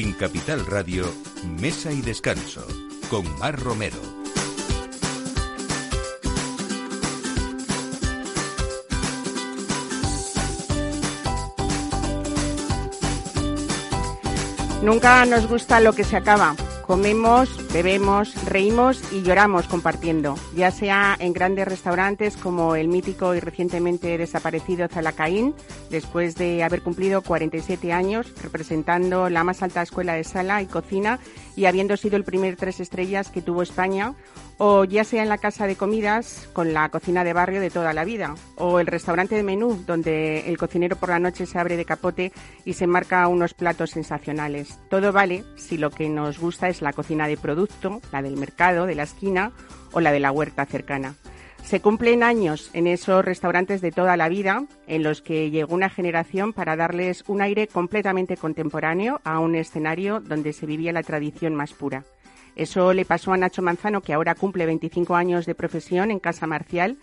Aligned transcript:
En 0.00 0.12
Capital 0.12 0.64
Radio, 0.64 1.12
Mesa 1.60 1.90
y 1.90 2.02
Descanso, 2.02 2.64
con 3.10 3.36
Mar 3.40 3.58
Romero. 3.58 3.96
Nunca 14.84 15.26
nos 15.26 15.48
gusta 15.48 15.80
lo 15.80 15.92
que 15.92 16.04
se 16.04 16.16
acaba. 16.16 16.54
Comemos, 16.86 17.50
bebemos, 17.72 18.32
reímos 18.44 19.02
y 19.12 19.22
lloramos 19.22 19.66
compartiendo, 19.66 20.36
ya 20.54 20.70
sea 20.70 21.16
en 21.18 21.32
grandes 21.32 21.66
restaurantes 21.66 22.36
como 22.36 22.76
el 22.76 22.86
mítico 22.86 23.34
y 23.34 23.40
recientemente 23.40 24.16
desaparecido 24.16 24.86
Zalacaín, 24.86 25.56
después 25.90 26.34
de 26.34 26.62
haber 26.62 26.82
cumplido 26.82 27.22
47 27.22 27.92
años 27.92 28.32
representando 28.42 29.28
la 29.28 29.44
más 29.44 29.62
alta 29.62 29.82
escuela 29.82 30.14
de 30.14 30.24
sala 30.24 30.62
y 30.62 30.66
cocina 30.66 31.18
y 31.56 31.66
habiendo 31.66 31.96
sido 31.96 32.16
el 32.16 32.24
primer 32.24 32.56
tres 32.56 32.80
estrellas 32.80 33.30
que 33.30 33.42
tuvo 33.42 33.62
España, 33.62 34.14
o 34.58 34.84
ya 34.84 35.04
sea 35.04 35.22
en 35.22 35.28
la 35.28 35.38
casa 35.38 35.66
de 35.66 35.76
comidas 35.76 36.48
con 36.52 36.72
la 36.72 36.88
cocina 36.88 37.24
de 37.24 37.32
barrio 37.32 37.60
de 37.60 37.70
toda 37.70 37.92
la 37.92 38.04
vida, 38.04 38.34
o 38.56 38.80
el 38.80 38.86
restaurante 38.86 39.34
de 39.34 39.42
menú 39.42 39.82
donde 39.86 40.48
el 40.48 40.58
cocinero 40.58 40.96
por 40.96 41.08
la 41.08 41.18
noche 41.18 41.46
se 41.46 41.58
abre 41.58 41.76
de 41.76 41.84
capote 41.84 42.32
y 42.64 42.74
se 42.74 42.86
marca 42.86 43.26
unos 43.28 43.54
platos 43.54 43.90
sensacionales. 43.90 44.78
Todo 44.88 45.12
vale 45.12 45.44
si 45.56 45.78
lo 45.78 45.90
que 45.90 46.08
nos 46.08 46.38
gusta 46.38 46.68
es 46.68 46.82
la 46.82 46.92
cocina 46.92 47.26
de 47.26 47.36
producto, 47.36 48.00
la 48.12 48.22
del 48.22 48.36
mercado, 48.36 48.86
de 48.86 48.94
la 48.94 49.04
esquina 49.04 49.52
o 49.92 50.00
la 50.00 50.12
de 50.12 50.20
la 50.20 50.32
huerta 50.32 50.66
cercana. 50.66 51.14
Se 51.68 51.82
cumplen 51.82 52.22
años 52.22 52.70
en 52.72 52.86
esos 52.86 53.22
restaurantes 53.22 53.82
de 53.82 53.92
toda 53.92 54.16
la 54.16 54.30
vida 54.30 54.64
en 54.86 55.02
los 55.02 55.20
que 55.20 55.50
llegó 55.50 55.74
una 55.74 55.90
generación 55.90 56.54
para 56.54 56.76
darles 56.76 57.24
un 57.26 57.42
aire 57.42 57.66
completamente 57.66 58.38
contemporáneo 58.38 59.20
a 59.22 59.38
un 59.38 59.54
escenario 59.54 60.20
donde 60.20 60.54
se 60.54 60.64
vivía 60.64 60.94
la 60.94 61.02
tradición 61.02 61.54
más 61.54 61.74
pura. 61.74 62.04
Eso 62.56 62.94
le 62.94 63.04
pasó 63.04 63.34
a 63.34 63.36
Nacho 63.36 63.60
Manzano, 63.60 64.00
que 64.00 64.14
ahora 64.14 64.34
cumple 64.34 64.64
25 64.64 65.14
años 65.14 65.44
de 65.44 65.54
profesión 65.54 66.10
en 66.10 66.20
Casa 66.20 66.46
Marcial, 66.46 66.96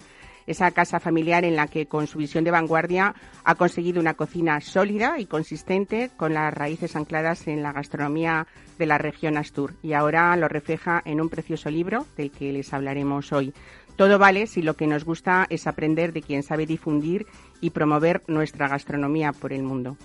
esa 0.47 0.71
casa 0.71 0.99
familiar 0.99 1.43
en 1.43 1.55
la 1.55 1.67
que 1.67 1.87
con 1.87 2.07
su 2.07 2.17
visión 2.17 2.43
de 2.43 2.51
vanguardia 2.51 3.15
ha 3.43 3.55
conseguido 3.55 3.99
una 3.99 4.13
cocina 4.13 4.61
sólida 4.61 5.19
y 5.19 5.25
consistente 5.25 6.11
con 6.17 6.33
las 6.33 6.53
raíces 6.53 6.95
ancladas 6.95 7.47
en 7.47 7.63
la 7.63 7.71
gastronomía 7.71 8.47
de 8.77 8.85
la 8.85 8.97
región 8.97 9.37
Astur 9.37 9.73
y 9.81 9.93
ahora 9.93 10.35
lo 10.35 10.47
refleja 10.47 11.01
en 11.05 11.21
un 11.21 11.29
precioso 11.29 11.69
libro 11.69 12.05
del 12.17 12.31
que 12.31 12.51
les 12.51 12.73
hablaremos 12.73 13.31
hoy. 13.31 13.53
Todo 13.95 14.19
vale 14.19 14.47
si 14.47 14.61
lo 14.61 14.75
que 14.75 14.87
nos 14.87 15.05
gusta 15.05 15.47
es 15.49 15.67
aprender 15.67 16.11
de 16.11 16.21
quien 16.21 16.43
sabe 16.43 16.65
difundir 16.65 17.25
y 17.61 17.69
promover 17.69 18.21
nuestra 18.27 18.67
gastronomía 18.67 19.31
por 19.31 19.53
el 19.53 19.63
mundo. 19.63 19.97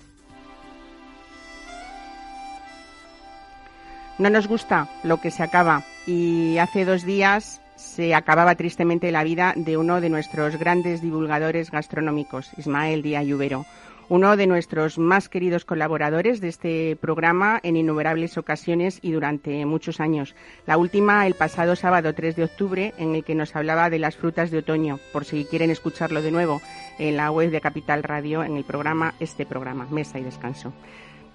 No 4.17 4.29
nos 4.29 4.47
gusta 4.47 4.87
lo 5.03 5.19
que 5.19 5.31
se 5.31 5.43
acaba 5.43 5.83
y 6.05 6.57
hace 6.59 6.85
dos 6.85 7.03
días 7.03 7.61
se 7.75 8.13
acababa 8.13 8.55
tristemente 8.55 9.11
la 9.11 9.23
vida 9.23 9.53
de 9.55 9.77
uno 9.77 9.99
de 9.99 10.09
nuestros 10.09 10.57
grandes 10.57 11.01
divulgadores 11.01 11.71
gastronómicos, 11.71 12.51
Ismael 12.57 13.01
Díaz 13.01 13.25
Lluvero, 13.25 13.65
uno 14.11 14.35
de 14.35 14.45
nuestros 14.45 14.99
más 14.99 15.29
queridos 15.29 15.63
colaboradores 15.63 16.41
de 16.41 16.49
este 16.49 16.97
programa 16.97 17.61
en 17.63 17.77
innumerables 17.77 18.37
ocasiones 18.37 18.99
y 19.01 19.13
durante 19.13 19.65
muchos 19.65 20.01
años. 20.01 20.35
La 20.67 20.75
última 20.75 21.25
el 21.27 21.33
pasado 21.33 21.77
sábado 21.77 22.13
3 22.13 22.35
de 22.35 22.43
octubre 22.43 22.93
en 22.97 23.15
el 23.15 23.23
que 23.23 23.35
nos 23.35 23.55
hablaba 23.55 23.89
de 23.89 23.99
las 23.99 24.17
frutas 24.17 24.51
de 24.51 24.57
otoño, 24.57 24.99
por 25.13 25.23
si 25.23 25.45
quieren 25.45 25.71
escucharlo 25.71 26.21
de 26.21 26.29
nuevo 26.29 26.61
en 26.99 27.15
la 27.15 27.31
web 27.31 27.51
de 27.51 27.61
Capital 27.61 28.03
Radio 28.03 28.43
en 28.43 28.57
el 28.57 28.65
programa 28.65 29.13
este 29.21 29.45
programa, 29.45 29.87
Mesa 29.89 30.19
y 30.19 30.23
Descanso. 30.23 30.73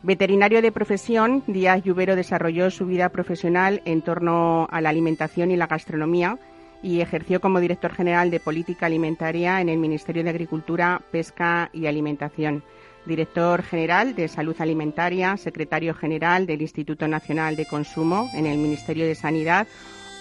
Veterinario 0.02 0.60
de 0.60 0.70
profesión, 0.70 1.44
Díaz 1.46 1.82
Lluvero 1.82 2.14
desarrolló 2.14 2.70
su 2.70 2.84
vida 2.84 3.08
profesional 3.08 3.80
en 3.86 4.02
torno 4.02 4.68
a 4.70 4.82
la 4.82 4.90
alimentación 4.90 5.50
y 5.50 5.56
la 5.56 5.66
gastronomía 5.66 6.38
y 6.82 7.00
ejerció 7.00 7.40
como 7.40 7.60
director 7.60 7.92
general 7.92 8.30
de 8.30 8.40
política 8.40 8.86
alimentaria 8.86 9.60
en 9.60 9.68
el 9.68 9.78
Ministerio 9.78 10.24
de 10.24 10.30
Agricultura, 10.30 11.02
Pesca 11.10 11.70
y 11.72 11.86
Alimentación, 11.86 12.62
director 13.06 13.62
general 13.62 14.14
de 14.14 14.28
Salud 14.28 14.56
Alimentaria, 14.58 15.36
secretario 15.36 15.94
general 15.94 16.46
del 16.46 16.62
Instituto 16.62 17.08
Nacional 17.08 17.56
de 17.56 17.66
Consumo 17.66 18.28
en 18.34 18.46
el 18.46 18.58
Ministerio 18.58 19.06
de 19.06 19.14
Sanidad 19.14 19.66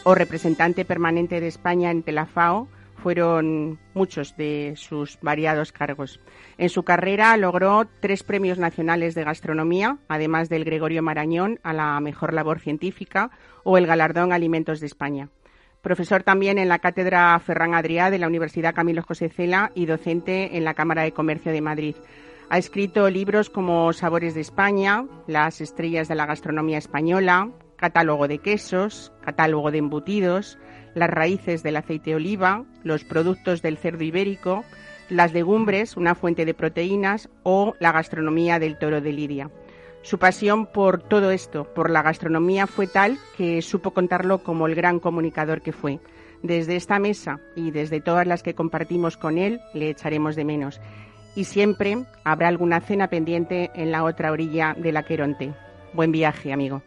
o 0.04 0.16
representante 0.16 0.86
permanente 0.86 1.42
de 1.42 1.48
España 1.48 1.92
en 1.92 2.04
la 2.08 2.26
FAO, 2.26 2.68
fueron 3.06 3.78
muchos 3.94 4.36
de 4.36 4.74
sus 4.78 5.20
variados 5.22 5.72
cargos. 5.72 6.20
En 6.58 6.70
su 6.70 6.84
carrera 6.84 7.38
logró 7.38 7.88
tres 8.00 8.24
premios 8.24 8.58
nacionales 8.58 9.14
de 9.14 9.24
gastronomía, 9.24 9.98
además 10.08 10.50
del 10.50 10.64
Gregorio 10.64 11.04
Marañón 11.04 11.60
a 11.64 11.74
la 11.74 12.00
mejor 12.00 12.34
labor 12.34 12.60
científica 12.60 13.32
o 13.64 13.78
el 13.78 13.86
galardón 13.86 14.34
Alimentos 14.34 14.80
de 14.80 14.88
España. 14.88 15.30
Profesor 15.86 16.24
también 16.24 16.58
en 16.58 16.68
la 16.68 16.80
Cátedra 16.80 17.38
Ferran 17.38 17.76
Adrià 17.76 18.10
de 18.10 18.18
la 18.18 18.28
Universidad 18.28 18.74
Camilo 18.74 19.04
José 19.04 19.30
Cela 19.30 19.72
y 19.76 19.86
docente 19.86 20.58
en 20.58 20.64
la 20.64 20.74
Cámara 20.74 21.04
de 21.04 21.12
Comercio 21.12 21.52
de 21.52 21.62
Madrid. 21.62 21.96
Ha 22.50 22.58
escrito 22.58 23.08
libros 23.12 23.52
como 23.52 23.94
Sabores 23.94 24.34
de 24.34 24.42
España, 24.42 25.06
Las 25.28 25.62
estrellas 25.62 26.08
de 26.08 26.16
la 26.16 26.26
gastronomía 26.26 26.80
española, 26.80 27.52
Catálogo 27.76 28.28
de 28.28 28.40
quesos, 28.40 29.14
Catálogo 29.22 29.70
de 29.70 29.78
embutidos, 29.78 30.58
las 30.96 31.12
raíces 31.12 31.62
del 31.62 31.76
aceite 31.76 32.10
de 32.10 32.16
oliva, 32.16 32.66
los 32.84 33.04
productos 33.04 33.62
del 33.62 33.78
cerdo 33.78 34.04
ibérico, 34.04 34.64
las 35.10 35.34
legumbres, 35.34 35.98
una 35.98 36.16
fuente 36.16 36.46
de 36.46 36.56
proteínas, 36.56 37.30
o 37.44 37.76
la 37.80 37.92
gastronomía 37.92 38.58
del 38.58 38.80
toro 38.80 39.02
de 39.02 39.12
Lidia. 39.14 39.52
Su 40.06 40.20
pasión 40.20 40.68
por 40.68 41.02
todo 41.02 41.32
esto, 41.32 41.64
por 41.74 41.90
la 41.90 42.04
gastronomía, 42.04 42.68
fue 42.68 42.86
tal 42.86 43.18
que 43.36 43.64
supo 43.64 43.90
contarlo 43.90 44.44
como 44.44 44.68
el 44.68 44.76
gran 44.76 45.00
comunicador 45.00 45.64
que 45.64 45.74
fue. 45.74 46.00
Desde 46.44 46.76
esta 46.76 47.00
mesa 47.00 47.40
y 47.56 47.72
desde 47.72 48.02
todas 48.02 48.28
las 48.28 48.44
que 48.44 48.54
compartimos 48.54 49.18
con 49.18 49.40
él, 49.40 49.62
le 49.74 49.90
echaremos 49.90 50.36
de 50.36 50.46
menos. 50.46 50.80
Y 51.36 51.46
siempre 51.46 52.06
habrá 52.24 52.50
alguna 52.50 52.82
cena 52.82 53.10
pendiente 53.10 53.72
en 53.74 53.92
la 53.92 54.04
otra 54.04 54.32
orilla 54.32 54.76
del 54.78 54.96
Aqueronte. 54.98 55.56
Buen 55.94 56.12
viaje, 56.12 56.54
amigo. 56.54 56.84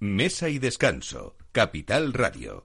Mesa 0.00 0.48
y 0.48 0.58
Descanso, 0.58 1.36
Capital 1.52 2.14
Radio. 2.14 2.64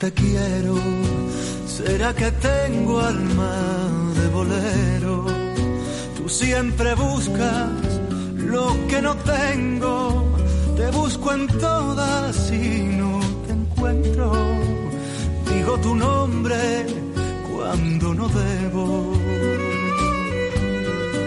Te 0.00 0.10
quiero, 0.12 0.76
será 1.66 2.14
que 2.14 2.30
tengo 2.32 3.00
alma 3.00 3.54
de 4.18 4.28
bolero. 4.28 5.26
Tú 6.16 6.26
siempre 6.26 6.94
buscas 6.94 7.68
lo 8.36 8.64
que 8.88 9.02
no 9.02 9.14
tengo, 9.16 10.24
te 10.74 10.90
busco 10.90 11.32
en 11.34 11.46
todas 11.48 12.50
y 12.50 12.82
no 13.00 13.20
te 13.46 13.52
encuentro. 13.52 14.32
Digo 15.52 15.76
tu 15.80 15.94
nombre 15.94 16.86
cuando 17.52 18.14
no 18.14 18.28
debo. 18.28 18.59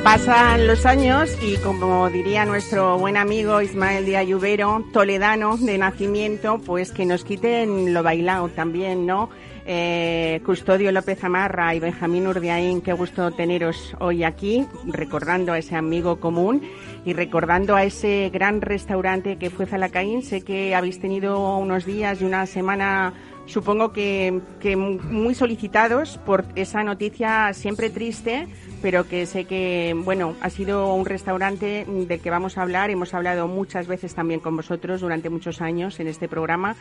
Pasan 0.03 0.67
los 0.67 0.85
años 0.85 1.31
y 1.41 1.55
como 1.57 2.09
diría 2.09 2.43
nuestro 2.43 2.97
buen 2.99 3.15
amigo 3.15 3.61
Ismael 3.61 4.05
Díaz 4.05 4.27
Lluvero, 4.27 4.83
toledano 4.91 5.55
de 5.55 5.77
nacimiento, 5.77 6.59
pues 6.59 6.91
que 6.91 7.05
nos 7.05 7.23
quiten 7.23 7.93
lo 7.93 8.03
bailado 8.03 8.49
también, 8.49 9.05
¿no? 9.05 9.29
Eh, 9.65 10.41
Custodio 10.45 10.91
López 10.91 11.23
Amarra 11.23 11.73
y 11.73 11.79
Benjamín 11.79 12.27
Urdiaín, 12.27 12.81
qué 12.81 12.91
gusto 12.91 13.31
teneros 13.31 13.95
hoy 14.01 14.25
aquí, 14.25 14.67
recordando 14.85 15.53
a 15.53 15.57
ese 15.57 15.77
amigo 15.77 16.19
común 16.19 16.61
y 17.05 17.13
recordando 17.13 17.77
a 17.77 17.85
ese 17.85 18.29
gran 18.31 18.59
restaurante 18.59 19.37
que 19.37 19.49
fue 19.49 19.67
Zalacaín. 19.67 20.21
Sé 20.21 20.41
que 20.41 20.75
habéis 20.75 20.99
tenido 20.99 21.57
unos 21.57 21.85
días 21.85 22.21
y 22.21 22.25
una 22.25 22.45
semana 22.45 23.13
supongo 23.45 23.93
que, 23.93 24.41
que, 24.59 24.75
muy 24.75 25.33
solicitados 25.33 26.17
por 26.25 26.45
esa 26.55 26.83
noticia 26.83 27.53
siempre 27.53 27.89
triste, 27.89 28.47
pero 28.83 29.07
que 29.07 29.25
sé 29.25 29.45
que, 29.45 29.95
bueno, 29.95 30.35
ha 30.41 30.49
sido 30.49 30.93
un 30.93 31.05
restaurante 31.05 31.85
del 31.87 32.19
que 32.19 32.29
vamos 32.29 32.57
a 32.57 32.63
hablar. 32.63 32.89
Hemos 32.89 33.13
hablado 33.13 33.47
muchas 33.47 33.87
veces 33.87 34.13
también 34.13 34.41
con 34.41 34.57
vosotros 34.57 34.99
durante 34.99 35.29
muchos 35.29 35.61
años 35.61 36.01
en 36.01 36.07
este 36.07 36.27
programa, 36.27 36.75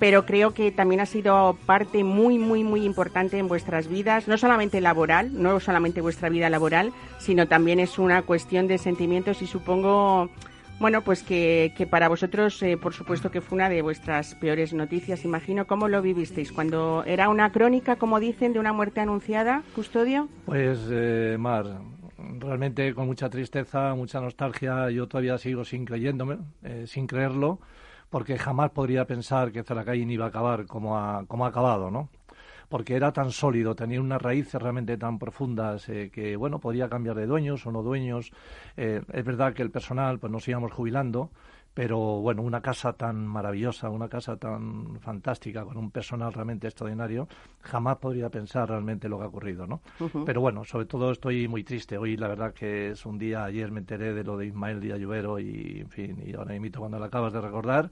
pero 0.00 0.26
creo 0.26 0.52
que 0.52 0.72
también 0.72 1.00
ha 1.00 1.06
sido 1.06 1.56
parte 1.64 2.02
muy, 2.02 2.40
muy, 2.40 2.64
muy 2.64 2.84
importante 2.84 3.38
en 3.38 3.46
vuestras 3.46 3.86
vidas, 3.86 4.26
no 4.26 4.36
solamente 4.36 4.80
laboral, 4.80 5.40
no 5.40 5.60
solamente 5.60 6.00
vuestra 6.00 6.28
vida 6.28 6.50
laboral, 6.50 6.92
sino 7.20 7.46
también 7.46 7.78
es 7.78 8.00
una 8.00 8.22
cuestión 8.22 8.66
de 8.66 8.76
sentimientos 8.76 9.40
y 9.40 9.46
supongo 9.46 10.30
Bueno, 10.80 11.02
pues 11.02 11.22
que, 11.22 11.72
que 11.76 11.86
para 11.86 12.08
vosotros, 12.08 12.62
eh, 12.62 12.76
por 12.76 12.92
supuesto 12.92 13.30
que 13.30 13.40
fue 13.40 13.56
una 13.56 13.68
de 13.68 13.80
vuestras 13.80 14.34
peores 14.34 14.74
noticias, 14.74 15.24
imagino. 15.24 15.66
¿Cómo 15.66 15.88
lo 15.88 16.02
vivisteis? 16.02 16.52
Cuando 16.52 17.04
era 17.06 17.28
una 17.28 17.52
crónica, 17.52 17.96
como 17.96 18.20
dicen, 18.20 18.52
de 18.52 18.58
una 18.58 18.72
muerte 18.72 19.00
anunciada, 19.00 19.62
Custodio. 19.74 20.28
Pues, 20.44 20.80
eh, 20.90 21.36
Mar, 21.38 21.80
realmente 22.38 22.92
con 22.94 23.06
mucha 23.06 23.30
tristeza, 23.30 23.94
mucha 23.94 24.20
nostalgia, 24.20 24.90
yo 24.90 25.06
todavía 25.06 25.38
sigo 25.38 25.64
sin 25.64 25.84
creyéndome, 25.84 26.38
eh, 26.62 26.84
sin 26.86 27.06
creerlo, 27.06 27.60
porque 28.10 28.36
jamás 28.36 28.70
podría 28.70 29.06
pensar 29.06 29.52
que 29.52 29.62
Zalacaín 29.62 30.10
iba 30.10 30.26
a 30.26 30.28
acabar 30.28 30.66
como 30.66 30.98
ha, 30.98 31.24
como 31.26 31.46
ha 31.46 31.48
acabado, 31.48 31.90
¿no? 31.90 32.08
Porque 32.68 32.96
era 32.96 33.12
tan 33.12 33.30
sólido, 33.30 33.74
tenía 33.74 34.00
unas 34.00 34.20
raíces 34.20 34.60
realmente 34.60 34.96
tan 34.96 35.18
profundas 35.18 35.88
eh, 35.88 36.10
que, 36.12 36.36
bueno, 36.36 36.58
podía 36.58 36.88
cambiar 36.88 37.16
de 37.16 37.26
dueños 37.26 37.66
o 37.66 37.72
no 37.72 37.82
dueños. 37.82 38.32
Eh, 38.76 39.02
es 39.12 39.24
verdad 39.24 39.52
que 39.54 39.62
el 39.62 39.70
personal, 39.70 40.18
pues 40.18 40.32
nos 40.32 40.46
íbamos 40.48 40.72
jubilando, 40.72 41.30
pero 41.74 41.98
bueno, 41.98 42.42
una 42.42 42.60
casa 42.60 42.92
tan 42.92 43.26
maravillosa, 43.26 43.90
una 43.90 44.08
casa 44.08 44.36
tan 44.36 45.00
fantástica, 45.00 45.64
con 45.64 45.76
un 45.76 45.90
personal 45.90 46.32
realmente 46.32 46.68
extraordinario, 46.68 47.26
jamás 47.62 47.96
podría 47.98 48.30
pensar 48.30 48.68
realmente 48.68 49.08
lo 49.08 49.18
que 49.18 49.24
ha 49.24 49.26
ocurrido, 49.26 49.66
¿no? 49.66 49.80
Pero 50.24 50.40
bueno, 50.40 50.64
sobre 50.64 50.86
todo 50.86 51.10
estoy 51.10 51.48
muy 51.48 51.64
triste. 51.64 51.98
Hoy 51.98 52.16
la 52.16 52.28
verdad 52.28 52.54
que 52.54 52.90
es 52.90 53.04
un 53.04 53.18
día, 53.18 53.44
ayer 53.44 53.72
me 53.72 53.80
enteré 53.80 54.14
de 54.14 54.22
lo 54.22 54.36
de 54.36 54.46
Ismael 54.46 54.80
Díaz 54.80 55.00
Lluvero 55.00 55.40
y, 55.40 55.80
en 55.80 55.90
fin, 55.90 56.22
y 56.24 56.34
ahora 56.36 56.54
invito 56.54 56.78
cuando 56.78 57.00
lo 57.00 57.04
acabas 57.06 57.32
de 57.32 57.40
recordar, 57.40 57.90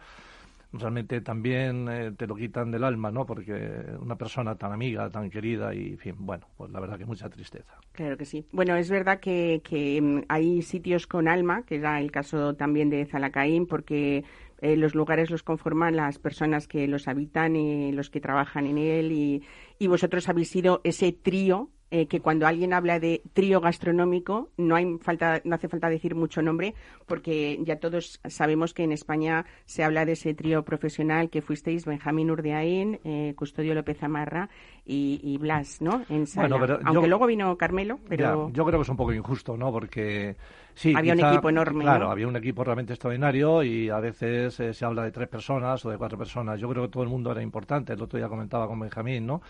realmente 0.72 1.20
también 1.20 1.88
eh, 1.88 2.12
te 2.16 2.26
lo 2.26 2.34
quitan 2.34 2.70
del 2.70 2.84
alma, 2.84 3.10
¿no? 3.10 3.26
Porque 3.26 3.52
una 4.00 4.16
persona 4.16 4.54
tan 4.56 4.72
amiga, 4.72 5.10
tan 5.10 5.28
querida 5.30 5.74
y, 5.74 5.90
en 5.90 5.98
fin, 5.98 6.14
bueno, 6.18 6.46
pues 6.56 6.70
la 6.70 6.80
verdad 6.80 6.98
que 6.98 7.04
mucha 7.04 7.28
tristeza. 7.28 7.78
Claro 7.92 8.16
que 8.16 8.24
sí. 8.24 8.46
Bueno, 8.52 8.76
es 8.76 8.90
verdad 8.90 9.20
que, 9.20 9.60
que 9.62 10.00
mm, 10.00 10.22
hay 10.28 10.62
sitios 10.62 11.06
con 11.06 11.28
alma, 11.28 11.62
que 11.64 11.76
era 11.76 12.00
el 12.00 12.10
caso 12.10 12.54
también 12.54 12.90
de 12.90 13.04
Zalacaín, 13.04 13.66
porque 13.66 14.24
eh, 14.60 14.76
los 14.76 14.94
lugares 14.94 15.30
los 15.30 15.42
conforman 15.42 15.96
las 15.96 16.18
personas 16.18 16.68
que 16.68 16.86
los 16.86 17.08
habitan 17.08 17.56
y 17.56 17.92
los 17.92 18.10
que 18.10 18.20
trabajan 18.20 18.66
en 18.66 18.78
él 18.78 19.12
y, 19.12 19.42
y 19.78 19.86
vosotros 19.88 20.28
habéis 20.28 20.50
sido 20.50 20.80
ese 20.84 21.12
trío 21.12 21.70
eh, 21.94 22.06
que 22.06 22.20
cuando 22.20 22.46
alguien 22.46 22.72
habla 22.72 22.98
de 22.98 23.20
trío 23.34 23.60
gastronómico 23.60 24.48
no, 24.56 24.76
hay 24.76 24.96
falta, 25.02 25.42
no 25.44 25.54
hace 25.54 25.68
falta 25.68 25.90
decir 25.90 26.14
mucho 26.14 26.40
nombre 26.40 26.74
porque 27.04 27.58
ya 27.64 27.76
todos 27.80 28.18
sabemos 28.26 28.72
que 28.72 28.82
en 28.82 28.92
España 28.92 29.44
se 29.66 29.84
habla 29.84 30.06
de 30.06 30.12
ese 30.12 30.32
trío 30.32 30.64
profesional 30.64 31.28
que 31.28 31.42
fuisteis 31.42 31.84
Benjamín 31.84 32.30
Urdeaín, 32.30 32.98
eh, 33.04 33.34
Custodio 33.36 33.74
López 33.74 34.02
Amarra 34.02 34.48
y, 34.86 35.36
Blas, 35.38 35.82
¿no? 35.82 36.02
En 36.08 36.26
Sala. 36.26 36.80
Aunque 36.84 37.08
luego 37.08 37.26
vino 37.26 37.56
Carmelo, 37.58 38.00
pero... 38.08 38.50
yo 38.52 38.64
creo 38.64 38.78
que 38.78 38.84
es 38.84 38.88
un 38.88 38.96
poco 38.96 39.12
injusto, 39.12 39.56
¿no? 39.58 39.70
Porque 39.70 40.34
Sí, 40.74 40.94
había 40.96 41.14
un 41.14 41.20
equipo 41.20 41.48
enorme. 41.48 41.84
Claro, 41.84 42.10
había 42.10 42.26
un 42.26 42.36
equipo 42.36 42.64
realmente 42.64 42.92
extraordinario 42.94 43.62
y 43.62 43.90
a 43.90 44.00
veces 44.00 44.58
eh, 44.60 44.74
se 44.74 44.84
habla 44.84 45.02
de 45.04 45.10
tres 45.10 45.28
personas 45.28 45.84
o 45.84 45.90
de 45.90 45.98
cuatro 45.98 46.18
personas. 46.18 46.58
Yo 46.60 46.68
creo 46.68 46.84
que 46.84 46.88
todo 46.88 47.02
el 47.02 47.08
mundo 47.08 47.30
era 47.30 47.42
importante. 47.42 47.92
El 47.92 48.02
otro 48.02 48.18
día 48.18 48.28
comentaba 48.28 48.66
con 48.66 48.80
Benjamín, 48.80 49.26
¿no? 49.26 49.42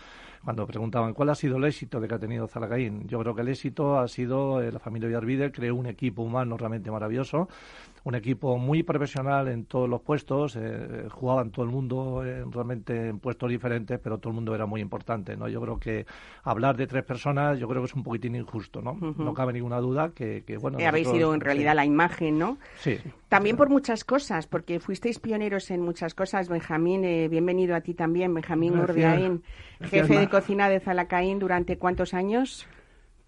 Cuando 0.43 0.67
preguntaban 0.67 1.13
cuál 1.13 1.29
ha 1.29 1.35
sido 1.35 1.57
el 1.57 1.63
éxito 1.63 1.99
de 1.99 2.07
que 2.07 2.15
ha 2.15 2.19
tenido 2.19 2.47
Zalacaín. 2.47 3.07
Yo 3.07 3.19
creo 3.19 3.33
que 3.33 3.41
el 3.41 3.47
éxito 3.47 3.97
ha 3.97 4.07
sido 4.07 4.61
eh, 4.61 4.71
la 4.71 4.79
familia 4.79 5.07
Villarvide, 5.07 5.51
creó 5.51 5.75
un 5.75 5.87
equipo 5.87 6.21
humano 6.21 6.57
realmente 6.57 6.91
maravilloso 6.91 7.47
un 8.05 8.15
equipo 8.15 8.57
muy 8.57 8.83
profesional 8.83 9.47
en 9.47 9.65
todos 9.65 9.87
los 9.89 10.01
puestos, 10.01 10.57
eh, 10.57 11.07
jugaban 11.09 11.51
todo 11.51 11.65
el 11.65 11.71
mundo 11.71 12.21
realmente 12.51 13.07
en 13.07 13.19
puestos 13.19 13.49
diferentes, 13.49 13.97
pero 13.99 14.17
todo 14.17 14.29
el 14.29 14.35
mundo 14.35 14.53
era 14.53 14.65
muy 14.65 14.81
importante, 14.81 15.37
¿no? 15.37 15.47
Yo 15.47 15.61
creo 15.61 15.79
que 15.79 16.05
hablar 16.43 16.75
de 16.75 16.85
tres 16.85 17.03
personas, 17.03 17.59
yo 17.59 17.67
creo 17.67 17.81
que 17.81 17.85
es 17.87 17.93
un 17.93 18.03
poquitín 18.03 18.35
injusto, 18.35 18.81
¿no? 18.81 18.93
No 18.93 19.33
cabe 19.33 19.53
ninguna 19.53 19.79
duda 19.79 20.11
que, 20.13 20.43
bueno... 20.59 20.77
Que 20.77 20.87
habéis 20.87 21.12
sido 21.13 21.33
en 21.33 21.41
realidad 21.41 21.75
la 21.75 21.85
imagen, 21.85 22.39
¿no? 22.39 22.57
Sí. 22.79 22.99
También 23.29 23.57
por 23.57 23.69
muchas 23.69 24.03
cosas, 24.03 24.47
porque 24.47 24.79
fuisteis 24.79 25.19
pioneros 25.19 25.71
en 25.71 25.81
muchas 25.81 26.13
cosas. 26.13 26.49
Benjamín, 26.49 27.03
eh, 27.03 27.27
bienvenido 27.27 27.75
a 27.75 27.81
ti 27.81 27.93
también, 27.93 28.33
Benjamín 28.33 28.77
Urdiaín, 28.77 29.43
jefe 29.81 30.19
de 30.19 30.29
cocina 30.29 30.69
de 30.69 30.79
Zalacaín 30.79 31.39
durante 31.39 31.77
cuántos 31.77 32.13
años? 32.13 32.67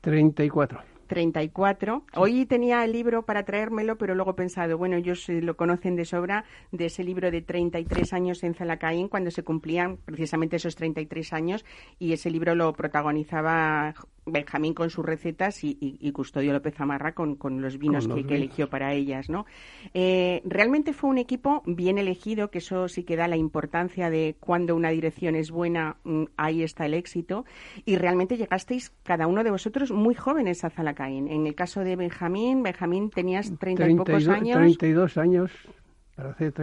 34. 0.01 0.81
34. 1.07 2.03
Hoy 2.15 2.45
tenía 2.45 2.83
el 2.83 2.91
libro 2.91 3.23
para 3.23 3.43
traérmelo, 3.43 3.97
pero 3.97 4.15
luego 4.15 4.31
he 4.31 4.35
pensado, 4.35 4.77
bueno, 4.77 4.97
ellos 4.97 5.27
lo 5.29 5.55
conocen 5.55 5.95
de 5.95 6.05
sobra, 6.05 6.45
de 6.71 6.85
ese 6.85 7.03
libro 7.03 7.31
de 7.31 7.41
33 7.41 8.13
años 8.13 8.43
en 8.43 8.53
Zalacaín, 8.53 9.07
cuando 9.07 9.31
se 9.31 9.43
cumplían 9.43 9.97
precisamente 9.97 10.57
esos 10.57 10.75
33 10.75 11.33
años, 11.33 11.65
y 11.99 12.13
ese 12.13 12.29
libro 12.29 12.55
lo 12.55 12.73
protagonizaba 12.73 13.93
Benjamín 14.25 14.73
con 14.73 14.89
sus 14.89 15.05
recetas 15.05 15.63
y, 15.63 16.11
Custodio 16.11 16.53
López 16.53 16.79
Amarra 16.79 17.13
con, 17.13 17.61
los 17.61 17.77
vinos 17.77 18.07
que, 18.07 18.35
eligió 18.35 18.69
para 18.69 18.93
ellas, 18.93 19.29
¿no? 19.29 19.45
Eh, 19.93 20.41
realmente 20.45 20.93
fue 20.93 21.09
un 21.09 21.17
equipo 21.17 21.61
bien 21.65 21.97
elegido, 21.97 22.49
que 22.49 22.57
eso 22.59 22.87
sí 22.87 23.03
que 23.03 23.15
da 23.15 23.27
la 23.27 23.37
importancia 23.37 24.09
de 24.09 24.35
cuando 24.39 24.75
una 24.75 24.89
dirección 24.89 25.35
es 25.35 25.51
buena, 25.51 25.97
mm, 26.03 26.23
ahí 26.37 26.63
está 26.63 26.85
el 26.85 26.93
éxito, 26.93 27.45
y 27.85 27.97
realmente 27.97 28.37
llegasteis 28.37 28.91
cada 29.03 29.27
uno 29.27 29.43
de 29.43 29.51
vosotros 29.51 29.91
muy 29.91 30.15
jóvenes 30.15 30.63
a 30.63 30.69
Zalacaín. 30.69 31.27
En 31.27 31.45
el 31.45 31.55
caso 31.55 31.81
de 31.81 31.95
Benjamín, 31.95 32.63
Benjamín 32.63 33.09
tenías 33.09 33.51
treinta 33.59 33.87
y 33.87 33.95
pocos 33.95 34.27
años. 34.27 34.57
32 34.57 35.17
años. 35.17 35.51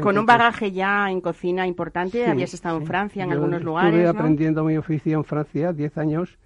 Con 0.00 0.17
un 0.17 0.25
bagaje 0.25 0.73
ya 0.73 1.11
en 1.11 1.20
cocina 1.20 1.67
importante, 1.67 2.26
habías 2.26 2.55
estado 2.55 2.79
en 2.79 2.87
Francia 2.87 3.25
en 3.25 3.32
algunos 3.32 3.62
lugares. 3.62 3.94
Estuve 3.94 4.08
aprendiendo 4.08 4.65
mi 4.65 4.79
oficio 4.79 5.19
en 5.19 5.25
Francia, 5.25 5.73
10 5.75 5.99
años, 5.99 6.38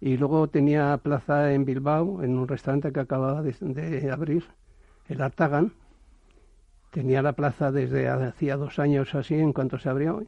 y 0.00 0.16
luego 0.16 0.48
tenía 0.48 0.96
plaza 0.98 1.52
en 1.52 1.64
Bilbao, 1.64 2.22
en 2.22 2.38
un 2.38 2.46
restaurante 2.46 2.92
que 2.92 3.00
acababa 3.00 3.42
de, 3.42 4.10
abrir, 4.10 4.44
el 5.08 5.20
Artagan. 5.20 5.72
Tenía 6.90 7.20
la 7.22 7.32
plaza 7.32 7.72
desde 7.72 8.08
hacía 8.08 8.56
dos 8.56 8.78
años 8.78 9.14
así, 9.14 9.34
en 9.34 9.52
cuanto 9.52 9.78
se 9.78 9.88
abrió. 9.88 10.24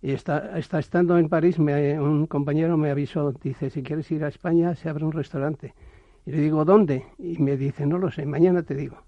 Y 0.00 0.12
está, 0.12 0.58
está 0.58 0.78
estando 0.78 1.18
en 1.18 1.28
París, 1.28 1.58
me, 1.58 1.98
un 2.00 2.26
compañero 2.26 2.76
me 2.76 2.90
avisó, 2.90 3.32
dice, 3.32 3.70
si 3.70 3.82
quieres 3.82 4.10
ir 4.10 4.24
a 4.24 4.28
España, 4.28 4.74
se 4.74 4.88
abre 4.88 5.04
un 5.04 5.12
restaurante. 5.12 5.74
Y 6.26 6.32
le 6.32 6.38
digo, 6.40 6.64
¿dónde? 6.64 7.04
Y 7.18 7.38
me 7.38 7.56
dice, 7.56 7.86
no 7.86 7.98
lo 7.98 8.10
sé, 8.10 8.26
mañana 8.26 8.62
te 8.62 8.74
digo. 8.74 9.02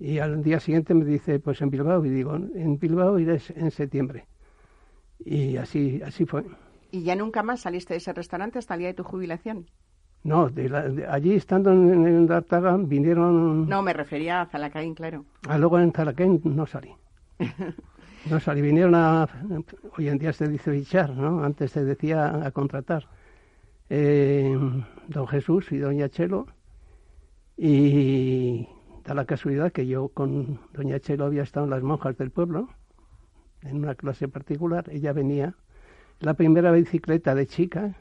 Y 0.00 0.18
al 0.18 0.42
día 0.42 0.60
siguiente 0.60 0.94
me 0.94 1.04
dice, 1.04 1.40
pues 1.40 1.60
en 1.60 1.70
Bilbao. 1.70 2.04
Y 2.04 2.10
digo, 2.10 2.34
en 2.36 2.78
Bilbao 2.78 3.18
iré 3.18 3.40
en 3.56 3.70
septiembre. 3.70 4.26
Y 5.18 5.56
así, 5.56 6.00
así 6.04 6.24
fue. 6.24 6.44
¿Y 6.90 7.02
ya 7.02 7.14
nunca 7.16 7.42
más 7.42 7.60
saliste 7.60 7.94
de 7.94 7.98
ese 7.98 8.12
restaurante 8.12 8.58
hasta 8.58 8.74
el 8.74 8.80
día 8.80 8.88
de 8.88 8.94
tu 8.94 9.04
jubilación? 9.04 9.66
No, 10.24 10.48
de 10.48 11.06
allí 11.08 11.34
estando 11.34 11.72
en, 11.72 12.06
en 12.06 12.26
Dartaga 12.26 12.76
vinieron... 12.76 13.68
No, 13.68 13.82
me 13.82 13.92
refería 13.92 14.40
a 14.40 14.46
Zalacaín, 14.46 14.94
claro. 14.94 15.24
Ah, 15.48 15.58
luego 15.58 15.78
en 15.78 15.92
Zalacaín 15.92 16.40
no 16.44 16.66
salí. 16.66 16.92
no 18.30 18.40
salí, 18.40 18.60
vinieron 18.60 18.94
a... 18.94 19.28
Hoy 19.96 20.08
en 20.08 20.18
día 20.18 20.32
se 20.32 20.48
dice 20.48 20.70
bichar, 20.70 21.10
¿no? 21.10 21.44
Antes 21.44 21.72
se 21.72 21.84
decía 21.84 22.44
a 22.44 22.50
contratar. 22.50 23.06
Eh, 23.90 24.56
don 25.06 25.26
Jesús 25.28 25.70
y 25.72 25.78
doña 25.78 26.08
Chelo. 26.08 26.46
Y 27.56 28.68
da 29.04 29.14
la 29.14 29.24
casualidad 29.24 29.72
que 29.72 29.86
yo 29.86 30.08
con 30.08 30.60
doña 30.72 31.00
Chelo 31.00 31.26
había 31.26 31.42
estado 31.42 31.64
en 31.64 31.70
las 31.70 31.82
monjas 31.82 32.16
del 32.18 32.30
pueblo, 32.30 32.68
en 33.62 33.78
una 33.78 33.94
clase 33.94 34.28
particular. 34.28 34.84
Ella 34.90 35.12
venía 35.12 35.54
la 36.20 36.34
primera 36.34 36.72
bicicleta 36.72 37.34
de 37.34 37.46
chica 37.46 37.94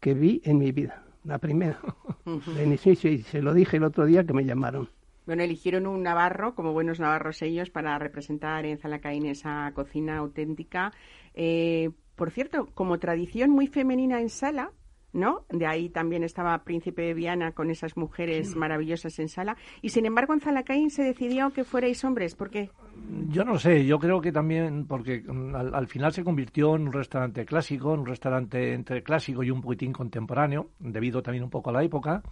que 0.00 0.14
vi 0.14 0.42
en 0.44 0.58
mi 0.58 0.72
vida, 0.72 1.04
la 1.24 1.38
primera. 1.38 1.78
y 2.24 3.22
se 3.22 3.42
lo 3.42 3.54
dije 3.54 3.76
el 3.76 3.84
otro 3.84 4.04
día 4.06 4.24
que 4.24 4.32
me 4.32 4.44
llamaron. 4.44 4.88
Bueno, 5.24 5.44
eligieron 5.44 5.86
un 5.86 6.02
navarro, 6.02 6.56
como 6.56 6.72
buenos 6.72 6.98
navarros 6.98 7.42
ellos, 7.42 7.70
para 7.70 7.96
representar 7.98 8.66
en 8.66 8.78
Zalacaín 8.78 9.26
esa 9.26 9.70
cocina 9.72 10.18
auténtica. 10.18 10.92
Eh, 11.34 11.90
por 12.16 12.32
cierto, 12.32 12.66
como 12.74 12.98
tradición 12.98 13.50
muy 13.50 13.68
femenina 13.68 14.20
en 14.20 14.28
sala, 14.28 14.72
¿no? 15.12 15.44
De 15.50 15.66
ahí 15.66 15.88
también 15.88 16.24
estaba 16.24 16.56
Príncipe 16.64 17.02
de 17.02 17.14
Viana 17.14 17.52
con 17.52 17.70
esas 17.70 17.96
mujeres 17.96 18.56
maravillosas 18.56 19.18
en 19.18 19.28
sala. 19.28 19.56
Y 19.80 19.90
sin 19.90 20.06
embargo, 20.06 20.32
en 20.32 20.40
Zalacaín 20.40 20.90
se 20.90 21.02
decidió 21.02 21.50
que 21.50 21.64
fuerais 21.64 22.04
hombres. 22.04 22.34
¿Por 22.34 22.50
qué? 22.50 22.70
Yo 23.28 23.44
no 23.44 23.58
sé, 23.58 23.84
yo 23.84 23.98
creo 23.98 24.20
que 24.20 24.32
también 24.32 24.86
porque 24.86 25.22
mm, 25.26 25.54
al, 25.54 25.86
final 25.86 26.12
se 26.12 26.24
convirtió 26.24 26.76
en 26.76 26.82
un 26.82 26.92
restaurante 26.92 27.44
clásico, 27.44 27.94
en 27.94 28.00
un 28.00 28.06
restaurante 28.06 28.74
entre 28.74 29.02
clásico 29.02 29.42
y 29.42 29.50
un 29.50 29.60
poquitín 29.60 29.92
contemporáneo, 29.92 30.70
debido 30.78 31.22
también 31.22 31.44
un 31.44 31.50
poco 31.50 31.70
a 31.70 31.72
la 31.72 31.82
época, 31.82 32.22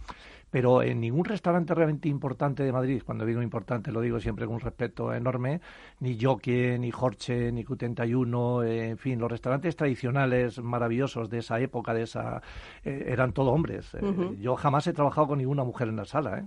pero 0.51 0.83
en 0.83 0.99
ningún 0.99 1.25
restaurante 1.25 1.73
realmente 1.73 2.09
importante 2.09 2.63
de 2.63 2.71
Madrid, 2.71 3.01
cuando 3.03 3.25
digo 3.25 3.41
importante 3.41 3.91
lo 3.91 4.01
digo 4.01 4.19
siempre 4.19 4.45
con 4.45 4.55
un 4.55 4.61
respeto 4.61 5.13
enorme, 5.13 5.61
ni 5.99 6.19
Jockey, 6.19 6.77
ni 6.77 6.91
Jorge, 6.91 7.51
ni 7.51 7.63
Q31, 7.63 8.67
en 8.67 8.97
fin, 8.97 9.19
los 9.19 9.31
restaurantes 9.31 9.75
tradicionales 9.75 10.61
maravillosos 10.61 11.29
de 11.29 11.39
esa 11.39 11.59
época, 11.59 11.93
de 11.93 12.03
esa 12.03 12.41
eh, 12.83 13.05
eran 13.07 13.31
todo 13.31 13.51
hombres. 13.51 13.93
Eh, 13.95 14.01
yo 14.39 14.55
jamás 14.57 14.85
he 14.87 14.93
trabajado 14.93 15.27
con 15.27 15.37
ninguna 15.37 15.63
mujer 15.63 15.87
en 15.87 15.95
la 15.95 16.05
sala, 16.05 16.39
¿eh? 16.39 16.45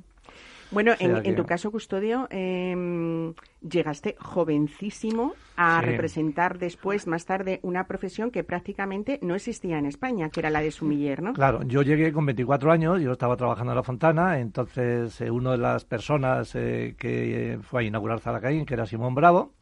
Bueno, 0.70 0.92
en, 0.98 1.36
tu 1.36 1.44
caso, 1.44 1.70
Custodio, 1.70 2.26
em, 2.30 3.34
llegaste 3.60 4.16
jovencísimo 4.18 5.34
a 5.56 5.80
representar 5.80 6.58
después, 6.58 7.06
más 7.06 7.26
tarde, 7.26 7.60
una 7.62 7.86
profesión 7.86 8.30
que 8.30 8.42
prácticamente 8.44 9.18
no 9.22 9.34
existía 9.34 9.78
en 9.78 9.86
España, 9.86 10.30
que 10.30 10.40
era 10.40 10.50
la 10.50 10.60
de 10.60 10.70
sumiller, 10.70 11.22
¿no? 11.22 11.32
Claro, 11.32 11.62
yo 11.62 11.82
llegué 11.82 12.12
con 12.12 12.26
24 12.26 12.72
años, 12.72 13.00
yo 13.00 13.12
estaba 13.12 13.36
trabajando 13.36 13.72
en 13.72 13.76
la 13.76 13.82
Fontana, 13.82 14.40
entonces 14.40 15.20
eh, 15.20 15.30
una 15.30 15.52
de 15.52 15.58
las 15.58 15.84
personas 15.84 16.54
eh, 16.54 16.94
que 16.98 17.58
fue 17.62 17.82
a 17.82 17.84
inaugurar 17.84 18.20
Zalacaín, 18.20 18.66
que 18.66 18.74
era 18.74 18.86
Simón 18.86 19.14
Bravo, 19.14 19.52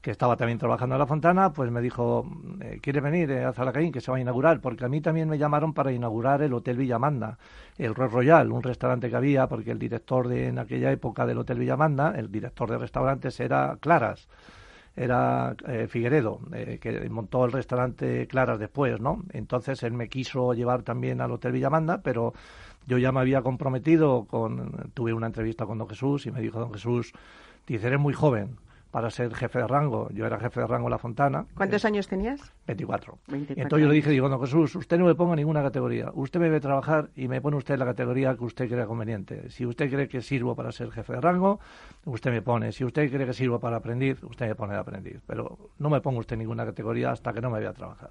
que 0.00 0.10
estaba 0.10 0.36
también 0.36 0.58
trabajando 0.58 0.94
en 0.94 0.98
la 0.98 1.06
Fontana, 1.06 1.52
pues 1.52 1.70
me 1.70 1.80
dijo, 1.80 2.26
eh, 2.60 2.78
¿quiere 2.82 3.00
venir 3.00 3.32
a 3.32 3.52
Zalacaín 3.52 3.92
que 3.92 4.00
se 4.00 4.10
va 4.10 4.16
a 4.16 4.20
inaugurar? 4.20 4.60
Porque 4.60 4.84
a 4.84 4.88
mí 4.88 5.00
también 5.00 5.28
me 5.28 5.36
llamaron 5.36 5.74
para 5.74 5.92
inaugurar 5.92 6.42
el 6.42 6.54
Hotel 6.54 6.78
Villamanda, 6.78 7.38
el 7.76 7.94
Royal, 7.94 8.50
un 8.50 8.62
restaurante 8.62 9.10
que 9.10 9.16
había, 9.16 9.46
porque 9.46 9.70
el 9.70 9.78
director 9.78 10.28
de 10.28 10.48
en 10.48 10.58
aquella 10.58 10.90
época 10.90 11.26
del 11.26 11.38
Hotel 11.38 11.58
Villamanda, 11.58 12.14
el 12.16 12.32
director 12.32 12.70
de 12.70 12.78
restaurantes 12.78 13.38
era 13.40 13.76
Claras, 13.78 14.28
era 14.96 15.54
eh, 15.66 15.86
Figueredo, 15.88 16.40
eh, 16.52 16.78
que 16.80 17.08
montó 17.10 17.44
el 17.44 17.52
restaurante 17.52 18.26
Claras 18.26 18.58
después, 18.58 19.00
¿no? 19.00 19.22
Entonces 19.32 19.82
él 19.82 19.92
me 19.92 20.08
quiso 20.08 20.54
llevar 20.54 20.82
también 20.82 21.20
al 21.20 21.30
Hotel 21.30 21.52
Villamanda, 21.52 22.00
pero 22.02 22.32
yo 22.86 22.96
ya 22.96 23.12
me 23.12 23.20
había 23.20 23.42
comprometido 23.42 24.24
con, 24.24 24.90
tuve 24.94 25.12
una 25.12 25.26
entrevista 25.26 25.66
con 25.66 25.78
don 25.78 25.88
Jesús 25.88 26.26
y 26.26 26.30
me 26.30 26.40
dijo 26.40 26.58
don 26.58 26.72
Jesús, 26.72 27.12
dice, 27.66 27.86
eres 27.86 28.00
muy 28.00 28.14
joven, 28.14 28.56
para 28.90 29.10
ser 29.10 29.34
jefe 29.34 29.58
de 29.60 29.66
rango. 29.66 30.08
Yo 30.12 30.26
era 30.26 30.38
jefe 30.38 30.60
de 30.60 30.66
rango 30.66 30.88
en 30.88 30.90
La 30.90 30.98
Fontana. 30.98 31.46
¿Cuántos 31.54 31.84
años 31.84 32.08
tenías? 32.08 32.40
24. 32.66 33.18
entonces 33.28 33.80
yo 33.80 33.88
le 33.88 33.94
dije, 33.94 34.10
digo, 34.10 34.28
no, 34.28 34.38
Jesús, 34.40 34.74
usted 34.76 34.98
no 34.98 35.06
me 35.06 35.14
ponga 35.14 35.36
ninguna 35.36 35.62
categoría. 35.62 36.10
Usted 36.14 36.40
me 36.40 36.46
debe 36.46 36.60
trabajar 36.60 37.10
y 37.14 37.28
me 37.28 37.40
pone 37.40 37.56
usted 37.56 37.78
la 37.78 37.84
categoría 37.84 38.34
que 38.34 38.44
usted 38.44 38.68
crea 38.68 38.86
conveniente. 38.86 39.50
Si 39.50 39.64
usted 39.64 39.90
cree 39.90 40.08
que 40.08 40.22
sirvo 40.22 40.54
para 40.54 40.72
ser 40.72 40.90
jefe 40.90 41.12
de 41.14 41.20
rango, 41.20 41.60
usted 42.04 42.30
me 42.30 42.42
pone. 42.42 42.72
Si 42.72 42.84
usted 42.84 43.10
cree 43.10 43.26
que 43.26 43.32
sirvo 43.32 43.60
para 43.60 43.76
aprendiz, 43.76 44.22
usted 44.24 44.48
me 44.48 44.54
pone 44.54 44.74
de 44.74 44.80
aprendiz. 44.80 45.20
Pero 45.26 45.58
no 45.78 45.90
me 45.90 46.00
ponga 46.00 46.20
usted 46.20 46.36
ninguna 46.36 46.64
categoría 46.64 47.10
hasta 47.10 47.32
que 47.32 47.40
no 47.40 47.48
me 47.50 47.58
vaya 47.58 47.70
a 47.70 47.74
trabajar. 47.74 48.10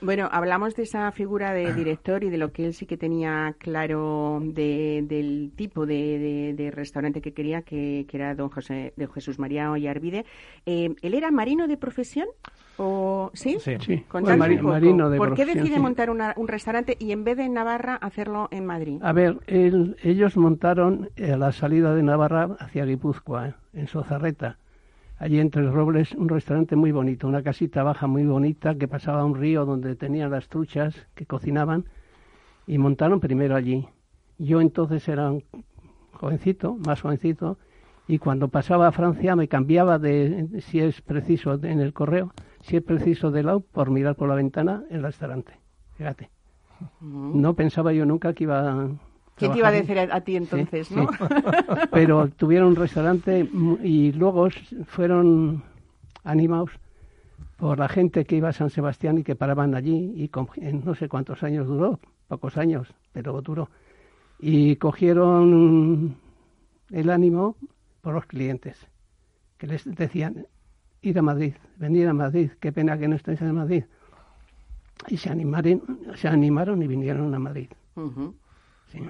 Bueno, 0.00 0.28
hablamos 0.30 0.76
de 0.76 0.82
esa 0.82 1.10
figura 1.12 1.52
de 1.52 1.72
director 1.72 2.22
y 2.22 2.28
de 2.28 2.36
lo 2.36 2.52
que 2.52 2.66
él 2.66 2.74
sí 2.74 2.84
que 2.86 2.98
tenía 2.98 3.54
claro 3.58 4.40
del 4.42 5.52
tipo 5.56 5.86
de, 5.86 6.70
restaurante 6.74 7.22
que 7.22 7.32
quería, 7.32 7.62
que, 7.62 8.06
era 8.12 8.34
don 8.34 8.50
José, 8.50 8.92
de 8.96 9.06
Jesús 9.08 9.38
María 9.38 9.70
Ollarvide. 9.70 10.24
Eh, 10.66 10.94
¿Él 11.00 11.14
era 11.14 11.30
marino 11.30 11.66
de 11.66 11.76
profesión? 11.76 12.28
¿O, 12.78 13.30
¿Sí? 13.32 13.56
Sí, 13.60 14.04
marino 14.12 15.08
de 15.08 15.16
¿Por 15.16 15.34
qué 15.34 15.46
decide 15.46 15.78
montar 15.78 16.10
un 16.10 16.48
restaurante 16.48 16.96
y 16.98 17.12
en 17.12 17.24
vez 17.24 17.38
de 17.38 17.44
en 17.44 17.54
Navarra 17.54 17.96
hacerlo 17.96 18.48
en 18.50 18.66
Madrid? 18.66 18.98
A 19.02 19.12
ver, 19.12 19.38
ellos 19.46 20.36
montaron 20.36 21.08
a 21.16 21.20
eh, 21.20 21.36
la 21.38 21.52
salida 21.52 21.94
de 21.94 22.02
Navarra 22.02 22.56
hacia 22.58 22.84
Guipúzcoa, 22.84 23.54
en 23.72 23.86
Sozarreta 23.86 24.58
allí 25.18 25.40
entre 25.40 25.62
los 25.62 25.74
robles 25.74 26.12
un 26.12 26.28
restaurante 26.28 26.76
muy 26.76 26.92
bonito, 26.92 27.26
una 27.26 27.42
casita 27.42 27.82
baja 27.82 28.06
muy 28.06 28.24
bonita 28.24 28.74
que 28.74 28.88
pasaba 28.88 29.24
un 29.24 29.34
río 29.34 29.64
donde 29.64 29.96
tenían 29.96 30.30
las 30.30 30.48
truchas 30.48 31.06
que 31.14 31.26
cocinaban 31.26 31.84
y 32.66 32.78
montaron 32.78 33.20
primero 33.20 33.54
allí. 33.54 33.88
Yo 34.38 34.60
entonces 34.60 35.08
era 35.08 35.30
un 35.30 35.44
jovencito, 36.12 36.76
más 36.86 37.00
jovencito, 37.00 37.58
y 38.08 38.18
cuando 38.18 38.48
pasaba 38.48 38.88
a 38.88 38.92
Francia 38.92 39.34
me 39.34 39.48
cambiaba 39.48 39.98
de, 39.98 40.60
si 40.60 40.80
es 40.80 41.00
preciso, 41.00 41.54
en 41.54 41.80
el 41.80 41.92
correo, 41.92 42.32
si 42.60 42.76
es 42.76 42.82
preciso 42.82 43.30
de 43.30 43.42
lado, 43.42 43.60
por 43.60 43.90
mirar 43.90 44.16
por 44.16 44.28
la 44.28 44.34
ventana 44.34 44.84
el 44.90 45.02
restaurante. 45.02 45.58
Fíjate. 45.96 46.30
No 47.00 47.54
pensaba 47.54 47.92
yo 47.92 48.04
nunca 48.04 48.34
que 48.34 48.44
iba 48.44 48.90
¿Quién 49.36 49.52
te 49.52 49.58
iba 49.58 49.68
a 49.68 49.72
decir 49.72 49.98
a, 49.98 50.20
ti 50.22 50.36
entonces, 50.36 50.90
no? 50.90 51.08
Pero 51.92 52.28
tuvieron 52.28 52.68
un 52.68 52.76
restaurante 52.76 53.48
y 53.82 54.12
luego 54.12 54.48
fueron 54.86 55.62
animados 56.24 56.70
por 57.56 57.78
la 57.78 57.88
gente 57.88 58.24
que 58.24 58.36
iba 58.36 58.48
a 58.48 58.52
San 58.52 58.70
Sebastián 58.70 59.18
y 59.18 59.24
que 59.24 59.36
paraban 59.36 59.74
allí 59.74 60.12
y 60.16 60.30
en 60.56 60.84
no 60.84 60.94
sé 60.94 61.08
cuántos 61.08 61.42
años 61.42 61.66
duró, 61.66 62.00
pocos 62.28 62.56
años, 62.56 62.88
pero 63.12 63.40
duró. 63.42 63.70
Y 64.38 64.76
cogieron 64.76 66.16
el 66.90 67.10
ánimo 67.10 67.56
por 68.00 68.14
los 68.14 68.26
clientes, 68.26 68.86
que 69.58 69.66
les 69.66 69.84
decían, 69.84 70.46
ir 71.02 71.18
a 71.18 71.22
Madrid, 71.22 71.54
venir 71.76 72.08
a 72.08 72.12
Madrid, 72.12 72.50
qué 72.60 72.72
pena 72.72 72.98
que 72.98 73.08
no 73.08 73.16
estéis 73.16 73.40
en 73.40 73.54
Madrid. 73.54 73.84
Y 75.08 75.16
se 75.18 75.30
animaron, 75.30 75.82
se 76.14 76.28
animaron 76.28 76.82
y 76.82 76.86
vinieron 76.86 77.34
a 77.34 77.38
Madrid. 77.38 77.68
sí. 78.92 79.00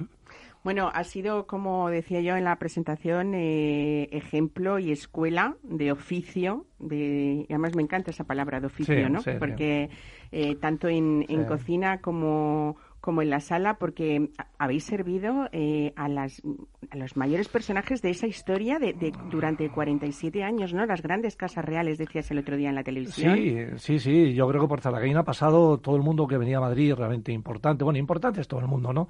Bueno, 0.66 0.90
ha 0.92 1.04
sido, 1.04 1.46
como 1.46 1.90
decía 1.90 2.20
yo 2.22 2.34
en 2.34 2.42
la 2.42 2.56
presentación, 2.56 3.34
eh, 3.34 4.08
ejemplo 4.10 4.80
y 4.80 4.90
escuela 4.90 5.54
de 5.62 5.92
oficio. 5.92 6.66
De, 6.80 7.46
y 7.48 7.52
además 7.52 7.76
me 7.76 7.82
encanta 7.82 8.10
esa 8.10 8.24
palabra 8.24 8.58
de 8.58 8.66
oficio, 8.66 9.08
¿no? 9.08 9.20
porque 9.38 9.90
eh, 10.32 10.56
tanto 10.56 10.88
en, 10.88 11.24
cocina 11.46 12.00
como, 12.00 12.74
como 13.00 13.22
en 13.22 13.30
la 13.30 13.38
sala, 13.38 13.74
porque 13.74 14.30
habéis 14.58 14.82
servido 14.82 15.48
eh, 15.52 15.92
a, 15.94 16.08
las, 16.08 16.42
a 16.90 16.96
los 16.96 17.16
mayores 17.16 17.46
personajes 17.46 18.02
de 18.02 18.10
esa 18.10 18.26
historia 18.26 18.80
de, 18.80 18.92
de, 18.92 19.12
durante 19.30 19.70
47 19.70 20.42
años, 20.42 20.74
¿no? 20.74 20.84
Las 20.84 21.00
grandes 21.00 21.36
casas 21.36 21.64
reales, 21.64 21.96
decías 21.96 22.28
el 22.32 22.38
otro 22.38 22.56
día 22.56 22.70
en 22.70 22.74
la 22.74 22.82
televisión. 22.82 23.36
Sí, 23.36 23.56
sí, 23.76 23.98
sí. 24.00 24.34
Yo 24.34 24.48
creo 24.48 24.62
que 24.62 24.68
por 24.68 24.80
Zalacaín 24.80 25.16
ha 25.16 25.22
pasado 25.22 25.78
todo 25.78 25.94
el 25.94 26.02
mundo 26.02 26.26
que 26.26 26.38
venía 26.38 26.58
a 26.58 26.62
Madrid 26.62 26.92
realmente 26.92 27.30
importante. 27.30 27.84
Bueno, 27.84 28.00
importante 28.00 28.40
es 28.40 28.48
todo 28.48 28.58
el 28.58 28.66
mundo, 28.66 28.92
¿no? 28.92 29.08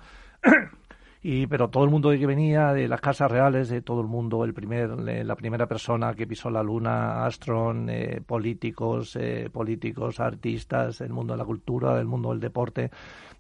Y, 1.23 1.47
pero 1.47 1.69
todo 1.69 1.85
el 1.85 1.91
mundo 1.91 2.11
que 2.11 2.27
venía 2.27 2.73
de 2.73 2.89
las 2.89 3.01
casas 3.01 3.31
reales, 3.31 3.69
de 3.69 3.83
todo 3.83 4.01
el 4.01 4.07
mundo, 4.07 4.45
el 4.45 4.55
primer, 4.55 4.91
la 4.91 5.35
primera 5.35 5.67
persona 5.67 6.15
que 6.15 6.27
pisó 6.27 6.51
la 6.51 6.63
luna, 6.63 7.25
Astron, 7.25 7.89
eh, 7.91 8.21
políticos, 8.25 9.17
eh, 9.17 9.49
políticos, 9.53 10.21
artistas, 10.21 11.01
el 11.01 11.11
mundo 11.11 11.33
de 11.35 11.39
la 11.39 11.45
cultura, 11.45 11.99
el 11.99 12.07
mundo 12.07 12.31
del 12.31 12.41
deporte, 12.41 12.91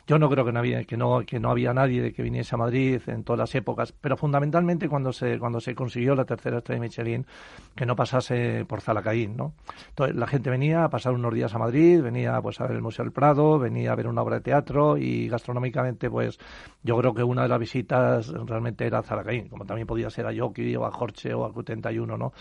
yo 0.07 0.19
no 0.19 0.29
creo 0.31 0.45
que 0.45 0.53
no 0.53 0.61
había, 0.61 0.85
que 0.85 0.97
no, 0.97 1.21
que 1.27 1.41
no 1.41 1.51
había 1.51 1.73
nadie 1.73 2.01
de 2.01 2.13
que 2.13 2.23
viniese 2.23 2.55
a 2.55 2.59
Madrid 2.59 3.01
en 3.07 3.25
todas 3.25 3.39
las 3.39 3.55
épocas, 3.55 3.93
pero 3.93 4.17
fundamentalmente 4.17 4.89
cuando 4.89 5.13
se, 5.13 5.39
cuando 5.39 5.61
se 5.61 5.75
consiguió 5.75 6.15
la 6.15 6.25
tercera 6.25 6.59
estrella 6.59 6.81
de 6.81 6.87
Michelin, 6.87 7.27
que 7.75 7.87
no 7.87 7.97
pasase 7.97 8.65
por 8.67 8.81
Zalacaín, 8.81 9.37
¿no? 9.37 9.55
Entonces 9.89 10.15
la 10.15 10.27
gente 10.27 10.49
venía 10.49 10.85
a 10.85 10.89
pasar 10.89 11.13
unos 11.13 11.35
días 11.35 11.55
a 11.55 11.59
Madrid, 11.59 12.01
venía 12.01 12.41
pues 12.41 12.61
a 12.61 12.67
ver 12.67 12.77
el 12.77 12.83
Museo 12.83 13.05
del 13.05 13.13
Prado, 13.13 13.59
venía 13.59 13.93
a 13.93 13.97
ver 13.97 14.07
una 14.07 14.23
obra 14.23 14.37
de 14.37 14.43
teatro 14.43 14.97
y 14.97 15.29
gastronómicamente 15.29 16.09
pues 16.09 16.39
yo 16.85 16.97
creo 16.99 17.13
que 17.13 17.25
una 17.25 17.43
de 17.43 17.49
las 17.49 17.59
visitas 17.59 18.29
realmente 18.29 18.87
era 18.87 19.03
Zalacaín, 19.03 19.49
como 19.49 19.67
también 19.67 19.89
podía 19.89 20.09
ser 20.09 20.27
a 20.27 20.33
Yoki 20.33 20.77
o 20.77 20.87
a 20.87 20.93
Jorge 20.93 21.35
o 21.35 21.45
a 21.45 21.51
Q31, 21.53 22.17
¿no? 22.17 22.33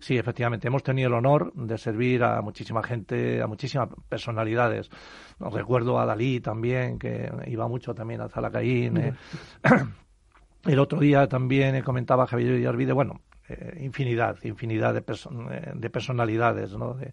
Sí, 0.00 0.16
efectivamente, 0.16 0.68
hemos 0.68 0.82
tenido 0.82 1.08
el 1.08 1.14
honor 1.14 1.52
de 1.54 1.76
servir 1.76 2.24
a 2.24 2.40
muchísima 2.40 2.82
gente, 2.82 3.42
a 3.42 3.46
muchísimas 3.46 3.88
personalidades. 4.08 4.90
Recuerdo 5.38 5.98
a 5.98 6.04
Dalí 6.04 6.40
también, 6.40 6.98
que 6.98 7.09
iba 7.46 7.68
mucho 7.68 7.94
también 7.94 8.20
a 8.20 8.28
Zalacaín. 8.28 8.96
Eh. 8.96 9.14
El 10.64 10.78
otro 10.78 11.00
día 11.00 11.26
también 11.26 11.80
comentaba 11.82 12.26
Javier 12.26 12.66
Arvide, 12.68 12.92
bueno, 12.92 13.20
eh, 13.48 13.78
infinidad, 13.80 14.36
infinidad 14.44 14.94
de, 14.94 15.00
eh, 15.00 15.72
de 15.74 15.90
personalidades, 15.90 16.72
¿no? 16.76 16.94
De, 16.94 17.12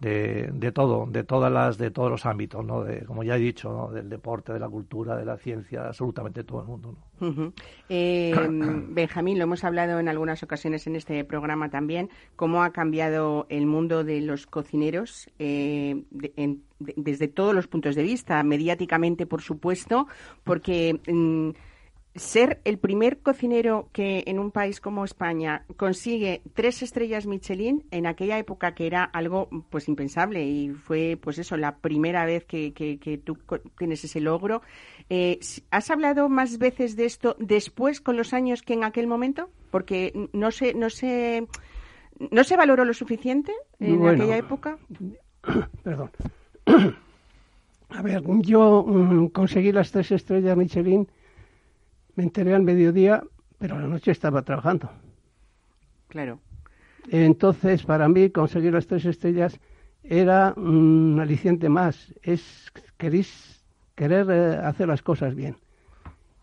de, 0.00 0.72
todo, 0.72 1.06
de 1.06 1.22
todas 1.22 1.52
las, 1.52 1.78
de 1.78 1.90
todos 1.90 2.10
los 2.10 2.26
ámbitos, 2.26 2.64
¿no? 2.64 2.82
De, 2.82 3.04
como 3.04 3.22
ya 3.22 3.36
he 3.36 3.38
dicho, 3.38 3.90
del 3.92 4.08
deporte, 4.08 4.52
de 4.52 4.58
la 4.58 4.68
cultura, 4.68 5.16
de 5.16 5.24
la 5.24 5.36
ciencia, 5.36 5.86
absolutamente 5.86 6.42
todo 6.42 6.60
el 6.62 6.66
mundo. 6.66 6.96
Eh, 7.88 8.34
Benjamín, 8.90 9.38
lo 9.38 9.44
hemos 9.44 9.62
hablado 9.62 10.00
en 10.00 10.08
algunas 10.08 10.42
ocasiones 10.42 10.86
en 10.86 10.96
este 10.96 11.24
programa 11.24 11.70
también, 11.70 12.10
cómo 12.34 12.64
ha 12.64 12.72
cambiado 12.72 13.46
el 13.48 13.66
mundo 13.66 14.02
de 14.02 14.20
los 14.20 14.46
cocineros 14.46 15.30
eh, 15.38 16.02
desde 16.78 17.28
todos 17.28 17.54
los 17.54 17.68
puntos 17.68 17.94
de 17.94 18.02
vista, 18.02 18.42
mediáticamente, 18.42 19.26
por 19.26 19.42
supuesto, 19.42 20.08
porque 20.42 21.00
mm, 21.06 21.50
ser 22.14 22.60
el 22.64 22.78
primer 22.78 23.20
cocinero 23.20 23.88
que 23.92 24.24
en 24.26 24.38
un 24.38 24.50
país 24.50 24.80
como 24.80 25.04
España 25.04 25.64
consigue 25.76 26.42
tres 26.52 26.82
estrellas 26.82 27.26
Michelin 27.26 27.84
en 27.90 28.06
aquella 28.06 28.38
época 28.38 28.74
que 28.74 28.86
era 28.86 29.04
algo 29.04 29.48
pues 29.70 29.88
impensable 29.88 30.44
y 30.44 30.70
fue 30.70 31.18
pues 31.20 31.38
eso 31.38 31.56
la 31.56 31.76
primera 31.76 32.26
vez 32.26 32.44
que, 32.44 32.74
que, 32.74 33.20
tú 33.24 33.38
tienes 33.78 34.04
ese 34.04 34.20
logro. 34.20 34.60
Eh, 35.08 35.38
¿Has 35.70 35.90
hablado 35.90 36.28
más 36.28 36.58
veces 36.58 36.96
de 36.96 37.06
esto 37.06 37.34
después 37.38 38.02
con 38.02 38.16
los 38.16 38.34
años 38.34 38.60
que 38.60 38.74
en 38.74 38.84
aquel 38.84 39.06
momento? 39.06 39.48
Porque 39.70 40.12
no 40.34 40.50
se 40.50 40.74
no 40.74 40.90
se 40.90 41.46
no 42.30 42.44
se 42.44 42.56
valoró 42.56 42.84
lo 42.84 42.92
suficiente 42.92 43.52
en 43.80 44.06
aquella 44.06 44.36
época. 44.36 44.78
Perdón. 45.82 46.10
A 47.94 48.00
ver, 48.00 48.22
yo 48.40 48.84
mm, 48.86 49.26
conseguí 49.28 49.70
las 49.70 49.92
tres 49.92 50.12
estrellas 50.12 50.56
Michelin 50.56 51.06
me 52.14 52.24
enteré 52.24 52.54
al 52.54 52.62
mediodía, 52.62 53.22
pero 53.58 53.76
a 53.76 53.80
la 53.80 53.86
noche 53.86 54.10
estaba 54.10 54.42
trabajando. 54.42 54.90
Claro. 56.08 56.38
Entonces, 57.10 57.82
para 57.84 58.08
mí, 58.08 58.30
conseguir 58.30 58.72
las 58.72 58.86
tres 58.86 59.04
estrellas 59.04 59.58
era 60.04 60.54
un 60.56 61.18
aliciente 61.20 61.68
más. 61.68 62.14
Es 62.22 62.72
queréis, 62.96 63.64
querer 63.94 64.26
eh, 64.30 64.56
hacer 64.56 64.88
las 64.88 65.02
cosas 65.02 65.34
bien. 65.34 65.56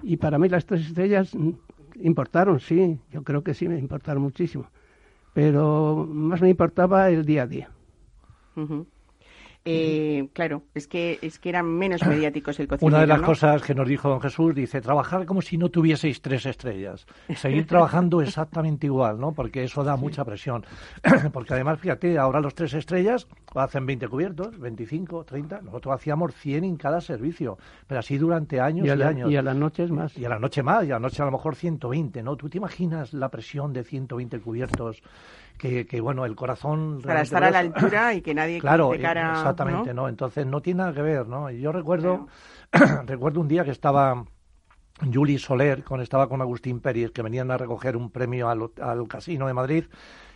Y 0.01 0.17
para 0.17 0.37
mí 0.37 0.49
las 0.49 0.65
tres 0.65 0.81
estrellas, 0.87 1.35
importaron, 1.95 2.59
sí, 2.59 2.99
yo 3.11 3.23
creo 3.23 3.43
que 3.43 3.53
sí 3.53 3.67
me 3.67 3.77
importaron 3.77 4.23
muchísimo, 4.23 4.67
pero 5.33 6.07
más 6.09 6.41
me 6.41 6.49
importaba 6.49 7.09
el 7.09 7.25
día 7.25 7.43
a 7.43 7.47
día. 7.47 7.69
Eh, 9.65 10.29
claro, 10.33 10.63
es 10.73 10.87
que 10.87 11.19
es 11.21 11.37
que 11.37 11.49
eran 11.49 11.65
menos 11.67 12.01
mediáticos 12.07 12.59
el 12.59 12.67
cocinero. 12.67 12.95
Una 12.95 13.01
de 13.01 13.07
las 13.07 13.21
cosas 13.21 13.61
que 13.61 13.75
nos 13.75 13.87
dijo 13.87 14.09
don 14.09 14.21
Jesús 14.21 14.55
dice 14.55 14.81
trabajar 14.81 15.25
como 15.25 15.41
si 15.41 15.57
no 15.57 15.69
tuvieseis 15.69 16.21
tres 16.21 16.45
estrellas, 16.45 17.05
seguir 17.35 17.67
trabajando 17.67 18.21
exactamente 18.21 18.87
igual, 18.87 19.19
¿no? 19.19 19.33
Porque 19.33 19.63
eso 19.63 19.83
da 19.83 19.95
mucha 19.95 20.23
presión. 20.23 20.65
Porque 21.33 21.53
además, 21.53 21.79
fíjate, 21.79 22.17
ahora 22.17 22.39
los 22.39 22.55
tres 22.55 22.73
estrellas 22.73 23.27
hacen 23.55 23.85
20 23.85 24.07
cubiertos, 24.07 24.59
25, 24.59 25.23
30. 25.23 25.61
Nosotros 25.61 25.95
hacíamos 25.95 26.33
100 26.35 26.63
en 26.63 26.77
cada 26.77 27.01
servicio, 27.01 27.57
pero 27.87 27.99
así 27.99 28.17
durante 28.17 28.59
años 28.59 28.85
y, 28.85 28.89
años. 28.89 29.31
Y 29.31 29.35
a 29.35 29.41
las 29.41 29.55
noches 29.55 29.91
más. 29.91 30.17
Y 30.17 30.25
a 30.25 30.29
la 30.29 30.39
noche 30.39 30.63
más, 30.63 30.85
y 30.85 30.91
a 30.91 30.95
la 30.95 30.99
noche 30.99 31.21
a 31.21 31.25
lo 31.25 31.31
mejor 31.31 31.55
120, 31.55 32.23
¿no? 32.23 32.35
¿Tú 32.35 32.49
te 32.49 32.57
imaginas 32.57 33.13
la 33.13 33.29
presión 33.29 33.73
de 33.73 33.83
120 33.83 34.39
cubiertos? 34.39 35.01
que, 35.59 35.99
bueno, 35.99 36.25
el 36.25 36.35
corazón... 36.35 37.01
Para 37.03 37.21
estar 37.21 37.43
a 37.43 37.51
la 37.51 37.59
altura 37.59 38.13
y 38.13 38.21
que 38.21 38.33
nadie 38.33 38.59
claro, 38.61 38.91
cara, 39.01 39.33
exactamente, 39.33 39.93
¿no? 39.93 40.07
Entonces 40.07 40.45
no 40.45 40.61
tiene 40.61 40.79
nada 40.79 40.93
que 40.93 41.01
ver, 41.01 41.27
¿no? 41.27 41.51
Yo 41.51 41.73
recuerdo, 41.73 42.27
recuerdo 43.05 43.41
un 43.41 43.49
día 43.49 43.65
que 43.65 43.71
estaba 43.71 44.23
Juli 45.13 45.37
Soler, 45.37 45.83
con, 45.83 45.99
estaba 45.99 46.29
con 46.29 46.41
Agustín 46.41 46.79
Pérez, 46.79 47.11
que 47.11 47.21
venían 47.21 47.51
a 47.51 47.57
recoger 47.57 47.97
un 47.97 48.09
premio 48.09 48.49
al, 48.49 48.71
al 48.81 49.05
Casino 49.09 49.47
de 49.47 49.53
Madrid, 49.53 49.85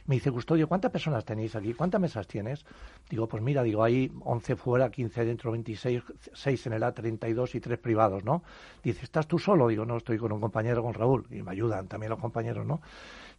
me 0.05 0.15
dice, 0.15 0.31
Custodio, 0.31 0.67
¿cuántas 0.67 0.91
personas 0.91 1.23
tenéis 1.23 1.55
aquí? 1.55 1.73
¿Cuántas 1.73 2.01
mesas 2.01 2.27
tienes? 2.27 2.65
Digo, 3.09 3.27
pues 3.27 3.41
mira, 3.41 3.63
digo, 3.63 3.83
hay 3.83 4.11
11 4.21 4.55
fuera, 4.55 4.89
15 4.89 5.25
dentro, 5.25 5.51
26, 5.51 6.03
6 6.33 6.67
en 6.67 6.73
el 6.73 6.83
A32 6.83 7.55
y 7.55 7.59
3 7.59 7.79
privados, 7.79 8.23
¿no? 8.23 8.43
Dice, 8.83 9.03
¿estás 9.03 9.27
tú 9.27 9.39
solo? 9.39 9.67
Digo, 9.67 9.85
no, 9.85 9.97
estoy 9.97 10.17
con 10.17 10.31
un 10.33 10.41
compañero, 10.41 10.83
con 10.83 10.93
Raúl, 10.93 11.25
y 11.31 11.41
me 11.41 11.51
ayudan 11.51 11.87
también 11.87 12.09
los 12.09 12.19
compañeros, 12.19 12.65
¿no? 12.65 12.81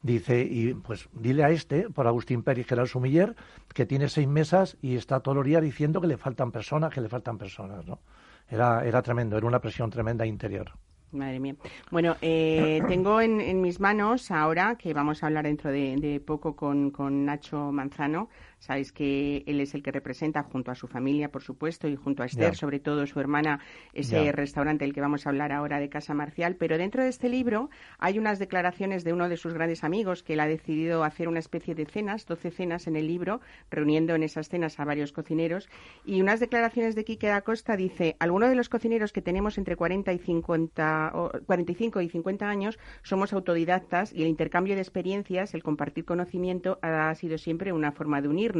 Dice, 0.01 0.41
y 0.41 0.75
pues 0.75 1.09
dile 1.13 1.45
a 1.45 1.51
este, 1.51 1.91
por 1.91 2.07
Agustín 2.07 2.43
Pérez, 2.43 2.67
que 2.67 2.75
era 2.75 2.83
el 2.83 2.89
sumiller, 2.89 3.35
que 3.73 3.87
tiene 3.87 4.09
seis 4.09 4.29
mesas 4.29 4.77
y 4.81 4.97
está 4.97 5.21
todo 5.21 5.41
el 5.41 5.47
día 5.47 5.61
diciendo 5.61 6.01
que 6.01 6.07
le 6.07 6.17
faltan 6.17 6.51
personas, 6.51 6.93
que 6.93 7.01
le 7.01 7.09
faltan 7.09 7.39
personas, 7.39 7.87
¿no? 7.87 8.01
Era, 8.49 8.85
era 8.85 9.03
tremendo, 9.03 9.37
era 9.37 9.47
una 9.47 9.61
presión 9.61 9.91
tremenda 9.91 10.27
interior. 10.27 10.73
Madre 11.15 11.41
mía. 11.41 11.55
Bueno, 11.91 12.17
eh, 12.21 12.83
tengo 12.89 13.21
en, 13.21 13.61
mis 13.61 13.81
manos 13.81 14.31
ahora, 14.31 14.77
que 14.77 14.93
vamos 14.93 15.23
a 15.23 15.27
hablar 15.27 15.45
dentro 15.45 15.71
de, 15.71 16.23
poco 16.25 16.57
con, 16.57 16.91
con, 16.91 17.25
Nacho 17.25 17.73
Manzano, 17.73 18.29
Sabéis 18.65 18.93
que 18.93 19.45
él 19.47 19.61
es 19.61 19.75
el 19.75 19.83
que 19.83 19.93
representa 19.93 20.43
junto 20.43 20.71
a 20.71 20.75
su 20.75 20.89
familia, 20.89 21.31
por 21.31 21.43
supuesto, 21.43 21.87
y 21.87 21.97
junto 21.97 22.23
a 22.23 22.27
Esther, 22.27 22.57
sobre 22.57 22.81
todo 22.81 23.07
su 23.07 23.21
hermana, 23.21 23.61
ese 23.93 24.33
restaurante 24.33 24.87
del 24.87 24.95
que 24.95 25.03
vamos 25.03 25.27
a 25.27 25.29
hablar 25.29 25.53
ahora 25.53 25.81
de 25.81 25.91
Casa 25.91 26.15
Marcial. 26.15 26.57
Pero 26.57 26.79
dentro 26.79 27.03
de 27.03 27.11
este 27.11 27.29
libro 27.29 27.69
hay 27.99 28.19
unas 28.19 28.39
declaraciones 28.39 29.05
de 29.05 29.13
uno 29.13 29.29
de 29.29 29.37
sus 29.37 29.53
grandes 29.53 29.85
amigos 29.85 30.23
que 30.23 30.33
él 30.33 30.41
ha 30.41 30.47
decidido 30.47 31.05
hacer 31.05 31.29
una 31.29 31.41
especie 31.41 31.75
de 31.75 31.85
cenas, 31.85 32.25
12 32.25 32.53
cenas 32.53 32.87
en 32.87 32.97
el 32.97 33.07
libro, 33.07 33.43
reuniendo 33.71 34.15
en 34.15 34.23
esas 34.23 34.49
cenas 34.49 34.81
a 34.81 34.87
varios 34.87 35.13
cocineros. 35.13 35.69
Y 36.07 36.23
unas 36.23 36.41
declaraciones 36.41 36.95
de 36.95 37.05
Quique 37.05 37.27
da 37.27 37.43
Costa 37.43 37.77
dice: 37.77 38.17
Algunos 38.19 38.49
de 38.49 38.55
los 38.55 38.71
cocineros 38.71 39.13
que 39.13 39.21
tenemos 39.21 39.59
entre 39.59 39.77
40 39.77 40.11
y 40.11 40.19
50, 40.19 41.13
45 41.45 42.01
y 42.01 42.09
50 42.09 42.49
años 42.49 42.79
somos 43.03 43.35
autodidactas 43.35 44.11
y 44.15 44.23
el 44.23 44.29
intercambio 44.29 44.75
de 44.75 44.81
experiencias, 44.81 45.53
el 45.53 45.63
compartir 45.63 46.07
conocimiento, 46.07 46.79
ha 46.81 47.15
sido 47.15 47.37
siempre 47.37 47.71
una 47.71 47.93
forma 47.93 48.23
de 48.23 48.29
unir 48.29 48.54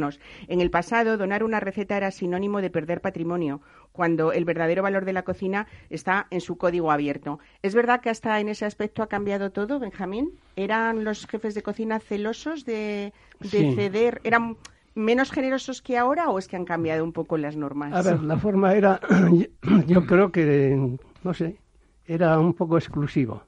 en 0.47 0.61
el 0.61 0.69
pasado, 0.69 1.17
donar 1.17 1.43
una 1.43 1.59
receta 1.59 1.97
era 1.97 2.11
sinónimo 2.11 2.61
de 2.61 2.69
perder 2.69 3.01
patrimonio, 3.01 3.61
cuando 3.91 4.33
el 4.33 4.45
verdadero 4.45 4.83
valor 4.83 5.05
de 5.05 5.13
la 5.13 5.23
cocina 5.23 5.67
está 5.89 6.27
en 6.29 6.41
su 6.41 6.57
código 6.57 6.91
abierto. 6.91 7.39
¿Es 7.61 7.73
verdad 7.73 8.01
que 8.01 8.09
hasta 8.09 8.39
en 8.39 8.49
ese 8.49 8.65
aspecto 8.65 9.01
ha 9.01 9.07
cambiado 9.07 9.51
todo, 9.51 9.79
Benjamín? 9.79 10.31
¿Eran 10.55 11.03
los 11.03 11.25
jefes 11.27 11.55
de 11.55 11.63
cocina 11.63 11.99
celosos 11.99 12.65
de, 12.65 13.13
ceder? 13.41 14.21
¿Eran 14.23 14.57
menos 14.93 15.31
generosos 15.31 15.81
que 15.81 15.97
ahora 15.97 16.29
o 16.29 16.39
es 16.39 16.47
que 16.47 16.55
han 16.55 16.65
cambiado 16.65 17.03
un 17.03 17.13
poco 17.13 17.37
las 17.37 17.55
normas? 17.55 17.93
A 17.93 18.01
ver, 18.01 18.21
la 18.21 18.37
forma 18.37 18.73
era, 18.73 18.99
yo 19.87 20.05
creo 20.05 20.31
que, 20.31 20.97
no 21.23 21.33
sé, 21.33 21.57
era 22.05 22.37
un 22.39 22.53
poco 22.53 22.77
exclusivo. 22.77 23.43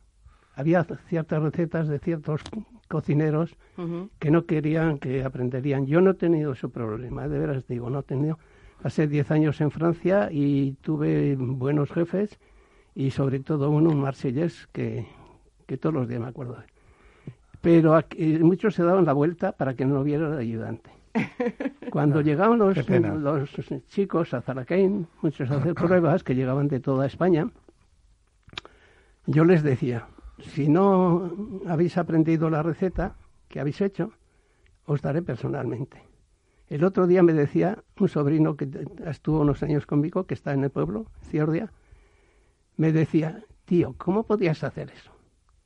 Había 0.55 0.85
ciertas 1.07 1.43
recetas 1.43 1.87
de 1.87 1.99
ciertos 1.99 2.41
cocineros 2.87 3.55
que 4.19 4.31
no 4.31 4.45
querían 4.45 4.97
que 4.97 5.23
aprenderían. 5.23 5.85
Yo 5.85 6.01
no 6.01 6.11
he 6.11 6.13
tenido 6.15 6.53
ese 6.53 6.67
problema, 6.67 7.27
de 7.27 7.39
veras 7.39 7.67
digo, 7.67 7.89
no 7.89 7.99
he 7.99 8.03
tenido. 8.03 8.39
Hace 8.83 9.07
10 9.07 9.31
años 9.31 9.61
en 9.61 9.71
Francia 9.71 10.29
y 10.31 10.73
tuve 10.81 11.35
buenos 11.35 11.91
jefes 11.91 12.39
y 12.95 13.11
sobre 13.11 13.39
todo 13.39 13.69
uno, 13.69 13.89
un 13.89 14.01
marsellés, 14.01 14.67
que, 14.71 15.07
que 15.65 15.77
todos 15.77 15.93
los 15.93 16.07
días 16.07 16.21
me 16.21 16.27
acuerdo. 16.27 16.57
Pero 17.61 17.95
aquí, 17.95 18.39
muchos 18.39 18.75
se 18.75 18.83
daban 18.83 19.05
la 19.05 19.13
vuelta 19.13 19.51
para 19.51 19.75
que 19.75 19.85
no 19.85 19.99
hubiera 19.99 20.27
el 20.27 20.37
ayudante. 20.37 20.89
Cuando 21.91 22.21
llegaban 22.21 22.59
los, 22.59 22.77
los 22.87 23.49
chicos 23.87 24.33
a 24.33 24.41
Zaracain, 24.41 25.07
muchos 25.21 25.49
a 25.51 25.57
hacer 25.57 25.73
pruebas 25.73 26.23
que 26.23 26.35
llegaban 26.35 26.67
de 26.67 26.79
toda 26.79 27.05
España, 27.05 27.49
yo 29.25 29.43
les 29.43 29.63
decía, 29.63 30.07
si 30.39 30.67
no 30.67 31.31
habéis 31.67 31.97
aprendido 31.97 32.49
la 32.49 32.63
receta 32.63 33.15
que 33.47 33.59
habéis 33.59 33.81
hecho, 33.81 34.11
os 34.85 35.01
daré 35.01 35.21
personalmente. 35.21 36.03
El 36.69 36.83
otro 36.83 37.07
día 37.07 37.23
me 37.23 37.33
decía 37.33 37.83
un 37.99 38.09
sobrino 38.09 38.57
que 38.57 38.69
estuvo 39.05 39.41
unos 39.41 39.63
años 39.63 39.85
conmigo, 39.85 40.25
que 40.25 40.33
está 40.33 40.53
en 40.53 40.63
el 40.63 40.69
pueblo, 40.69 41.05
Ciordia, 41.23 41.71
me 42.75 42.91
decía, 42.91 43.43
tío, 43.65 43.95
¿cómo 43.97 44.23
podías 44.23 44.63
hacer 44.63 44.91
eso? 44.91 45.11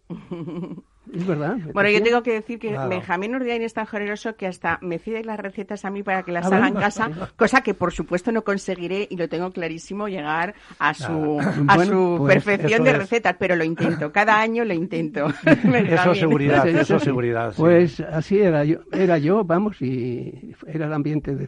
Es 1.14 1.26
verdad. 1.26 1.58
Bueno, 1.74 1.90
yo 1.90 2.02
tengo 2.04 2.22
que 2.22 2.34
decir 2.34 2.60
que 2.60 2.78
Benjamín 2.88 3.36
Urdiain 3.36 3.64
es 3.64 3.74
tan 3.74 3.88
generoso 3.88 4.36
que 4.36 4.46
hasta 4.46 4.78
me 4.82 5.00
pide 5.00 5.24
las 5.24 5.40
recetas 5.40 5.84
a 5.84 5.90
mí 5.90 6.04
para 6.04 6.24
que 6.24 6.32
las 6.32 6.46
haga 6.46 6.68
en 6.68 6.76
casa, 6.76 7.10
cosa 7.36 7.62
que 7.62 7.74
por 7.74 7.92
supuesto 7.92 8.32
no 8.32 8.44
conseguiré 8.44 9.08
y 9.10 9.18
lo 9.18 9.28
tengo 9.28 9.52
clarísimo 9.52 10.08
llegar 10.08 10.54
a 10.78 10.94
su, 10.94 11.40
a 11.68 11.86
su 11.86 12.16
pues 12.20 12.36
perfección 12.36 12.84
de 12.84 12.94
recetas, 12.94 13.36
pero 13.40 13.56
lo 13.56 13.64
intento. 13.64 14.12
Cada 14.14 14.40
año 14.40 14.64
lo 14.64 14.74
intento. 14.74 15.28
eso 15.46 16.14
seguridad, 16.14 16.68
eso 16.68 17.00
seguridad. 17.00 17.54
Pues 17.58 18.00
así 18.00 18.40
era 18.40 18.64
yo, 18.64 18.80
era 18.92 19.18
yo, 19.18 19.44
vamos, 19.44 19.82
y 19.82 20.54
era 20.68 20.86
el 20.86 20.94
ambiente 20.94 21.36
de 21.36 21.48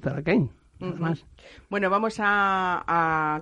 Bueno, 1.70 1.90
vamos 1.90 2.16
a, 2.20 3.42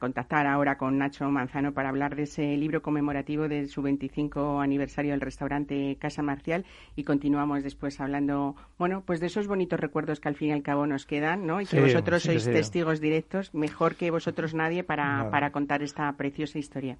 contactar 0.00 0.46
ahora 0.46 0.78
con 0.78 0.98
Nacho 0.98 1.30
Manzano 1.30 1.72
para 1.72 1.90
hablar 1.90 2.16
de 2.16 2.22
ese 2.22 2.56
libro 2.56 2.82
conmemorativo 2.82 3.48
de 3.48 3.68
su 3.68 3.82
25 3.82 4.60
aniversario 4.60 5.10
del 5.10 5.20
restaurante 5.20 5.96
Casa 6.00 6.22
Marcial 6.22 6.64
y 6.96 7.04
continuamos 7.04 7.62
después 7.62 8.00
hablando, 8.00 8.56
bueno, 8.78 9.02
pues 9.04 9.20
de 9.20 9.26
esos 9.26 9.46
bonitos 9.46 9.78
recuerdos 9.78 10.20
que 10.20 10.28
al 10.28 10.34
fin 10.34 10.48
y 10.48 10.52
al 10.52 10.62
cabo 10.62 10.86
nos 10.86 11.04
quedan, 11.04 11.46
¿no? 11.46 11.60
Y 11.60 11.66
que 11.66 11.80
vosotros 11.80 12.22
sois 12.22 12.44
testigos 12.44 13.00
directos, 13.00 13.54
mejor 13.54 13.96
que 13.96 14.10
vosotros 14.10 14.54
nadie 14.54 14.82
para, 14.82 15.30
para 15.30 15.52
contar 15.52 15.82
esta 15.82 16.10
preciosa 16.12 16.58
historia. 16.58 16.96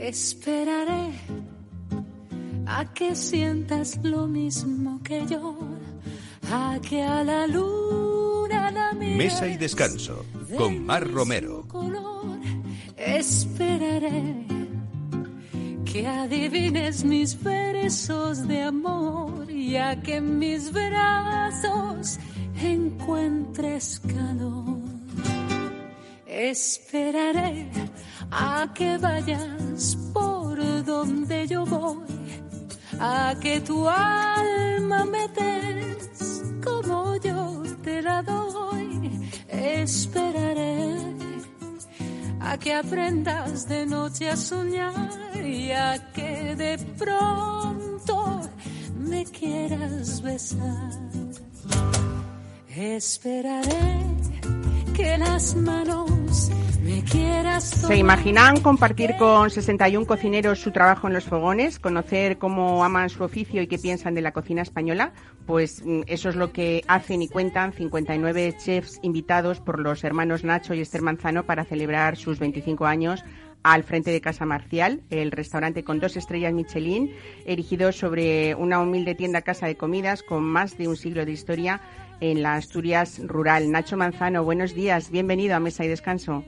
Esperaré 0.00 1.12
a 2.66 2.84
que 2.94 3.14
sientas 3.14 3.98
lo 4.02 4.26
mismo 4.28 5.00
que 5.02 5.26
yo, 5.26 5.58
a 6.52 6.78
que 6.80 7.02
a 7.02 7.24
la 7.24 7.46
luna 7.46 8.70
la 8.70 8.92
Mesa 8.92 9.48
y 9.48 9.56
descanso 9.56 10.24
con 10.56 10.84
Mar 10.86 11.10
Romero. 11.10 11.66
Esperaré 12.96 14.46
que 15.84 16.06
adivines 16.06 17.04
mis 17.04 17.42
versos 17.42 18.46
de 18.46 18.62
amor 18.62 19.50
y 19.50 19.76
a 19.76 20.00
que 20.00 20.16
en 20.16 20.38
mis 20.38 20.72
brazos 20.72 22.18
encuentres 22.62 24.00
calor. 24.00 24.78
Esperaré 26.26 27.68
a 28.30 28.68
que 28.74 28.98
vayas 28.98 29.96
por 30.12 30.84
donde 30.84 31.46
yo 31.46 31.64
voy, 31.64 32.06
a 33.00 33.34
que 33.40 33.60
tu 33.60 33.88
alma 33.88 35.04
me 35.04 35.28
des 35.28 36.42
como 36.62 37.16
yo 37.16 37.62
te 37.82 38.02
la 38.02 38.22
doy. 38.22 39.10
Esperaré 39.48 40.96
a 42.40 42.56
que 42.58 42.74
aprendas 42.74 43.68
de 43.68 43.86
noche 43.86 44.30
a 44.30 44.36
soñar 44.36 45.10
y 45.34 45.70
a 45.70 46.12
que 46.12 46.54
de 46.56 46.78
pronto 46.98 48.40
me 48.98 49.24
quieras 49.24 50.20
besar. 50.22 50.92
Esperaré 52.68 54.06
que 54.94 55.18
las 55.18 55.54
manos 55.56 56.17
¿Se 57.60 57.96
imaginan 57.96 58.60
compartir 58.60 59.16
con 59.18 59.50
61 59.50 60.06
cocineros 60.06 60.60
su 60.60 60.72
trabajo 60.72 61.06
en 61.06 61.14
los 61.14 61.24
fogones, 61.24 61.78
conocer 61.78 62.38
cómo 62.38 62.84
aman 62.84 63.08
su 63.08 63.24
oficio 63.24 63.62
y 63.62 63.66
qué 63.66 63.78
piensan 63.78 64.14
de 64.14 64.20
la 64.20 64.32
cocina 64.32 64.62
española? 64.62 65.12
Pues 65.46 65.82
mm, 65.84 66.02
eso 66.06 66.28
es 66.28 66.36
lo 66.36 66.52
que 66.52 66.84
hacen 66.88 67.22
y 67.22 67.28
cuentan 67.28 67.72
59 67.72 68.56
chefs 68.58 68.98
invitados 69.02 69.60
por 69.60 69.80
los 69.80 70.04
hermanos 70.04 70.44
Nacho 70.44 70.74
y 70.74 70.80
Esther 70.80 71.02
Manzano 71.02 71.44
para 71.44 71.64
celebrar 71.64 72.16
sus 72.16 72.38
25 72.38 72.86
años 72.86 73.24
al 73.62 73.84
frente 73.84 74.10
de 74.10 74.20
Casa 74.20 74.44
Marcial, 74.44 75.02
el 75.10 75.30
restaurante 75.30 75.84
con 75.84 76.00
dos 76.00 76.16
estrellas 76.16 76.52
Michelin, 76.52 77.12
erigido 77.44 77.92
sobre 77.92 78.54
una 78.54 78.80
humilde 78.80 79.14
tienda 79.14 79.42
casa 79.42 79.66
de 79.66 79.76
comidas 79.76 80.22
con 80.22 80.42
más 80.44 80.78
de 80.78 80.88
un 80.88 80.96
siglo 80.96 81.24
de 81.24 81.32
historia 81.32 81.80
en 82.20 82.42
la 82.42 82.54
Asturias 82.54 83.20
rural. 83.24 83.70
Nacho 83.70 83.96
Manzano, 83.96 84.44
buenos 84.44 84.74
días, 84.74 85.10
bienvenido 85.10 85.56
a 85.56 85.60
Mesa 85.60 85.84
y 85.84 85.88
Descanso. 85.88 86.44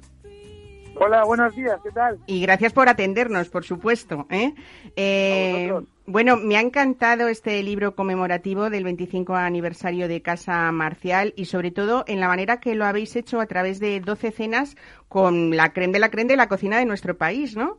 Hola, 0.96 1.24
buenos 1.24 1.54
días, 1.54 1.80
¿qué 1.82 1.90
tal? 1.90 2.18
Y 2.26 2.42
gracias 2.42 2.72
por 2.72 2.88
atendernos, 2.88 3.48
por 3.48 3.64
supuesto. 3.64 4.26
¿eh? 4.30 4.54
Eh, 4.96 5.72
bueno, 6.06 6.36
me 6.36 6.56
ha 6.56 6.60
encantado 6.60 7.28
este 7.28 7.62
libro 7.62 7.94
conmemorativo 7.94 8.68
del 8.68 8.84
25 8.84 9.34
aniversario 9.34 10.08
de 10.08 10.22
Casa 10.22 10.70
Marcial 10.72 11.32
y 11.36 11.46
sobre 11.46 11.70
todo 11.70 12.04
en 12.06 12.20
la 12.20 12.28
manera 12.28 12.60
que 12.60 12.74
lo 12.74 12.84
habéis 12.84 13.16
hecho 13.16 13.40
a 13.40 13.46
través 13.46 13.80
de 13.80 14.00
12 14.00 14.30
cenas 14.30 14.76
con 15.08 15.56
la 15.56 15.72
creen 15.72 15.92
de 15.92 16.00
la 16.00 16.10
creen 16.10 16.28
de 16.28 16.36
la 16.36 16.48
cocina 16.48 16.78
de 16.78 16.86
nuestro 16.86 17.16
país, 17.16 17.56
¿no? 17.56 17.78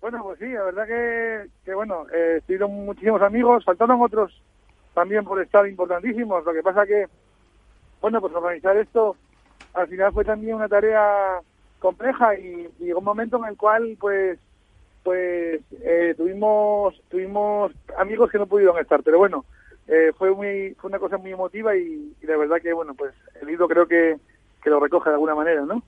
Bueno, 0.00 0.22
pues 0.22 0.38
sí, 0.38 0.46
la 0.46 0.64
verdad 0.64 0.86
que, 0.86 1.74
bueno, 1.74 2.06
eh, 2.12 2.36
he 2.38 2.40
tenido 2.42 2.68
muchísimos 2.68 3.20
amigos, 3.20 3.64
faltaron 3.64 4.00
otros 4.00 4.42
también 4.94 5.24
por 5.24 5.40
estar 5.42 5.66
importantísimos. 5.66 6.44
Lo 6.44 6.52
que 6.52 6.62
pasa 6.62 6.86
que, 6.86 7.06
bueno, 8.00 8.20
pues 8.20 8.34
organizar 8.34 8.76
esto 8.76 9.16
al 9.74 9.88
final 9.88 10.12
fue 10.12 10.24
también 10.24 10.56
una 10.56 10.68
tarea 10.68 11.40
compleja 11.80 12.38
y, 12.38 12.68
llegó 12.78 13.00
un 13.00 13.04
momento 13.04 13.38
en 13.38 13.46
el 13.46 13.56
cual 13.56 13.96
pues 13.98 14.38
pues 15.02 15.60
eh, 15.82 16.14
tuvimos 16.16 17.00
tuvimos 17.08 17.72
amigos 17.98 18.30
que 18.30 18.38
no 18.38 18.46
pudieron 18.46 18.78
estar 18.78 19.02
pero 19.02 19.18
bueno 19.18 19.44
eh, 19.88 20.12
fue 20.16 20.30
muy 20.30 20.74
fue 20.74 20.88
una 20.88 20.98
cosa 20.98 21.16
muy 21.16 21.32
emotiva 21.32 21.76
y, 21.76 22.14
y, 22.22 22.26
la 22.26 22.36
verdad 22.36 22.58
que 22.62 22.72
bueno 22.72 22.94
pues 22.94 23.12
el 23.40 23.48
libro 23.48 23.66
creo 23.66 23.88
que 23.88 24.16
que 24.60 24.70
lo 24.70 24.80
recoge 24.80 25.10
de 25.10 25.14
alguna 25.14 25.34
manera, 25.34 25.64
¿no? 25.64 25.82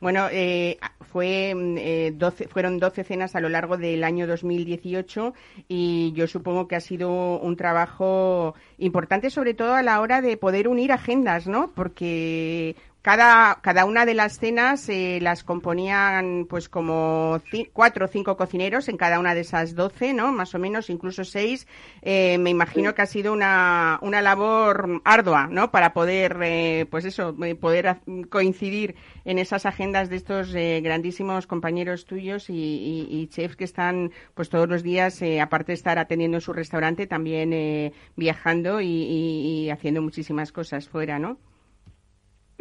Bueno, 0.00 0.28
eh, 0.30 0.78
fue, 1.00 1.54
eh, 1.56 2.12
12, 2.14 2.48
fueron 2.48 2.78
12 2.78 3.04
cenas 3.04 3.34
a 3.34 3.40
lo 3.40 3.48
largo 3.48 3.76
del 3.76 4.04
año 4.04 4.26
2018 4.26 5.34
y 5.68 6.12
yo 6.12 6.26
supongo 6.26 6.68
que 6.68 6.76
ha 6.76 6.80
sido 6.80 7.38
un 7.40 7.56
trabajo 7.56 8.54
importante, 8.78 9.30
sobre 9.30 9.54
todo 9.54 9.74
a 9.74 9.82
la 9.82 10.00
hora 10.00 10.20
de 10.20 10.36
poder 10.36 10.68
unir 10.68 10.92
agendas, 10.92 11.46
¿no? 11.46 11.72
Porque 11.74 12.76
cada, 13.02 13.58
cada 13.62 13.84
una 13.84 14.06
de 14.06 14.14
las 14.14 14.38
cenas 14.38 14.88
eh, 14.88 15.18
las 15.20 15.42
componían 15.42 16.46
pues 16.48 16.68
como 16.68 17.42
cuatro 17.72 18.04
o 18.04 18.08
cinco 18.08 18.36
cocineros 18.36 18.88
en 18.88 18.96
cada 18.96 19.18
una 19.18 19.34
de 19.34 19.40
esas 19.40 19.74
doce, 19.74 20.14
¿no? 20.14 20.30
Más 20.30 20.54
o 20.54 20.60
menos, 20.60 20.88
incluso 20.88 21.24
seis. 21.24 21.66
Eh, 22.02 22.38
me 22.38 22.50
imagino 22.50 22.94
que 22.94 23.02
ha 23.02 23.06
sido 23.06 23.32
una, 23.32 23.98
una 24.02 24.22
labor 24.22 25.02
ardua, 25.04 25.48
¿no? 25.48 25.72
Para 25.72 25.92
poder, 25.92 26.38
eh, 26.42 26.86
pues 26.90 27.04
eso, 27.04 27.36
poder 27.60 27.96
coincidir 28.30 28.94
en 29.24 29.40
esas 29.40 29.66
agendas 29.66 30.08
de 30.08 30.16
estos 30.16 30.52
grandísimos 30.52 31.48
compañeros 31.48 32.06
tuyos 32.06 32.46
y, 32.48 33.28
chefs 33.30 33.56
que 33.56 33.64
están 33.64 34.12
pues 34.34 34.48
todos 34.48 34.68
los 34.68 34.82
días, 34.82 35.20
aparte 35.40 35.72
de 35.72 35.74
estar 35.74 35.98
atendiendo 35.98 36.40
su 36.40 36.52
restaurante, 36.52 37.06
también 37.06 37.92
viajando 38.16 38.80
y, 38.80 38.86
y 38.86 39.70
haciendo 39.70 40.02
muchísimas 40.02 40.52
cosas 40.52 40.88
fuera, 40.88 41.18
¿no? 41.18 41.38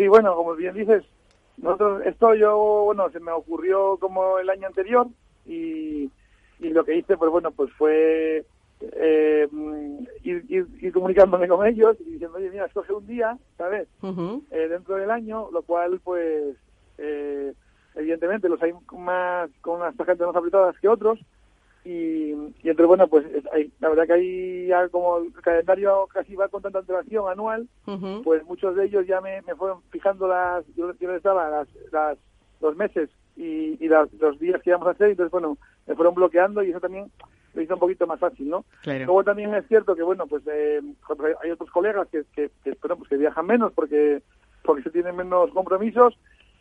Sí, 0.02 0.08
bueno, 0.08 0.36
como 0.36 0.56
bien 0.56 0.74
dices, 0.74 1.04
nosotros, 1.58 2.02
esto 2.08 2.34
yo, 2.34 2.58
bueno, 2.86 3.12
se 3.12 3.20
me 3.20 3.32
ocurrió 3.32 3.98
como 3.98 4.40
el 4.40 4.50
año 4.50 4.66
anterior 4.66 5.06
y, 5.46 6.10
y 6.60 6.70
lo 6.70 6.84
que 6.84 6.96
hice, 6.96 7.18
pues 7.18 7.30
bueno, 7.30 7.52
pues 7.52 7.72
fue 7.74 8.44
eh, 8.80 9.48
ir, 10.24 10.92
comunicándome 10.92 11.48
con 11.48 11.68
ellos 11.68 11.98
y 12.00 12.14
diciendo, 12.14 12.36
oye, 12.36 12.50
mira, 12.50 12.66
escoge 12.66 12.94
un 12.94 13.06
día, 13.06 13.38
¿sabes? 13.60 13.88
Eh, 14.50 14.68
dentro 14.70 14.96
del 14.96 15.12
año, 15.12 15.50
lo 15.52 15.62
cual, 15.62 16.02
pues, 16.04 16.56
eh, 16.98 17.54
evidentemente 17.94 18.50
los 18.50 18.60
hay 18.64 18.74
más 18.98 19.52
con 19.62 19.82
unas 19.82 19.96
tarjetas 19.96 20.26
más 20.26 20.36
apretadas 20.36 20.80
que 20.80 20.88
otros, 20.88 21.20
y, 21.84 22.32
y 22.32 22.70
entonces, 22.70 22.88
bueno, 22.88 23.08
pues 23.08 23.26
hay, 23.52 23.72
la 23.80 23.90
verdad 23.90 24.06
que 24.06 24.14
ahí 24.14 24.68
ya 24.68 24.88
como 24.90 25.18
el 25.18 25.34
calendario 25.42 26.08
casi 26.14 26.36
va 26.36 26.48
con 26.48 26.62
tanta 26.62 26.80
antelación 26.80 27.28
anual, 27.30 27.68
pues 28.24 28.44
muchos 28.46 28.76
de 28.76 28.86
ellos 28.86 29.08
ya 29.08 29.20
me, 29.20 29.42
me 29.42 29.56
fueron 29.56 29.82
fijando 29.90 30.28
las, 30.28 30.64
yo, 30.76 30.94
yo 31.00 31.12
les 31.12 31.24
daba 31.24 31.50
las, 31.50 31.68
las, 31.92 32.18
los 32.62 32.76
meses 32.76 33.10
y, 33.36 33.84
y 33.84 33.88
los 33.88 34.40
días 34.40 34.62
que 34.62 34.70
íbamos 34.70 34.88
a 34.88 34.92
hacer, 34.92 35.08
y 35.08 35.12
entonces, 35.12 35.32
bueno, 35.32 35.58
me 35.88 35.96
fueron 35.96 36.14
bloqueando 36.14 36.62
y 36.62 36.70
eso 36.70 36.80
también 36.80 37.12
lo 37.54 37.62
hizo 37.62 37.74
un 37.74 37.80
poquito 37.80 38.06
más 38.06 38.20
fácil, 38.20 38.48
¿no? 38.50 38.64
Luego 39.06 39.24
también 39.24 39.54
es 39.56 39.68
cierto 39.68 39.96
que, 39.96 40.04
bueno, 40.04 40.28
pues 40.28 40.44
eh, 40.48 40.82
hay 41.44 41.52
otros 41.52 41.72
colegas 41.72 42.08
que, 42.10 42.24
que, 42.36 42.52
que, 42.64 42.78
bueno, 42.80 42.96
pues 42.98 43.10
que 43.10 43.18
viajan 43.18 43.46
menos 43.48 43.74
porque, 43.74 44.22
porque 44.64 44.84
se 44.84 44.92
tienen 44.92 45.16
menos 45.16 45.50
compromisos 45.52 46.18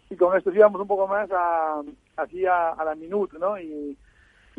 y 0.09 0.17
con 0.17 0.37
esto 0.37 0.51
íbamos 0.51 0.81
un 0.81 0.89
poco 0.89 1.07
más 1.07 1.31
a, 1.31 1.83
así 2.17 2.47
a, 2.47 2.71
a 2.71 2.85
la 2.85 2.95
minute, 2.95 3.39
¿no? 3.39 3.59
Y, 3.61 3.97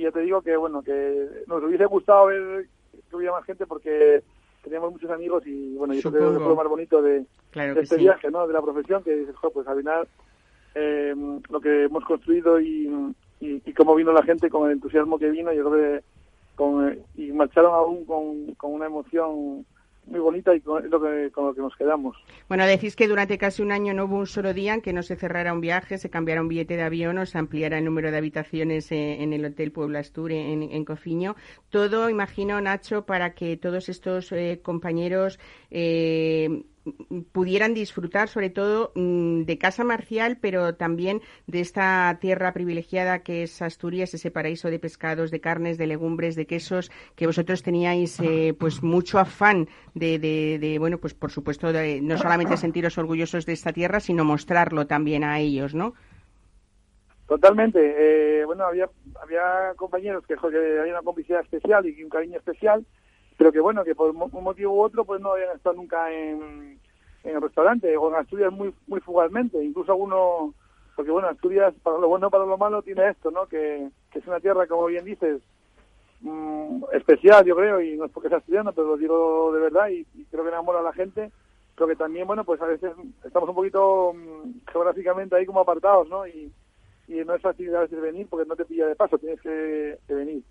y 0.02 0.04
yo 0.06 0.12
te 0.12 0.22
digo 0.22 0.42
que, 0.42 0.58
bueno, 0.58 0.82
que 0.82 1.28
nos 1.46 1.64
hubiese 1.64 1.86
gustado 1.86 2.26
ver 2.26 2.66
que 3.08 3.16
hubiera 3.16 3.34
más 3.34 3.46
gente 3.46 3.68
porque 3.68 4.24
teníamos 4.64 4.92
muchos 4.92 5.12
amigos 5.12 5.46
y, 5.46 5.76
bueno, 5.76 5.94
yo 5.94 6.12
creo 6.12 6.34
que 6.34 6.40
fue 6.40 6.48
lo 6.48 6.56
más 6.56 6.68
bonito 6.68 7.04
de, 7.04 7.24
este 7.54 7.98
viaje, 7.98 8.32
¿no? 8.32 8.48
De 8.48 8.54
la 8.54 8.64
profesión, 8.64 9.04
que 9.04 9.16
dices, 9.16 9.36
pues 9.54 9.68
al 9.68 9.78
final 9.78 10.08
eh, 10.74 11.14
lo 11.50 11.62
que 11.62 11.84
hemos 11.84 12.04
construido 12.04 12.60
y, 12.60 13.14
y, 13.40 13.74
cómo 13.74 13.94
vino 13.94 14.12
la 14.12 14.24
gente 14.24 14.50
con 14.50 14.66
el 14.66 14.74
entusiasmo 14.74 15.20
que 15.20 15.30
vino, 15.30 15.54
yo 15.54 15.70
creo 15.70 16.00
que 16.00 16.06
con, 16.56 17.00
y 17.16 17.32
marcharon 17.32 17.74
aún 17.76 18.06
con, 18.06 18.56
con 18.56 18.74
una 18.74 18.88
emoción 18.88 19.66
muy 20.06 20.20
bonita 20.20 20.56
y 20.56 20.62
con 20.62 20.90
lo, 20.90 21.02
que, 21.02 21.32
con 21.32 21.48
lo 21.48 21.54
que 21.54 21.62
nos 21.62 21.76
quedamos. 21.76 22.18
Bueno, 22.48 22.66
decís 22.66 22.96
que 22.96 23.08
durante 23.08 23.38
casi 23.38 23.62
un 23.62 23.72
año 23.72 23.94
no 23.94 24.06
hubo 24.06 24.18
un 24.18 24.28
solo 24.28 24.54
día 24.54 24.74
en 24.74 24.82
que 24.82 24.94
no 24.94 25.04
se 25.04 25.16
cerrara 25.16 25.54
un 25.54 25.62
viaje, 25.62 25.98
se 25.98 26.10
cambiara 26.10 26.42
un 26.42 26.48
billete 26.48 26.76
de 26.76 26.84
avión 26.84 27.18
o 27.18 27.26
se 27.26 27.38
ampliara 27.38 27.78
el 27.78 27.86
número 27.86 28.12
de 28.12 28.18
habitaciones 28.18 28.92
eh, 28.92 29.22
en 29.22 29.34
el 29.34 29.46
Hotel 29.46 29.72
Puebla 29.72 30.00
Astur 30.00 30.32
en, 30.32 30.64
en 30.64 30.86
Cofiño. 30.86 31.36
Todo, 31.70 32.10
imagino, 32.10 32.60
Nacho, 32.62 33.06
para 33.06 33.34
que 33.34 33.58
todos 33.58 33.90
estos 33.90 34.32
eh, 34.32 34.60
compañeros 34.64 35.40
eh, 35.70 36.64
pudieran 37.32 37.74
disfrutar 37.74 38.28
sobre 38.28 38.50
todo 38.50 38.92
mm, 38.96 39.44
de 39.44 39.58
Casa 39.58 39.84
Marcial, 39.84 40.38
pero 40.42 40.76
también 40.76 41.22
de 41.48 41.60
esta 41.60 42.18
tierra 42.20 42.54
privilegiada 42.54 43.20
que 43.20 43.44
es 43.44 43.62
Asturias, 43.62 44.14
ese 44.14 44.32
paraíso 44.32 44.70
de 44.70 44.80
pescados, 44.80 45.32
de 45.32 45.42
carnes, 45.42 45.78
de 45.78 45.88
legumbres, 45.88 46.36
de 46.36 46.48
quesos, 46.48 46.92
que 47.16 47.28
vosotros 47.28 47.64
teníais 47.64 48.20
eh, 48.20 48.56
pues 48.60 48.82
mucho 48.82 49.20
afán 49.20 49.68
de, 49.94 50.20
de, 50.20 50.80
bueno, 50.80 50.98
pues 50.98 51.14
por 51.14 51.32
supuesto, 51.32 51.72
de, 51.72 52.02
no 52.02 52.18
solamente 52.18 52.58
sentiros 52.58 52.98
orgullosos 52.98 53.46
de 53.46 53.54
esta 53.54 53.74
tierra, 53.74 54.00
sino 54.00 54.24
mostrarlo 54.24 54.88
también 54.88 55.24
a 55.24 55.40
ellos, 55.40 55.76
¿no? 55.76 55.94
Totalmente. 57.28 57.80
Eh, 58.42 58.46
bueno, 58.46 58.66
había, 58.66 58.90
había 59.22 59.74
compañeros 59.78 60.26
que, 60.28 60.36
que 60.36 60.80
había 60.80 60.94
una 60.94 61.02
complicidad 61.02 61.42
especial 61.42 61.86
y 61.86 62.04
un 62.04 62.10
cariño 62.10 62.38
especial 62.38 62.86
pero 63.42 63.52
que 63.52 63.60
bueno, 63.60 63.84
que 63.84 63.96
por 63.96 64.12
un 64.12 64.44
motivo 64.44 64.76
u 64.76 64.84
otro 64.84 65.04
pues 65.04 65.20
no 65.20 65.32
habían 65.32 65.56
estado 65.56 65.76
nunca 65.76 66.12
en, 66.12 66.78
en 67.24 67.36
el 67.36 67.42
restaurante 67.42 67.98
o 67.98 68.08
en 68.08 68.16
Asturias 68.16 68.54
muy 68.54 68.72
muy 68.86 69.00
fugalmente, 69.00 69.64
incluso 69.64 69.94
alguno, 69.94 70.54
porque 70.96 71.10
bueno, 71.10 71.28
Asturias 71.28 71.74
para 71.82 71.98
lo 71.98 72.08
bueno 72.08 72.30
para 72.30 72.46
lo 72.46 72.60
malo 72.60 72.84
tiene 72.84 73.10
esto, 73.10 73.32
¿no? 73.32 73.48
Que, 73.48 73.90
es 74.14 74.28
una 74.28 74.40
tierra, 74.40 74.68
como 74.68 74.86
bien 74.86 75.06
dices, 75.06 75.42
mm, 76.20 76.84
especial 76.94 77.44
yo 77.44 77.56
creo, 77.56 77.82
y 77.82 77.98
no 77.98 78.06
es 78.06 78.12
porque 78.12 78.30
sea 78.30 78.38
asturiano, 78.38 78.74
pero 78.74 78.90
lo 78.90 78.98
digo 78.98 79.52
de 79.54 79.60
verdad 79.60 79.90
y, 79.90 80.06
creo 80.30 80.44
que 80.44 80.50
enamora 80.50 80.82
a 80.82 80.84
la 80.84 80.94
gente, 80.94 81.32
pero 81.74 81.88
que 81.88 81.96
también, 81.96 82.28
bueno, 82.28 82.44
pues 82.44 82.62
a 82.62 82.68
veces 82.68 82.92
estamos 83.24 83.50
un 83.50 83.56
poquito 83.56 84.14
mm, 84.14 84.70
geográficamente 84.72 85.36
ahí 85.36 85.48
como 85.48 85.62
apartados, 85.62 86.08
¿no? 86.10 86.28
Y, 86.28 86.54
no 87.08 87.34
es 87.34 87.42
fácil 87.42 87.76
a 87.76 87.82
veces 87.82 88.00
venir 88.00 88.28
porque 88.30 88.48
no 88.48 88.56
te 88.56 88.66
pilla 88.66 88.86
de 88.86 88.96
paso, 88.96 89.18
tienes 89.18 89.42
que, 89.42 89.98
venir. 90.08 90.44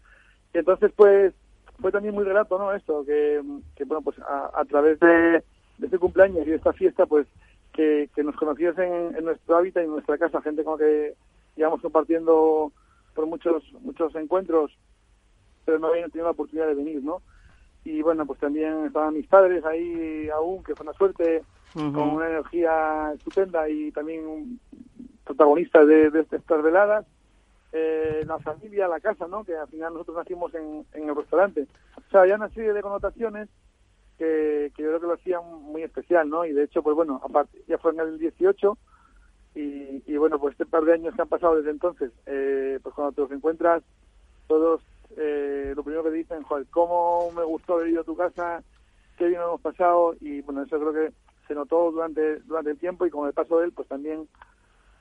Entonces, 0.52 0.92
pues, 0.96 1.32
fue 1.80 1.92
también 1.92 2.14
muy 2.14 2.24
grato, 2.24 2.58
¿no? 2.58 2.72
Esto, 2.72 3.04
que, 3.04 3.42
que 3.74 3.84
bueno, 3.84 4.02
pues 4.02 4.16
a, 4.20 4.64
través 4.66 4.98
de, 5.00 5.42
este 5.82 5.98
cumpleaños 5.98 6.46
y 6.46 6.50
de 6.50 6.56
esta 6.56 6.72
fiesta, 6.72 7.06
pues 7.06 7.26
que, 7.72 8.08
nos 8.22 8.36
conociesen 8.36 9.16
en 9.16 9.24
nuestro 9.24 9.56
hábitat 9.56 9.82
y 9.82 9.86
en 9.86 9.92
nuestra 9.92 10.18
casa, 10.18 10.42
gente 10.42 10.64
con 10.64 10.78
la 10.78 10.86
que 10.86 11.14
íbamos 11.56 11.80
compartiendo 11.80 12.72
por 13.14 13.26
muchos 13.26 13.62
muchos 13.80 14.14
encuentros, 14.14 14.76
pero 15.64 15.78
no 15.78 15.88
habían 15.88 16.10
tenido 16.10 16.26
la 16.26 16.32
oportunidad 16.32 16.68
de 16.68 16.74
venir, 16.74 17.02
¿no? 17.02 17.22
Y 17.84 18.02
bueno, 18.02 18.26
pues 18.26 18.38
también 18.38 18.86
estaban 18.86 19.14
mis 19.14 19.26
padres 19.26 19.64
ahí 19.64 20.28
aún, 20.28 20.62
que 20.62 20.74
fue 20.74 20.84
una 20.84 20.92
suerte, 20.92 21.42
con 21.72 21.96
una 21.96 22.28
energía 22.28 23.12
estupenda 23.14 23.68
y 23.68 23.92
también 23.92 24.58
protagonistas 25.24 25.86
de, 25.86 26.10
de 26.10 26.20
estas 26.20 26.62
veladas 26.62 27.06
eh, 27.72 28.24
la 28.26 28.38
familia, 28.38 28.88
la 28.88 29.00
casa, 29.00 29.26
¿no? 29.28 29.44
Que 29.44 29.56
al 29.56 29.68
final 29.68 29.92
nosotros 29.92 30.16
nacimos 30.16 30.54
en, 30.54 30.84
en 30.92 31.08
el 31.08 31.16
restaurante. 31.16 31.66
O 31.96 32.10
sea, 32.10 32.22
había 32.22 32.36
una 32.36 32.48
serie 32.50 32.72
de 32.72 32.82
connotaciones 32.82 33.48
que, 34.18 34.72
que 34.76 34.82
yo 34.82 34.88
creo 34.88 35.00
que 35.00 35.06
lo 35.06 35.14
hacían 35.14 35.42
muy 35.62 35.82
especial, 35.82 36.28
¿no? 36.28 36.44
Y 36.44 36.52
de 36.52 36.64
hecho, 36.64 36.82
pues 36.82 36.96
bueno, 36.96 37.20
aparte, 37.24 37.62
ya 37.68 37.78
fue 37.78 37.92
en 37.92 38.00
el 38.00 38.18
18 38.18 38.76
Y, 39.54 40.02
y, 40.06 40.16
bueno, 40.16 40.38
pues 40.38 40.52
este 40.52 40.66
par 40.66 40.84
de 40.84 40.94
años 40.94 41.14
que 41.14 41.22
han 41.22 41.28
pasado 41.28 41.56
desde 41.56 41.70
entonces, 41.70 42.12
eh, 42.26 42.78
pues 42.82 42.94
cuando 42.94 43.12
te 43.12 43.20
los 43.22 43.32
encuentras, 43.32 43.82
todos 44.46 44.82
eh, 45.16 45.72
lo 45.74 45.82
primero 45.82 46.04
que 46.04 46.10
dicen, 46.10 46.42
joder, 46.42 46.66
cómo 46.70 47.30
me 47.32 47.44
gustó 47.44 47.74
haber 47.74 47.88
ido 47.88 48.02
a 48.02 48.04
tu 48.04 48.16
casa, 48.16 48.62
qué 49.16 49.26
bien 49.26 49.40
hemos 49.40 49.60
pasado, 49.60 50.14
y 50.20 50.40
bueno, 50.42 50.62
eso 50.62 50.78
creo 50.78 50.92
que 50.92 51.12
se 51.48 51.54
notó 51.54 51.90
durante, 51.90 52.40
durante 52.40 52.70
el 52.70 52.78
tiempo 52.78 53.06
y 53.06 53.10
con 53.10 53.26
el 53.26 53.32
paso 53.32 53.58
de 53.58 53.66
él, 53.66 53.72
pues 53.72 53.88
también 53.88 54.28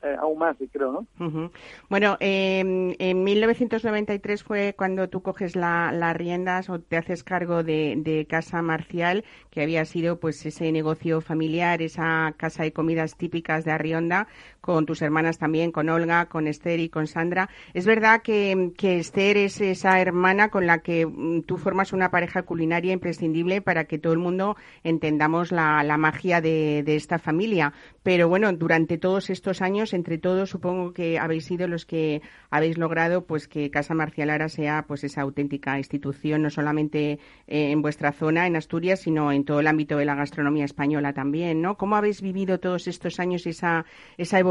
eh, 0.01 0.15
aún 0.19 0.39
más, 0.39 0.55
creo, 0.71 1.05
¿no? 1.17 1.51
Bueno, 1.89 2.15
eh, 2.21 2.59
en 2.59 3.23
1993 3.23 4.43
fue 4.43 4.73
cuando 4.77 5.09
tú 5.09 5.21
coges 5.21 5.55
la, 5.57 5.91
las 5.91 6.15
riendas 6.15 6.69
o 6.69 6.79
te 6.79 6.95
haces 6.95 7.23
cargo 7.23 7.63
de, 7.63 8.25
Casa 8.29 8.61
Marcial, 8.61 9.25
que 9.49 9.61
había 9.61 9.83
sido 9.85 10.19
pues 10.19 10.45
ese 10.45 10.71
negocio 10.71 11.19
familiar, 11.21 11.81
esa 11.81 12.33
casa 12.37 12.63
de 12.63 12.71
comidas 12.71 13.15
típicas 13.17 13.65
de 13.65 13.71
Arrionda, 13.71 14.27
con 14.61 14.85
tus 14.85 15.01
hermanas 15.01 15.37
también, 15.37 15.71
con 15.71 15.89
Olga, 15.89 16.25
con 16.27 16.47
Esther 16.47 16.79
y 16.79 16.89
con 16.89 17.07
Sandra. 17.07 17.49
Es 17.73 17.85
verdad 17.85 18.21
que, 18.21 18.71
Esther 18.79 19.37
es 19.37 19.61
esa 19.61 19.99
hermana 20.01 20.49
con 20.49 20.67
la 20.67 20.79
que 20.79 21.05
mm, 21.05 21.43
tú 21.43 21.57
formas 21.57 21.93
una 21.93 22.11
pareja 22.11 22.43
culinaria 22.43 22.93
imprescindible 22.93 23.61
para 23.61 23.85
que 23.85 23.97
todo 23.97 24.13
el 24.13 24.19
mundo 24.19 24.57
entendamos 24.83 25.51
la, 25.51 25.97
magia 25.97 26.41
de, 26.41 26.83
esta 26.87 27.19
familia. 27.19 27.73
Pero 28.03 28.27
bueno, 28.27 28.51
durante 28.53 28.97
todos 28.97 29.29
estos 29.29 29.61
años 29.61 29.93
entre 29.93 30.17
todos, 30.17 30.49
supongo 30.49 30.93
que 30.93 31.19
habéis 31.19 31.45
sido 31.45 31.67
los 31.67 31.85
que 31.85 32.21
habéis 32.49 32.77
logrado 32.77 33.25
pues 33.25 33.47
que 33.47 33.69
Casa 33.69 33.93
Marcialara 33.93 34.49
sea 34.49 34.85
pues 34.87 35.03
esa 35.03 35.21
auténtica 35.21 35.77
institución, 35.77 36.41
no 36.41 36.49
solamente 36.49 37.19
eh, 37.47 37.71
en 37.71 37.81
vuestra 37.81 38.11
zona, 38.11 38.47
en 38.47 38.55
Asturias, 38.55 39.01
sino 39.01 39.31
en 39.31 39.45
todo 39.45 39.59
el 39.59 39.67
ámbito 39.67 39.97
de 39.97 40.05
la 40.05 40.15
gastronomía 40.15 40.65
española 40.65 41.13
también, 41.13 41.61
¿no? 41.61 41.77
¿Cómo 41.77 41.95
habéis 41.95 42.21
vivido 42.21 42.59
todos 42.59 42.87
estos 42.87 43.19
años 43.19 43.45
esa, 43.45 43.85
esa 44.17 44.39
evolución? 44.39 44.48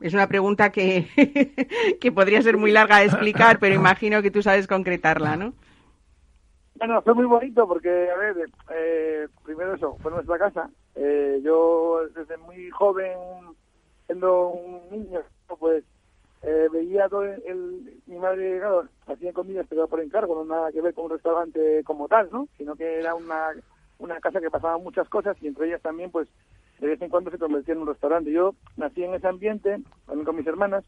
Es 0.00 0.14
una 0.14 0.26
pregunta 0.26 0.70
que, 0.70 1.06
que 2.00 2.12
podría 2.12 2.42
ser 2.42 2.56
muy 2.56 2.72
larga 2.72 2.98
de 2.98 3.06
explicar, 3.06 3.58
pero 3.58 3.74
imagino 3.74 4.22
que 4.22 4.30
tú 4.30 4.42
sabes 4.42 4.66
concretarla, 4.66 5.36
¿no? 5.36 5.54
Bueno, 6.78 7.02
fue 7.02 7.14
muy 7.14 7.24
bonito 7.24 7.66
porque, 7.66 7.88
a 8.10 8.16
ver, 8.16 8.50
eh, 8.70 9.26
primero 9.44 9.74
eso, 9.74 9.96
fue 10.00 10.12
nuestra 10.12 10.38
casa. 10.38 10.70
Eh, 10.94 11.40
yo 11.42 12.02
desde 12.14 12.36
muy 12.36 12.70
joven 12.70 13.12
siendo 14.06 14.48
un 14.48 14.88
niño, 14.90 15.20
pues 15.58 15.84
eh, 16.42 16.68
veía 16.72 17.08
todo 17.08 17.24
el, 17.24 18.00
mi 18.06 18.16
madre, 18.16 18.58
claro, 18.58 18.88
hacía 19.06 19.32
comidas 19.32 19.66
pero 19.68 19.88
por 19.88 20.00
encargo, 20.00 20.36
no 20.36 20.44
nada 20.44 20.70
que 20.70 20.80
ver 20.80 20.94
con 20.94 21.06
un 21.06 21.10
restaurante 21.10 21.82
como 21.84 22.06
tal, 22.06 22.28
¿no? 22.32 22.48
Sino 22.56 22.76
que 22.76 23.00
era 23.00 23.14
una, 23.14 23.50
una 23.98 24.20
casa 24.20 24.40
que 24.40 24.50
pasaba 24.50 24.78
muchas 24.78 25.08
cosas 25.08 25.36
y 25.42 25.48
entre 25.48 25.66
ellas 25.66 25.82
también, 25.82 26.10
pues, 26.10 26.28
de 26.80 26.86
vez 26.86 27.02
en 27.02 27.08
cuando 27.08 27.30
se 27.30 27.38
convertía 27.38 27.74
en 27.74 27.80
un 27.80 27.88
restaurante. 27.88 28.30
Yo 28.30 28.54
nací 28.76 29.02
en 29.02 29.14
ese 29.14 29.26
ambiente, 29.26 29.78
también 30.06 30.24
con 30.24 30.36
mis 30.36 30.46
hermanas, 30.46 30.84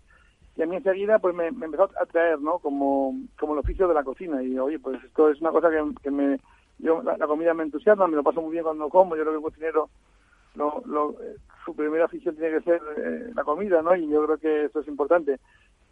y 0.56 0.62
a 0.62 0.66
mí 0.66 0.76
enseguida, 0.76 1.18
pues, 1.18 1.34
me, 1.34 1.48
empezó 1.48 1.84
a 1.84 2.06
traer, 2.06 2.40
¿no? 2.40 2.58
Como, 2.58 3.14
como 3.38 3.54
el 3.54 3.60
oficio 3.60 3.88
de 3.88 3.94
la 3.94 4.04
cocina. 4.04 4.42
Y, 4.42 4.58
oye, 4.58 4.78
pues, 4.78 5.02
esto 5.04 5.30
es 5.30 5.40
una 5.40 5.50
cosa 5.50 5.68
que, 6.02 6.10
me... 6.10 6.38
Yo, 6.78 7.02
la, 7.02 7.26
comida 7.26 7.54
me 7.54 7.62
entusiasma, 7.62 8.06
me 8.06 8.16
lo 8.16 8.22
paso 8.22 8.40
muy 8.40 8.52
bien 8.52 8.64
cuando 8.64 8.88
como, 8.88 9.14
yo 9.14 9.22
creo 9.22 9.34
que 9.34 9.38
el 9.38 9.42
cocinero 9.42 9.90
lo, 10.54 10.82
lo, 10.86 11.14
su 11.64 11.74
primera 11.74 12.06
afición 12.06 12.34
tiene 12.36 12.56
que 12.56 12.64
ser 12.64 12.80
eh, 12.96 13.32
la 13.34 13.44
comida, 13.44 13.82
¿no? 13.82 13.94
Y 13.94 14.08
yo 14.08 14.24
creo 14.24 14.38
que 14.38 14.64
eso 14.64 14.80
es 14.80 14.88
importante. 14.88 15.38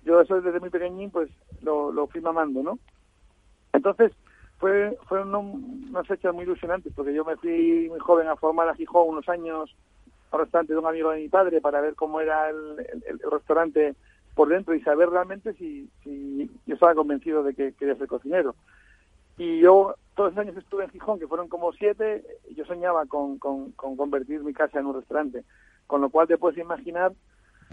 Yo 0.04 0.20
eso 0.20 0.40
desde 0.40 0.61
muy 0.61 0.70
pequeñín, 0.70 1.11
pues 1.11 1.30
lo, 1.61 1.92
lo 1.92 2.06
fui 2.06 2.22
mamando, 2.22 2.62
¿no? 2.62 2.78
Entonces, 3.74 4.12
fue 4.58 4.96
fueron 5.06 5.34
unas 5.34 6.06
fechas 6.06 6.34
muy 6.34 6.44
ilusionantes, 6.44 6.92
porque 6.94 7.14
yo 7.14 7.24
me 7.24 7.37
fui 7.37 7.88
muy 7.90 8.00
joven 8.00 8.28
a 8.28 8.37
formar 8.37 8.68
a 8.68 8.74
Gijón 8.74 9.08
unos 9.08 9.28
años 9.28 9.74
al 10.31 10.41
restaurante 10.41 10.73
de 10.73 10.79
un 10.79 10.87
amigo 10.87 11.11
de 11.11 11.21
mi 11.21 11.29
padre 11.29 11.61
para 11.61 11.81
ver 11.81 11.95
cómo 11.95 12.21
era 12.21 12.51
el, 12.51 12.77
restaurante 13.31 13.95
por 14.35 14.49
dentro 14.49 14.75
y 14.75 14.81
saber 14.83 15.09
realmente 15.11 15.53
si, 15.55 15.91
yo 16.67 16.75
estaba 16.75 16.95
convencido 16.95 17.43
de 17.43 17.55
que 17.55 17.73
quería 17.73 17.97
ser 17.97 18.07
cocinero. 18.07 18.55
Y 19.37 19.61
yo 19.61 19.95
todos 20.14 20.35
los 20.35 20.38
años 20.38 20.57
estuve 20.57 20.85
en 20.85 20.91
Gijón, 20.91 21.19
que 21.19 21.29
fueron 21.29 21.49
como 21.49 21.73
siete, 21.73 22.25
yo 22.55 22.64
soñaba 22.64 23.07
con, 23.07 23.38
con, 23.38 23.73
convertir 23.73 24.43
mi 24.43 24.53
casa 24.53 24.81
en 24.81 24.87
un 24.87 24.97
restaurante. 24.97 25.45
Con 25.87 26.01
lo 26.01 26.11
cual 26.11 26.27
te 26.29 26.37
puedes 26.37 26.59
imaginar 26.59 27.12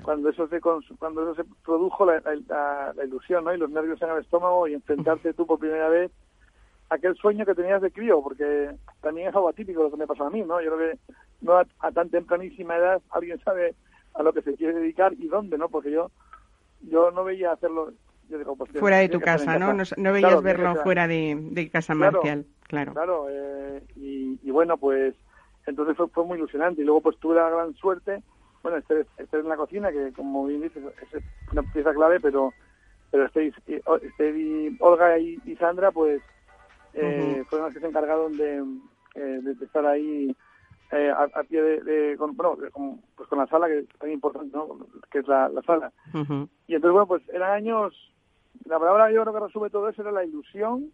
cuando 0.04 0.30
eso 0.30 0.48
se, 0.48 0.62
cuando 0.62 1.24
eso 1.24 1.36
se 1.36 1.50
produjo 1.64 2.06
la, 2.06 2.22
la, 2.48 3.04
ilusión 3.04 3.44
¿no? 3.44 3.54
y 3.54 3.58
los 3.58 3.70
nervios 3.70 4.02
en 4.02 4.10
el 4.10 4.20
estómago 4.20 4.68
y 4.68 4.74
enfrentarte 4.74 5.34
tú 5.34 5.46
por 5.46 5.60
primera 5.60 5.90
vez 5.90 6.12
a 6.90 6.96
aquel 6.96 7.16
sueño 7.16 7.46
que 7.46 7.56
tenías 7.56 7.82
de 7.82 7.92
crío, 7.92 8.22
porque 8.22 8.76
también 9.02 9.30
es 9.30 9.36
algo 9.36 9.50
atípico 9.50 9.84
lo 9.84 9.92
que 9.92 9.98
me 9.98 10.08
pasó 10.08 10.26
a 10.26 10.30
mí, 10.30 10.42
¿no? 10.44 10.62
Yo 10.62 10.76
creo 10.76 10.92
que 10.92 11.00
no 11.46 11.58
a, 11.58 11.92
tan 11.92 12.10
tempranísima 12.10 12.76
edad 12.76 13.02
alguien 13.12 13.40
sabe 13.44 13.76
a 14.14 14.24
lo 14.24 14.34
que 14.34 14.42
se 14.42 14.56
quiere 14.56 14.74
dedicar 14.74 15.14
y 15.14 15.28
dónde, 15.28 15.58
¿no? 15.58 15.70
Porque 15.70 15.92
yo 15.92 16.12
yo 16.82 17.12
no 17.12 17.24
veía 17.24 17.52
hacerlo 17.52 17.94
pues, 18.58 18.72
fuera 18.80 18.98
de 18.98 19.10
tu 19.10 19.20
casa, 19.20 19.58
¿no? 19.60 19.74
¿no? 19.74 20.14
veías 20.14 20.42
verlo 20.42 20.76
fuera 20.78 21.08
de, 21.08 21.70
casa 21.72 21.94
marcial, 21.94 22.46
claro. 22.68 22.94
Claro, 22.94 23.28
eh, 23.30 23.84
y, 23.96 24.52
bueno, 24.52 24.78
pues 24.78 25.16
entonces 25.68 25.96
fue, 25.96 26.08
fue, 26.10 26.26
muy 26.26 26.38
ilusionante. 26.38 26.82
Y 26.82 26.86
luego 26.86 27.02
pues 27.02 27.18
tuve 27.20 27.36
la 27.36 27.50
gran 27.50 27.74
suerte, 27.76 28.22
bueno, 28.64 28.78
estar, 28.78 29.06
en 29.32 29.50
la 29.50 29.58
cocina, 29.58 29.92
que 29.92 30.12
como 30.14 30.46
bien 30.46 30.62
dices, 30.62 30.84
es 31.14 31.24
una 31.52 31.62
pieza 31.72 31.94
clave, 31.94 32.20
pero 32.20 32.54
pero 33.12 33.26
este, 33.26 33.54
y 34.30 34.76
Olga 34.80 35.18
y, 35.18 35.56
Sandra, 35.58 35.92
pues 35.92 36.22
eh, 36.94 37.44
fueron 37.50 37.68
las 37.68 37.74
que 37.74 37.80
se 37.80 37.88
encargaron 37.88 38.36
de, 38.36 38.58
eh, 39.16 39.40
de 39.42 39.66
estar 39.66 39.86
ahí 39.86 40.36
eh, 40.92 41.12
a, 41.12 41.44
pie 41.44 41.62
de, 41.62 42.18
con, 42.18 42.36
bueno, 42.36 42.58
pues 43.16 43.30
con 43.30 43.40
la 43.40 43.48
sala 43.48 43.68
que 43.68 43.80
es 43.80 43.90
tan 44.00 44.12
importante, 44.12 44.56
¿no? 44.56 44.68
Que 45.12 45.20
es 45.20 45.28
la, 45.28 45.50
sala. 45.66 45.92
Y 46.68 46.76
entonces, 46.76 46.92
bueno, 46.92 47.08
pues 47.08 47.24
eran 47.30 47.52
años 47.52 47.94
la 48.64 48.80
palabra 48.80 49.12
yo 49.12 49.22
creo 49.22 49.34
que 49.34 49.40
resume 49.40 49.70
todo 49.70 49.90
eso 49.90 50.02
era 50.02 50.12
la 50.12 50.24
ilusión 50.24 50.92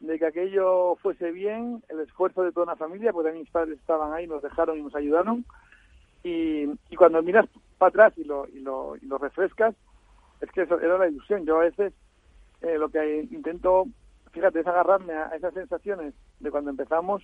de 0.00 0.18
que 0.18 0.26
aquello 0.26 0.96
fuese 0.96 1.32
bien, 1.32 1.82
el 1.88 2.00
esfuerzo 2.00 2.42
de 2.42 2.52
toda 2.52 2.64
una 2.64 2.76
familia, 2.76 3.12
porque 3.12 3.32
mis 3.32 3.50
padres 3.50 3.78
estaban 3.78 4.12
ahí, 4.12 4.26
nos 4.26 4.42
dejaron 4.42 4.78
y 4.78 4.82
nos 4.82 4.94
ayudaron. 4.94 5.44
Y, 6.22 6.64
y 6.90 6.96
cuando 6.96 7.22
miras 7.22 7.46
para 7.78 7.88
atrás 7.88 8.12
y 8.16 8.24
lo, 8.24 8.46
y, 8.48 8.60
lo, 8.60 8.96
y 8.96 9.06
lo 9.06 9.18
refrescas, 9.18 9.74
es 10.40 10.50
que 10.52 10.62
eso 10.62 10.78
era 10.80 10.98
la 10.98 11.08
ilusión. 11.08 11.46
Yo 11.46 11.56
a 11.56 11.64
veces 11.64 11.92
eh, 12.60 12.78
lo 12.78 12.90
que 12.90 13.26
intento, 13.30 13.86
fíjate, 14.32 14.60
es 14.60 14.66
agarrarme 14.66 15.14
a, 15.14 15.28
esas 15.28 15.54
sensaciones 15.54 16.14
de 16.40 16.50
cuando 16.50 16.70
empezamos 16.70 17.22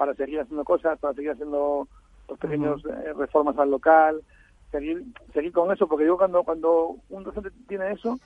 para 0.00 0.14
seguir 0.14 0.40
haciendo 0.40 0.64
cosas, 0.64 0.98
para 0.98 1.12
seguir 1.12 1.32
haciendo 1.32 1.86
los 2.26 2.38
pequeños 2.38 2.82
eh, 2.86 3.12
reformas 3.12 3.58
al 3.58 3.70
local, 3.70 4.22
seguir 4.70 5.04
seguir 5.34 5.52
con 5.52 5.70
eso, 5.70 5.86
porque 5.86 6.06
yo 6.06 6.16
cuando 6.16 6.42
cuando 6.42 6.96
un 7.10 7.22
docente 7.22 7.50
tiene 7.68 7.92
eso, 7.92 8.18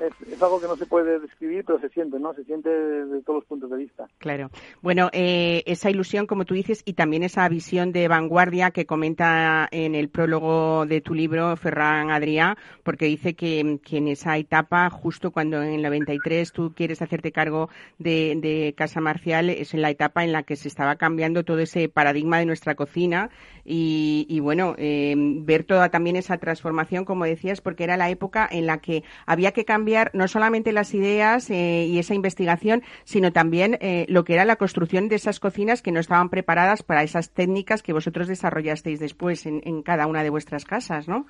es, 0.00 0.42
algo 0.42 0.60
que 0.60 0.66
no 0.66 0.76
se 0.76 0.86
puede 0.86 1.20
describir, 1.20 1.64
pero 1.64 1.78
se 1.78 1.88
siente, 1.90 2.18
¿no? 2.18 2.34
Se 2.34 2.44
siente 2.44 2.68
desde 2.68 3.22
todos 3.22 3.40
los 3.40 3.44
puntos 3.44 3.70
de 3.70 3.76
vista. 3.76 4.08
Claro. 4.18 4.50
Bueno, 4.82 5.08
eh, 5.12 5.62
esa 5.66 5.90
ilusión, 5.90 6.26
como 6.26 6.44
tú 6.44 6.54
dices, 6.54 6.82
y 6.84 6.94
también 6.94 7.22
esa 7.22 7.48
visión 7.48 7.92
de 7.92 8.08
vanguardia 8.08 8.72
que 8.72 8.86
comenta 8.86 9.68
en 9.70 9.94
el 9.94 10.08
prólogo 10.08 10.84
de 10.86 11.00
tu 11.00 11.14
libro 11.14 11.56
Ferran 11.56 12.10
Adrià, 12.10 12.56
porque 12.82 13.06
dice 13.06 13.34
que, 13.34 13.60
en 13.60 14.08
esa 14.08 14.36
etapa, 14.36 14.90
justo 14.90 15.30
cuando 15.30 15.62
en 15.62 15.74
el 15.74 15.82
93 15.82 16.52
tú 16.52 16.72
quieres 16.74 17.00
hacerte 17.00 17.30
cargo 17.30 17.68
de, 17.98 18.74
Casa 18.76 19.00
Marcial, 19.00 19.50
es 19.50 19.74
en 19.74 19.82
la 19.82 19.90
etapa 19.90 20.24
en 20.24 20.32
la 20.32 20.42
que 20.42 20.56
se 20.56 20.68
estaba 20.68 20.96
cambiando 20.96 21.44
todo 21.44 21.60
ese 21.60 21.88
paradigma 21.88 22.38
de 22.38 22.46
nuestra 22.46 22.74
cocina 22.74 23.30
y, 23.64 24.40
bueno, 24.40 24.74
eh, 24.76 25.14
ver 25.16 25.64
toda 25.64 25.88
también 25.88 26.16
esa 26.16 26.38
transformación, 26.38 27.04
como 27.04 27.24
decías, 27.24 27.60
porque 27.60 27.84
era 27.84 27.96
la 27.96 28.10
época 28.10 28.48
en 28.50 28.66
la 28.66 28.78
que 28.78 29.04
había 29.26 29.52
que 29.52 29.64
cambiar 29.64 29.83
no 30.12 30.28
solamente 30.28 30.72
las 30.72 30.94
ideas 30.94 31.50
eh, 31.50 31.86
y 31.86 31.98
esa 31.98 32.14
investigación, 32.14 32.82
sino 33.04 33.32
también 33.32 33.78
eh, 33.80 34.06
lo 34.08 34.24
que 34.24 34.34
era 34.34 34.44
la 34.44 34.56
construcción 34.56 35.08
de 35.08 35.16
esas 35.16 35.40
cocinas 35.40 35.82
que 35.82 35.92
no 35.92 36.00
estaban 36.00 36.30
preparadas 36.30 36.82
para 36.82 37.02
esas 37.02 37.30
técnicas 37.30 37.82
que 37.82 37.92
vosotros 37.92 38.28
desarrollasteis 38.28 39.00
después 39.00 39.46
en, 39.46 39.82
cada 39.82 40.06
una 40.06 40.22
de 40.22 40.30
vuestras 40.30 40.64
casas, 40.64 41.08
¿no? 41.08 41.26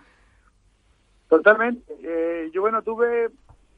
Totalmente. 1.28 1.92
Eh, 2.02 2.50
yo, 2.52 2.60
bueno, 2.60 2.82
tuve 2.82 3.30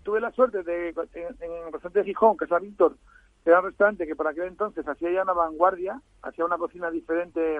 tuve 0.02 0.20
la 0.20 0.30
suerte 0.30 0.62
de, 0.62 0.90
en, 0.90 0.94
el 0.94 1.72
restaurante 1.72 1.98
de 1.98 2.04
Gijón, 2.04 2.36
es 2.40 2.62
Víctor, 2.62 2.96
era 3.44 3.60
un 3.60 3.66
restaurante 3.66 4.06
que 4.06 4.16
por 4.16 4.26
aquel 4.26 4.44
entonces 4.44 4.86
hacía 4.86 5.10
ya 5.10 5.22
una 5.22 5.32
vanguardia, 5.32 6.00
hacía 6.22 6.44
una 6.44 6.58
cocina 6.58 6.90
diferente, 6.90 7.58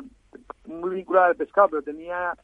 muy 0.64 0.94
vinculada 0.94 1.29
al 1.29 1.37
pescado, 1.37 1.68
pero 1.70 1.83
tenía 1.83 2.35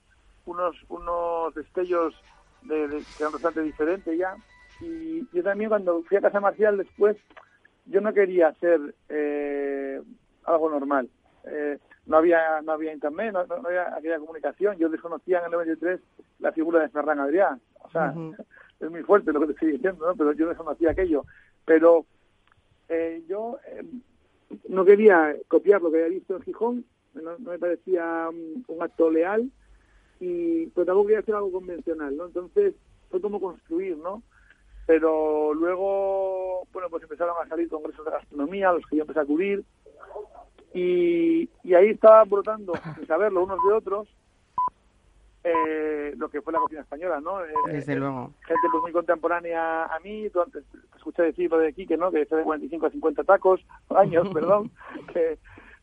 unos 0.45 0.77
unos 0.89 1.55
destellos 1.55 2.15
de, 2.63 2.89
de, 2.89 3.03
era 3.19 3.29
un 3.29 3.33
restaurante 3.33 3.63
diferente 3.63 4.17
ya. 4.17 4.37
Y 4.83 5.27
yo 5.33 5.43
también 5.43 5.71
cuando 5.71 6.03
fui 6.03 6.17
a 6.17 6.21
Casa 6.21 6.41
Marcial 6.41 6.77
después, 6.77 7.17
yo 7.87 8.01
no 8.01 8.13
quería 8.13 8.49
hacer 8.49 8.81
eh, 9.09 10.01
algo 10.45 10.71
normal. 10.71 11.09
Eh, 11.45 11.79
no 12.07 12.17
había 12.17 12.61
no 12.63 12.73
había 12.73 12.93
internet, 12.93 13.33
no, 13.33 13.41
había 13.67 13.95
aquella 13.97 14.19
comunicación. 14.19 14.77
Yo 14.77 14.89
desconocía 14.89 15.39
en 15.39 15.47
el 15.47 15.53
93 15.53 16.01
la 16.41 16.53
figura 16.53 16.81
de 16.81 16.89
Ferran 16.89 17.21
Adrià. 17.21 17.59
O 17.81 17.91
sea, 17.91 18.15
es 18.81 18.91
muy 18.91 19.03
fuerte 19.03 19.33
lo 19.33 19.41
que 19.41 19.47
te 19.47 19.53
estoy 19.53 19.73
diciendo, 19.73 20.07
¿no? 20.07 20.17
pero 20.17 20.33
yo 20.33 20.49
desconocía 20.49 20.91
aquello. 20.91 21.25
Pero 21.65 22.05
eh, 22.89 23.23
yo 23.29 23.59
no 24.69 24.85
quería 24.85 25.37
copiar 25.49 25.81
lo 25.81 25.91
que 25.91 25.99
había 25.99 26.19
visto 26.19 26.37
en 26.37 26.43
Gijón, 26.43 26.85
no, 27.15 27.39
me 27.39 27.59
parecía 27.59 28.29
un 28.31 28.83
acto 28.83 29.11
leal 29.11 29.51
y 30.21 30.67
pero 30.69 30.87
tampoco 30.87 31.09
quería 31.09 31.21
hacer 31.21 31.35
algo 31.35 31.53
convencional, 31.53 32.17
¿no? 32.17 32.27
Entonces 32.27 32.75
fue 33.11 33.21
como 33.21 33.41
construir, 33.41 33.97
¿no? 33.99 34.23
Pero 34.87 35.55
luego, 35.55 36.67
bueno, 36.73 36.89
pues 36.91 37.03
empezaron 37.03 37.35
a 37.43 37.49
salir 37.49 37.69
congresos 37.69 38.05
de 38.05 38.11
gastronomía, 38.11 38.71
a 38.71 38.73
los 38.73 38.87
que 38.87 38.97
yo 38.97 39.03
empecé 39.03 39.21
a 39.21 39.23
acudir, 39.23 39.65
y, 40.75 41.49
y 41.63 41.75
ahí 41.75 41.91
estaba 41.91 42.25
brotando, 42.25 42.73
sin 42.97 43.07
saberlo 43.07 43.45
unos 43.45 43.59
de 43.67 43.75
otros, 43.75 44.09
eh, 45.45 46.15
lo 46.17 46.29
que 46.29 46.41
fue 46.41 46.53
la 46.53 46.61
cocina 46.61 46.83
española, 46.83 47.21
¿no? 47.21 47.45
Eh, 47.45 47.53
Desde 47.67 47.97
luego. 47.97 48.33
Gente 48.47 48.69
pues 48.71 48.83
muy 48.83 48.93
contemporánea 48.93 49.85
a 49.87 49.99
mí, 50.01 50.31
tú 50.31 50.41
antes 50.41 50.65
escuché 50.95 51.23
decir 51.23 51.51
lo 51.51 51.59
de 51.59 51.73
Quique, 51.73 51.97
¿no? 51.97 52.13
Que 52.13 52.23
es 52.23 52.31
de 52.31 52.43
45 52.43 52.87
a 52.87 52.91
50 52.91 53.25
tacos, 53.25 53.61
años, 53.97 54.29
perdón, 54.33 54.71
que 55.13 55.39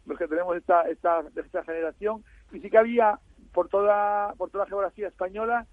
los 0.06 0.18
que 0.18 0.28
tenemos 0.28 0.56
esta, 0.56 0.84
esta, 0.84 1.24
esta 1.36 1.64
generación. 1.64 2.24
Y 2.54 2.62
sí 2.62 2.70
que 2.70 2.78
había, 2.78 3.20
por 3.54 3.68
toda, 3.68 4.34
por 4.38 4.50
toda 4.50 4.64
la 4.64 4.70
geografía 4.70 5.08
española, 5.10 5.68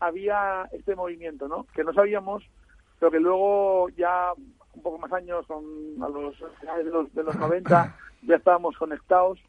había 0.00 0.68
este 0.72 0.94
movimiento, 0.94 1.48
¿no? 1.48 1.66
Que 1.74 1.82
no 1.82 1.92
sabíamos, 1.92 2.44
pero 3.00 3.10
que 3.10 3.18
luego 3.18 3.88
ya 3.96 4.32
un 4.74 4.82
poco 4.82 4.98
más 4.98 5.12
años, 5.12 5.44
a 5.50 6.08
los 6.08 6.36
finales 6.60 6.84
de 6.84 6.90
los, 6.92 7.12
de 7.14 7.24
los 7.24 7.34
90, 7.36 7.90
ya 8.22 8.36
estábamos 8.36 8.76
conectados 8.76 9.40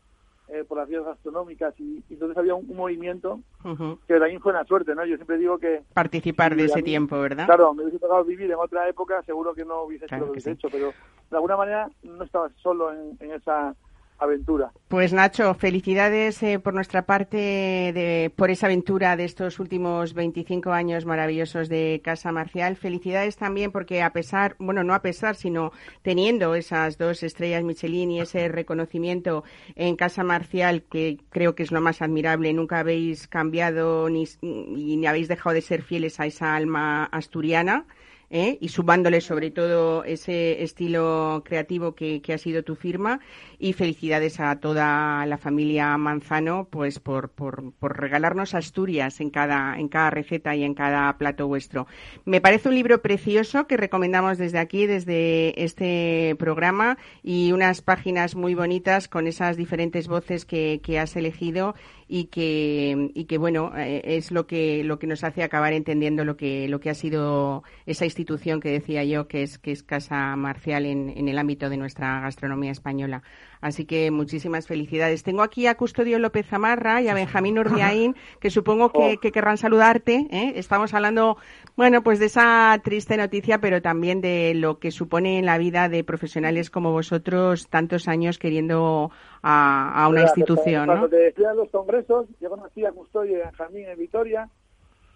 eh, 0.48 0.64
por 0.64 0.78
las 0.80 0.88
vías 0.88 1.04
gastronómicas 1.04 1.78
y, 1.80 2.04
y 2.10 2.14
entonces 2.14 2.38
había 2.38 2.56
un, 2.56 2.68
un 2.68 2.78
movimiento 2.78 3.42
Ujú. 3.64 4.00
que 4.08 4.18
también 4.18 4.42
fue 4.42 4.54
una 4.54 4.64
suerte, 4.66 4.96
¿no? 4.96 5.06
Yo 5.06 5.16
siempre 5.18 5.38
digo 5.38 5.60
que, 5.60 5.84
Participar 5.94 6.56
de 6.56 6.66
ese 6.66 6.78
mí- 6.78 6.84
tiempo, 6.84 7.20
¿verdad? 7.20 7.46
claro, 7.46 7.74
me 7.74 7.84
hubiese 7.84 8.00
tocado 8.00 8.24
vivir 8.24 8.50
en 8.50 8.58
otra 8.58 8.88
época, 8.88 9.22
seguro 9.24 9.54
que 9.54 9.66
no 9.66 9.84
hubiese 9.84 10.06
hecho 10.06 10.16
Claro 10.16 10.26
lo 10.28 10.32
que 10.34 10.40
que 10.40 10.50
hubiese 10.50 10.50
sí. 10.52 10.58
hecho, 10.58 10.72
pero 10.72 10.96
de 11.30 11.36
alguna 11.38 11.58
manera 11.58 11.90
no 12.04 12.24
estaba 12.24 12.50
solo 12.56 12.92
en, 12.94 13.18
en 13.20 13.34
esa 13.34 13.76
aventura. 14.22 14.72
Pues 14.88 15.14
Nacho, 15.14 15.54
felicidades 15.56 16.42
eh, 16.44 16.60
por 16.60 16.74
nuestra 16.74 17.06
parte 17.06 17.38
de, 17.38 18.32
por 18.36 18.52
esa 18.52 18.68
aventura 18.68 19.16
de 19.16 19.26
estos 19.26 19.60
últimos 19.60 20.14
25 20.14 20.72
años 20.72 21.06
maravillosos 21.06 21.70
de 21.70 22.02
Casa 22.04 22.32
Marcial. 22.32 22.76
Felicidades 22.76 23.36
también 23.38 23.72
porque 23.72 24.02
a 24.02 24.14
pesar, 24.14 24.56
bueno, 24.60 24.84
no 24.84 24.94
a 24.94 25.02
pesar, 25.02 25.36
sino 25.36 25.72
teniendo 26.02 26.56
esas 26.56 26.98
dos 26.98 27.24
estrellas 27.24 27.64
Michelin 27.64 28.12
y 28.12 28.22
ese 28.22 28.48
reconocimiento 28.48 29.44
en 29.76 29.96
Casa 29.96 30.24
Marcial, 30.24 30.84
que 30.84 31.18
creo 31.30 31.56
que 31.56 31.64
es 31.64 31.72
lo 31.72 31.82
más 31.82 32.02
admirable, 32.02 32.54
nunca 32.54 32.80
habéis 32.80 33.28
cambiado 33.28 34.10
ni, 34.10 34.26
ni 34.42 35.06
habéis 35.08 35.28
dejado 35.28 35.56
de 35.56 35.62
ser 35.62 35.82
fieles 35.82 36.20
a 36.20 36.26
esa 36.26 36.56
alma 36.56 37.06
asturiana. 37.06 37.86
¿Eh? 38.32 38.58
y 38.62 38.70
sumándole 38.70 39.22
sobre 39.22 39.52
todo 39.52 40.04
ese 40.04 40.64
estilo 40.64 41.44
creativo 41.46 41.94
que, 41.94 42.22
que 42.22 42.34
ha 42.34 42.38
sido 42.38 42.64
tu 42.64 42.76
firma 42.76 43.20
y 43.60 43.74
felicidades 43.74 44.40
a 44.40 44.60
toda 44.60 45.26
la 45.26 45.38
familia 45.38 45.96
Manzano 45.98 46.68
pues 46.70 47.00
por, 47.00 47.30
por, 47.30 47.74
por 47.74 48.00
regalarnos 48.00 48.56
Asturias 48.56 49.20
en 49.20 49.30
cada, 49.30 49.78
en 49.78 49.90
cada 49.90 50.10
receta 50.10 50.56
y 50.56 50.64
en 50.64 50.74
cada 50.74 51.18
plato 51.18 51.48
vuestro. 51.48 51.88
Me 52.26 52.42
parece 52.42 52.70
un 52.70 52.76
libro 52.76 53.02
precioso 53.02 53.68
que 53.68 53.78
recomendamos 53.78 54.38
desde 54.38 54.60
aquí, 54.60 54.88
desde 54.88 55.62
este 55.62 56.36
programa 56.40 56.98
y 57.22 57.52
unas 57.52 57.82
páginas 57.82 58.36
muy 58.36 58.56
bonitas 58.56 59.10
con 59.10 59.28
esas 59.28 59.58
diferentes 59.58 60.08
voces 60.08 60.46
que, 60.46 60.80
que 60.82 61.00
has 61.00 61.16
elegido 61.16 61.76
y 62.14 62.26
que, 62.26 63.10
y 63.14 63.24
que 63.24 63.38
bueno, 63.38 63.72
eh, 63.78 64.02
es 64.04 64.32
lo 64.32 64.46
que, 64.46 64.84
lo 64.84 65.00
que 65.00 65.08
nos 65.08 65.24
hace 65.24 65.44
acabar 65.44 65.72
entendiendo 65.72 66.26
lo 66.26 66.36
que, 66.36 66.68
lo 66.68 66.82
que 66.82 66.90
ha 66.90 66.94
sido 66.94 67.64
esa 67.86 68.04
institución 68.04 68.60
que 68.60 68.70
decía 68.70 69.06
yo 69.06 69.30
que 69.30 69.44
es, 69.44 69.58
que 69.58 69.72
es 69.72 69.82
Casa 69.82 70.36
Marcial 70.36 70.86
en, 70.86 71.10
en 71.18 71.30
el 71.30 71.38
ámbito 71.38 71.70
de 71.70 71.78
nuestra 71.78 72.20
gastronomía 72.20 72.72
española. 72.72 73.24
Así 73.62 73.86
que 73.86 74.10
muchísimas 74.12 74.68
felicidades. 74.68 75.24
Tengo 75.24 75.44
aquí 75.44 75.68
a 75.68 75.76
Custodio 75.76 76.18
López 76.20 76.48
Zamarra 76.48 77.02
y 77.02 77.08
a 77.10 77.14
Benjamín 77.14 77.60
Urdiaín, 77.60 78.16
que 78.40 78.50
supongo 78.50 78.92
que, 78.92 79.18
que 79.18 79.32
querrán 79.32 79.58
saludarte. 79.58 80.28
¿eh? 80.32 80.54
Estamos 80.56 80.94
hablando, 80.94 81.38
bueno, 81.78 82.02
pues 82.02 82.20
de 82.20 82.26
esa 82.26 82.80
triste 82.84 83.18
noticia, 83.18 83.60
pero 83.60 83.82
también 83.82 84.20
de 84.20 84.54
lo 84.56 84.80
que 84.80 84.90
supone 84.90 85.38
en 85.38 85.46
la 85.46 85.60
vida 85.60 85.90
de 85.90 86.04
profesionales 86.04 86.70
como 86.72 86.92
vosotros 86.92 87.68
tantos 87.70 88.08
años 88.08 88.40
queriendo 88.40 89.12
a, 89.44 90.04
a 90.04 90.08
una 90.08 90.22
Mira, 90.22 90.32
institución, 90.36 90.86
Cuando 90.88 91.04
¿no? 91.06 91.10
te 91.10 91.18
decían 91.18 91.56
los 91.56 91.70
congresos, 91.70 92.28
yo 92.40 92.50
conocí 92.50 92.84
a 92.84 92.92
Custodio 92.92 93.38
y 93.38 93.42
a 93.42 93.46
Benjamín 93.46 93.86
en 93.88 94.00
Vitoria. 94.00 94.50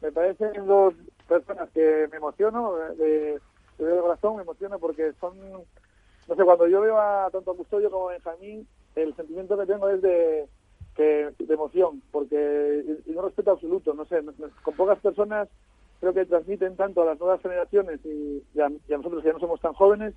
Me 0.02 0.12
parecen 0.12 0.68
dos 0.68 0.94
personas 1.28 1.68
que 1.74 2.08
me 2.12 2.18
emociono, 2.18 2.76
de, 2.76 3.40
de, 3.80 3.86
de 3.86 4.00
corazón 4.02 4.36
me 4.36 4.44
emociono 4.44 4.78
porque 4.78 5.14
son, 5.20 5.34
no 6.28 6.36
sé, 6.36 6.44
cuando 6.44 6.68
yo 6.68 6.82
veo 6.82 6.98
a 7.00 7.30
tanto 7.32 7.52
a 7.52 7.56
Custodio 7.58 7.92
como 7.92 8.10
a 8.10 8.14
Benjamín, 8.14 8.68
el 8.96 9.16
sentimiento 9.16 9.58
que 9.58 9.66
tengo 9.66 9.90
es 9.90 10.02
de, 10.02 10.50
de 10.98 11.54
emoción, 11.54 12.02
porque 12.12 12.84
y, 13.06 13.16
un 13.16 13.24
respeto 13.26 13.52
absoluto, 13.52 13.94
no 13.94 14.06
sé, 14.06 14.22
no- 14.22 14.34
no- 14.38 14.50
con 14.64 14.76
pocas 14.76 15.00
personas 15.00 15.50
creo 16.00 16.14
que 16.14 16.26
transmiten 16.26 16.76
tanto 16.76 17.02
a 17.02 17.06
las 17.06 17.20
nuevas 17.20 17.42
generaciones 17.42 18.00
y, 18.06 18.44
a, 18.60 18.70
nosotros 18.98 19.22
que 19.22 19.28
ya 19.30 19.34
no 19.34 19.40
somos 19.40 19.60
tan 19.62 19.74
jóvenes, 19.74 20.14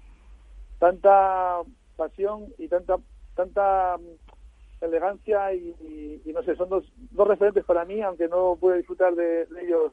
tanta 0.79 1.63
pasión 1.97 2.47
y 2.59 2.69
tanta 2.69 2.99
tanta 3.35 3.97
mm, 3.99 4.85
elegancia 4.85 5.53
y 5.55 6.23
no 6.33 6.43
sé, 6.43 6.55
son 6.57 6.69
dos, 6.69 6.85
dos 7.11 7.27
referentes 7.29 7.65
para 7.65 7.85
mí, 7.85 8.01
aunque 8.01 8.29
no 8.29 8.57
pude 8.61 8.79
disfrutar 8.79 9.15
de, 9.15 9.47
de 9.47 9.65
ellos, 9.65 9.93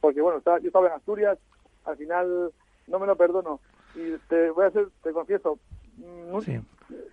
porque 0.00 0.20
bueno, 0.20 0.38
estaba- 0.38 0.58
yo 0.60 0.66
estaba 0.68 0.86
en 0.88 0.92
Asturias, 0.94 1.38
al 1.84 1.96
final 1.96 2.52
no 2.88 2.98
me 2.98 3.06
lo 3.06 3.16
perdono. 3.16 3.60
Y 3.94 4.16
te 4.28 4.50
voy 4.50 4.64
a 4.64 4.68
hacer, 4.68 4.88
te 5.02 5.12
confieso, 5.12 5.58
mm, 5.96 6.32
nu- 6.32 6.42
Sí. 6.42 6.58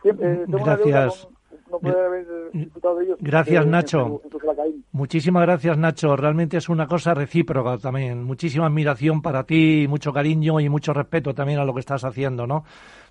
siempre 0.02 0.34
eh, 0.34 0.46
Gracias. 0.48 1.28
no 1.72 1.80
poder 1.80 2.06
haber 2.06 2.28
eh, 2.54 2.70
de 2.72 3.04
ellos. 3.06 3.18
Gracias, 3.20 3.62
eh, 3.62 3.66
en 3.66 3.72
Nacho. 3.72 4.06
su- 4.08 4.22
en 4.26 4.32
su 4.32 4.38
Calacaín. 4.38 4.86
Muchísimas 4.92 5.42
gracias, 5.44 5.78
Nacho. 5.78 6.16
Realmente 6.16 6.58
es 6.58 6.70
una 6.70 6.86
cosa 6.88 7.14
recíproca 7.14 7.78
también. 7.80 8.24
Muchísima 8.24 8.68
admiración 8.68 9.22
para 9.22 9.44
ti, 9.46 9.88
mucho 9.90 10.14
cariño 10.14 10.60
y 10.60 10.70
mucho 10.70 10.94
respeto 10.94 11.34
también 11.34 11.60
a 11.60 11.66
lo 11.66 11.74
que 11.74 11.80
estás 11.80 12.04
haciendo, 12.04 12.46
¿no? 12.46 12.64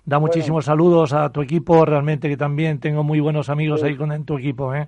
Da 0.05 0.19
muchísimos 0.19 0.65
saludos 0.65 1.13
a 1.13 1.29
tu 1.31 1.41
equipo, 1.41 1.83
realmente 1.85 2.29
que 2.29 2.37
también 2.37 2.79
tengo 2.79 3.03
muy 3.03 3.19
buenos 3.19 3.49
amigos 3.49 3.81
Sí. 3.81 3.87
ahí 3.87 3.95
con 3.97 4.11
en 4.11 4.23
tu 4.23 4.37
equipo, 4.37 4.73
¿eh? 4.73 4.87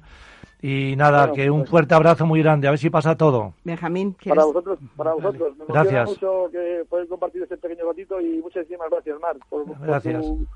Y 0.61 0.95
nada, 0.95 1.27
Bueno, 1.27 1.33
que 1.35 1.51
un 1.51 1.59
pues- 1.59 1.69
fuerte 1.69 1.93
abrazo 1.93 2.25
muy 2.25 2.41
grande. 2.41 2.67
A 2.67 2.71
ver 2.71 2.79
si 2.79 2.89
pasa 2.89 3.15
todo. 3.15 3.53
Benjamín, 3.63 4.13
¿quieres? 4.13 4.35
Para 4.35 4.45
vosotros, 4.45 4.79
para 4.95 5.13
vosotros. 5.13 5.55
Me 5.57 5.65
Gracias. 5.67 6.09
mucho 6.09 6.49
que 6.51 6.83
poder 6.89 7.07
compartir 7.07 7.43
este 7.43 7.57
pequeño 7.57 7.85
ratito 7.85 8.19
y 8.19 8.39
muchísimas 8.41 8.89
gracias, 8.89 9.19
Mar, 9.19 9.37
por, 9.49 9.65
por 9.65 9.79
Gracias. 9.79 10.21
tu- 10.23 10.47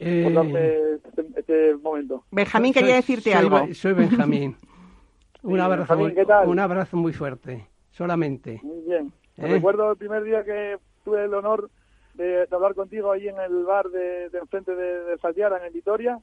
Eh, 0.00 0.22
por 0.24 0.32
darme 0.32 0.72
este, 0.96 1.26
este 1.36 1.74
momento. 1.76 2.24
Benjamín 2.30 2.72
soy- 2.72 2.82
quería 2.82 2.96
decirte 2.96 3.32
soy 3.32 3.32
algo. 3.32 3.74
Soy 3.74 3.92
Benjamín. 3.92 4.56
un, 5.42 5.54
Sí, 5.56 5.60
abrazo 5.60 5.80
Benjamín, 5.82 6.06
muy, 6.06 6.14
¿qué 6.14 6.24
tal? 6.24 6.48
un 6.48 6.58
abrazo 6.58 6.96
muy 6.96 7.12
fuerte, 7.12 7.68
solamente. 7.90 8.60
Muy 8.62 8.80
bien. 8.88 9.12
¿Eh? 9.36 9.46
Recuerdo 9.46 9.90
el 9.92 9.96
primer 9.98 10.24
día 10.24 10.42
que 10.42 10.78
tuve 11.04 11.24
el 11.24 11.34
honor 11.34 11.68
de, 12.14 12.24
de 12.24 12.48
hablar 12.50 12.74
contigo 12.74 13.12
ahí 13.12 13.28
en 13.28 13.38
el 13.38 13.64
bar 13.64 13.88
de, 13.90 14.30
de 14.30 14.38
enfrente 14.38 14.74
de, 14.74 15.04
de 15.04 15.18
Saltiara, 15.18 15.64
en 15.66 15.72
Vitoria. 15.72 16.18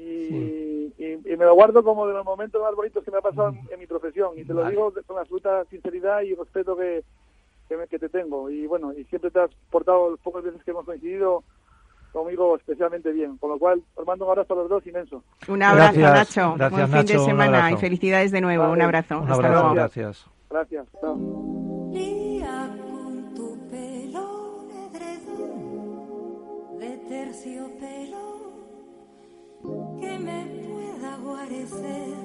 Y, 0.00 0.92
y, 0.96 1.12
y 1.32 1.36
me 1.36 1.44
lo 1.44 1.54
guardo 1.54 1.82
como 1.82 2.06
de 2.06 2.14
los 2.14 2.24
momentos 2.24 2.62
más 2.62 2.74
bonitos 2.74 3.02
que 3.04 3.10
me 3.10 3.18
ha 3.18 3.22
pasado 3.22 3.48
en, 3.48 3.60
en 3.72 3.78
mi 3.80 3.86
profesión. 3.86 4.30
Y 4.38 4.44
te 4.44 4.54
lo 4.54 4.60
Vale. 4.62 4.70
digo 4.76 4.92
con 5.06 5.18
absoluta 5.18 5.64
sinceridad 5.66 6.20
y 6.22 6.34
respeto 6.34 6.76
que, 6.76 7.02
que, 7.68 7.76
me- 7.76 7.86
que 7.88 7.98
te 7.98 8.08
tengo. 8.08 8.48
Y 8.50 8.66
bueno, 8.66 8.92
y 8.92 9.04
siempre 9.04 9.30
te 9.30 9.40
has 9.40 9.50
portado 9.70 10.10
las 10.12 10.20
pocas 10.20 10.44
veces 10.44 10.62
que 10.62 10.70
hemos 10.70 10.84
coincidido 10.84 11.42
conmigo 12.12 12.56
especialmente 12.56 13.12
bien. 13.12 13.36
Con 13.38 13.50
lo 13.50 13.58
cual, 13.58 13.82
os 13.96 14.06
mando 14.06 14.24
un 14.24 14.30
abrazo 14.30 14.54
a 14.54 14.56
los 14.56 14.68
dos 14.68 14.86
inmenso. 14.86 15.22
Un 15.48 15.62
abrazo, 15.62 15.98
Gracias, 15.98 16.36
Nacho. 16.36 16.54
gracias, 16.56 16.70
Buen 16.70 16.86
fin 16.88 16.96
Nacho, 16.96 17.12
de 17.12 17.18
un 17.18 17.26
semana 17.26 17.72
y 17.72 17.76
felicidades 17.76 18.30
de 18.32 18.40
nuevo. 18.40 18.62
Vale. 18.64 18.74
Un 18.74 18.82
abrazo. 18.82 19.16
Un 19.18 19.22
Hasta 19.22 19.34
abrazo, 19.34 19.54
luego. 19.60 19.74
gracias. 19.74 20.26
Gracias. 20.50 20.86
Chao. 21.00 21.16
Lía 21.92 22.76
con 22.90 23.34
tu 23.34 23.58
pelo 23.68 24.58
de 26.78 26.96
terciopelo 27.08 28.37
me 30.28 30.40
pueda 30.66 31.16
guarecer. 31.16 32.16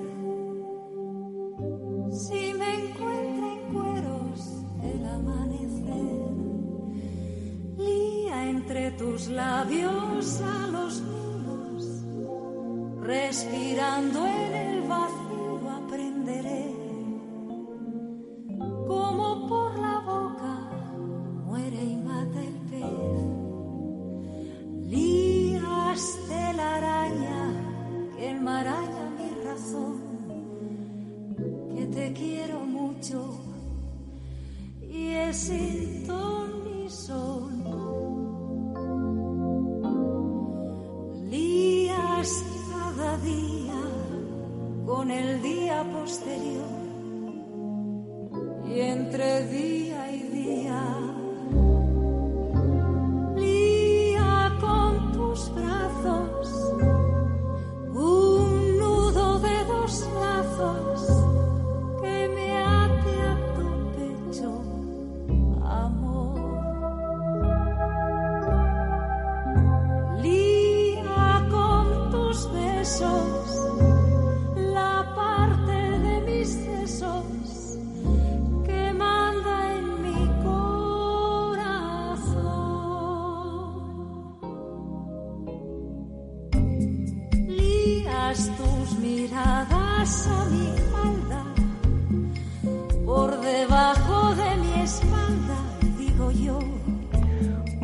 Si 2.12 2.54
me 2.60 2.70
encuentra 2.84 3.48
en 3.54 3.62
cueros 3.74 4.39
el 4.84 5.06
amanecer, 5.06 6.32
lía 7.78 8.50
entre 8.50 8.92
tus 8.92 9.28
labios 9.30 10.42
a 10.42 10.68
los 10.68 11.02
nudos, 11.02 11.84
respirando 13.02 14.20
en 14.26 14.54
el 14.54 14.72
te 32.04 32.12
quiero 32.12 32.60
mucho 32.60 33.39
y 34.82 35.08
es 35.10 35.49
el 35.49 36.06
ton 36.06 36.51
y 36.86 36.89
son. 36.89 37.64
Cada 42.95 43.18
día 43.18 43.82
con 44.86 45.12
el 45.12 45.41
día 45.41 45.84
posterior 45.91 46.84
y 48.66 48.80
entre 48.80 49.47
días. 49.47 49.72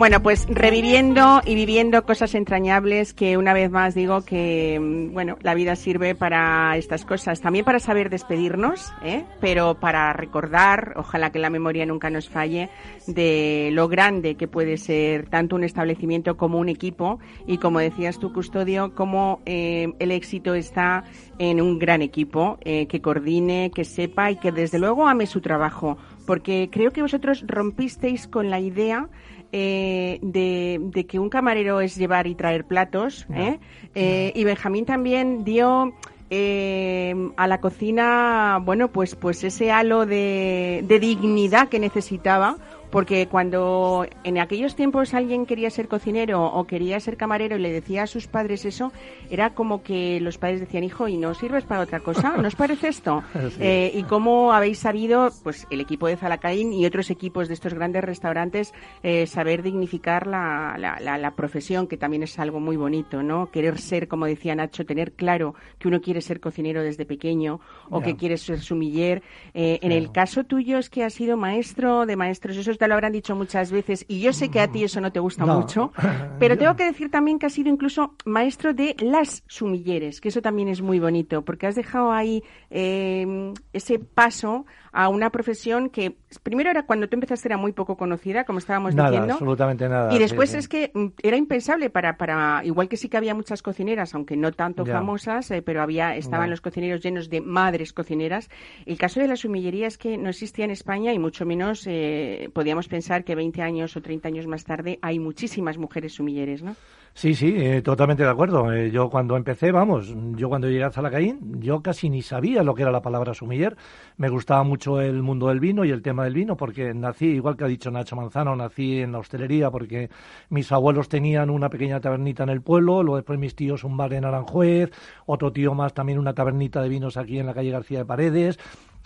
Bueno, 0.09 0.23
pues 0.23 0.47
reviviendo 0.49 1.39
y 1.45 1.53
viviendo 1.53 2.03
cosas 2.03 2.33
entrañables 2.33 3.13
que 3.13 3.37
una 3.37 3.53
vez 3.53 3.69
más 3.69 3.93
digo 3.93 4.25
que, 4.25 4.79
mm, 4.81 5.13
bueno, 5.13 5.37
la 5.43 5.53
vida 5.53 5.75
sirve 5.75 6.15
para 6.15 6.75
estas 6.77 7.05
cosas, 7.05 7.41
también 7.41 7.63
para 7.63 7.77
saber 7.77 8.09
despedirnos, 8.09 8.91
¿eh? 9.03 9.23
pero 9.39 9.75
para 9.75 10.11
recordar, 10.13 10.93
ojalá 10.95 11.31
que 11.31 11.37
la 11.37 11.51
memoria 11.51 11.85
nunca 11.85 12.09
nos 12.09 12.27
falle, 12.27 12.71
de 13.05 13.69
lo 13.71 13.87
grande 13.87 14.33
que 14.33 14.47
puede 14.47 14.77
ser 14.77 15.29
tanto 15.29 15.55
un 15.55 15.63
establecimiento 15.63 16.37
como 16.37 16.57
un 16.57 16.69
equipo 16.69 17.19
y 17.45 17.59
como 17.59 17.77
decías 17.77 18.17
tú, 18.17 18.33
Custodio, 18.33 18.95
cómo 18.95 19.41
eh, 19.45 19.93
el 19.99 20.11
éxito 20.11 20.55
está 20.55 21.03
en 21.37 21.61
un 21.61 21.77
gran 21.77 22.01
equipo 22.01 22.57
eh, 22.61 22.87
que 22.87 22.99
coordine, 22.99 23.71
que 23.75 23.85
sepa 23.85 24.31
y 24.31 24.37
que 24.37 24.51
desde 24.51 24.79
luego 24.79 25.07
ame 25.07 25.27
su 25.27 25.39
trabajo, 25.39 25.99
porque 26.25 26.69
creo 26.71 26.89
que 26.89 27.03
vosotros 27.03 27.43
rompisteis 27.47 28.27
con 28.27 28.49
la 28.49 28.59
idea 28.59 29.07
eh, 29.51 30.19
de, 30.21 31.05
que 31.07 31.19
un 31.19 31.29
camarero 31.29 31.81
es 31.81 31.95
llevar 31.95 32.27
y 32.27 32.35
traer 32.35 32.65
platos, 32.65 33.25
¿eh? 33.33 33.59
Eh, 33.95 34.31
y 34.35 34.43
Benjamín 34.43 34.85
también 34.85 35.43
dio 35.43 35.93
a 36.31 37.47
la 37.47 37.59
cocina, 37.59 38.59
bueno, 38.61 38.89
pues, 38.89 39.15
pues 39.15 39.43
ese 39.43 39.71
halo 39.71 40.05
de, 40.05 40.83
de 40.87 40.99
dignidad 40.99 41.69
que 41.69 41.79
necesitaba 41.79 42.57
porque 42.91 43.27
cuando 43.27 44.05
en 44.23 44.39
aquellos 44.39 44.75
tiempos 44.75 45.13
alguien 45.13 45.45
quería 45.45 45.69
ser 45.69 45.87
cocinero 45.87 46.45
o 46.45 46.65
quería 46.65 46.99
ser 46.99 47.17
camarero 47.17 47.57
y 47.57 47.59
le 47.59 47.71
decía 47.71 48.03
a 48.03 48.07
sus 48.07 48.27
padres 48.27 48.65
eso, 48.65 48.91
era 49.29 49.53
como 49.53 49.83
que 49.83 50.19
los 50.19 50.37
padres 50.37 50.59
decían, 50.59 50.83
hijo, 50.83 51.07
¿y 51.07 51.17
no 51.17 51.33
sirves 51.33 51.63
para 51.65 51.81
otra 51.81 51.99
cosa? 51.99 52.37
¿No 52.37 52.47
os 52.47 52.55
parece 52.55 52.87
esto? 52.87 53.23
Eh, 53.61 53.91
¿Y 53.93 54.03
cómo 54.03 54.53
habéis 54.53 54.79
sabido, 54.79 55.29
pues 55.43 55.67
el 55.69 55.81
equipo 55.81 56.07
de 56.07 56.15
Zalacaín 56.15 56.71
y 56.71 56.85
otros 56.85 57.09
equipos 57.09 57.47
de 57.47 57.55
estos 57.55 57.73
grandes 57.73 58.03
restaurantes, 58.03 58.73
eh, 59.03 59.27
saber 59.27 59.63
dignificar 59.63 60.27
la, 60.27 60.77
la, 60.77 61.31
profesión, 61.31 61.87
que 61.87 61.97
también 61.97 62.23
es 62.23 62.39
algo 62.39 62.59
muy 62.59 62.77
bonito, 62.77 63.21
¿no? 63.21 63.49
Querer 63.51 63.79
ser, 63.79 64.07
como 64.07 64.27
decía 64.27 64.55
Nacho, 64.55 64.85
tener 64.85 65.13
claro 65.13 65.55
que 65.77 65.87
uno 65.87 65.99
quiere 65.99 66.21
ser 66.21 66.39
cocinero 66.39 66.83
desde 66.83 67.05
pequeño 67.05 67.59
o 67.89 68.01
que 68.01 68.15
quiere 68.15 68.37
ser 68.37 68.59
sumiller. 68.59 69.23
Eh, 69.53 69.79
en 69.81 69.91
el 69.91 70.11
caso 70.11 70.43
tuyo 70.43 70.77
es 70.77 70.89
que 70.89 71.03
has 71.03 71.13
sido 71.13 71.37
maestro 71.37 72.05
de 72.05 72.15
maestros, 72.15 72.57
eso 72.57 72.71
te 72.79 72.87
lo 72.87 72.93
habrán 72.95 73.11
dicho 73.11 73.35
muchas 73.35 73.71
veces, 73.71 74.05
y 74.07 74.21
yo 74.21 74.31
sé 74.31 74.49
que 74.49 74.61
a 74.61 74.71
ti 74.71 74.83
eso 74.83 75.01
no 75.01 75.11
te 75.11 75.19
gusta 75.19 75.45
mucho, 75.45 75.91
pero 76.39 76.57
tengo 76.57 76.75
que 76.75 76.85
decir 76.85 77.11
también 77.11 77.37
que 77.37 77.45
has 77.45 77.53
sido 77.53 77.69
incluso 77.69 78.15
maestro 78.25 78.73
de 78.73 78.95
las 78.99 79.43
sumilleres, 79.47 80.21
que 80.21 80.29
eso 80.29 80.41
también 80.41 80.69
es 80.69 80.81
muy 80.81 80.99
bonito, 80.99 81.43
porque 81.43 81.67
has 81.67 81.75
dejado 81.75 82.11
ahí 82.11 82.41
eh, 82.71 83.53
ese 83.73 83.99
paso 83.99 84.65
a 84.91 85.09
una 85.09 85.29
profesión 85.29 85.89
que 85.89 86.17
primero 86.43 86.69
era 86.69 86.85
cuando 86.85 87.07
tú 87.07 87.15
empezaste 87.15 87.47
era 87.47 87.57
muy 87.57 87.73
poco 87.73 87.97
conocida, 87.97 88.43
como 88.43 88.59
estábamos 88.59 88.95
nada, 88.95 89.09
diciendo. 89.09 89.33
absolutamente 89.33 89.87
nada. 89.87 90.13
Y 90.13 90.19
después 90.19 90.53
es 90.53 90.67
que 90.67 90.91
mm, 90.93 91.07
era 91.21 91.37
impensable 91.37 91.89
para, 91.89 92.17
para, 92.17 92.61
igual 92.63 92.89
que 92.89 92.97
sí 92.97 93.09
que 93.09 93.17
había 93.17 93.35
muchas 93.35 93.61
cocineras, 93.61 94.13
aunque 94.15 94.35
no 94.35 94.51
tanto 94.51 94.85
famosas, 94.85 95.51
eh, 95.51 95.61
pero 95.61 95.81
había, 95.81 96.15
estaban 96.15 96.49
los 96.49 96.61
cocineros 96.61 97.01
llenos 97.01 97.29
de 97.29 97.41
madres 97.41 97.93
cocineras. 97.93 98.49
El 98.85 98.97
caso 98.97 99.19
de 99.19 99.27
la 99.27 99.35
sumillería 99.35 99.87
es 99.87 99.97
que 99.97 100.17
no 100.17 100.29
existía 100.29 100.65
en 100.65 100.71
España 100.71 101.13
y 101.13 101.19
mucho 101.19 101.45
menos 101.45 101.85
eh, 101.87 102.49
podíamos 102.53 102.87
pensar 102.87 103.23
que 103.23 103.35
20 103.35 103.61
años 103.61 103.95
o 103.95 104.01
30 104.01 104.27
años 104.27 104.47
más 104.47 104.63
tarde 104.63 104.99
hay 105.01 105.19
muchísimas 105.19 105.77
mujeres 105.77 106.13
sumilleres, 106.13 106.63
¿no? 106.63 106.75
Sí, 107.13 107.35
sí, 107.35 107.53
eh, 107.57 107.81
totalmente 107.81 108.23
de 108.23 108.29
acuerdo. 108.29 108.71
Eh, 108.71 108.91
yo 108.91 109.09
cuando 109.09 109.35
empecé, 109.35 109.71
vamos, 109.71 110.13
yo 110.35 110.47
cuando 110.47 110.69
llegué 110.69 110.83
a 110.85 110.91
Zalacaín, 110.91 111.59
yo 111.59 111.81
casi 111.81 112.09
ni 112.09 112.21
sabía 112.21 112.63
lo 112.63 112.73
que 112.73 112.83
era 112.83 112.91
la 112.91 113.01
palabra 113.01 113.33
sumiller. 113.33 113.75
Me 114.17 114.29
gustaba 114.29 114.63
mucho 114.63 115.01
el 115.01 115.21
mundo 115.21 115.47
del 115.49 115.59
vino 115.59 115.83
y 115.83 115.91
el 115.91 116.01
tema 116.01 116.23
del 116.23 116.33
vino 116.33 116.55
porque 116.55 116.93
nací, 116.93 117.25
igual 117.27 117.57
que 117.57 117.65
ha 117.65 117.67
dicho 117.67 117.91
Nacho 117.91 118.15
Manzano, 118.15 118.55
nací 118.55 119.01
en 119.01 119.11
la 119.11 119.19
hostelería 119.19 119.69
porque 119.69 120.09
mis 120.49 120.71
abuelos 120.71 121.09
tenían 121.09 121.49
una 121.49 121.69
pequeña 121.69 121.99
tabernita 121.99 122.43
en 122.43 122.49
el 122.49 122.61
pueblo, 122.61 123.03
luego 123.03 123.17
después 123.17 123.37
mis 123.37 123.55
tíos 123.55 123.83
un 123.83 123.97
bar 123.97 124.13
en 124.13 124.23
Aranjuez, 124.23 124.91
otro 125.25 125.51
tío 125.51 125.73
más 125.73 125.93
también 125.93 126.19
una 126.19 126.33
tabernita 126.33 126.81
de 126.81 126.89
vinos 126.89 127.17
aquí 127.17 127.39
en 127.39 127.47
la 127.47 127.53
calle 127.53 127.71
García 127.71 127.99
de 127.99 128.05
Paredes. 128.05 128.59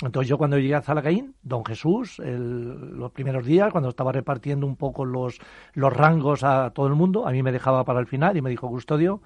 Entonces 0.05 0.29
yo 0.29 0.37
cuando 0.37 0.57
llegué 0.57 0.75
a 0.75 0.81
Zalacaín, 0.81 1.35
don 1.43 1.63
Jesús, 1.65 2.19
los 2.19 3.11
primeros 3.11 3.45
días, 3.45 3.71
cuando 3.71 3.89
estaba 3.89 4.11
repartiendo 4.11 4.67
un 4.67 4.75
poco 4.75 5.05
los, 5.05 5.39
los 5.73 5.93
rangos 5.93 6.43
a 6.43 6.71
todo 6.71 6.87
el 6.87 6.95
mundo, 6.95 7.27
a 7.27 7.31
mí 7.31 7.41
me 7.41 7.51
dejaba 7.51 7.85
para 7.85 7.99
el 7.99 8.07
final 8.07 8.35
y 8.35 8.41
me 8.41 8.49
dijo, 8.49 8.67
Custodio, 8.67 9.21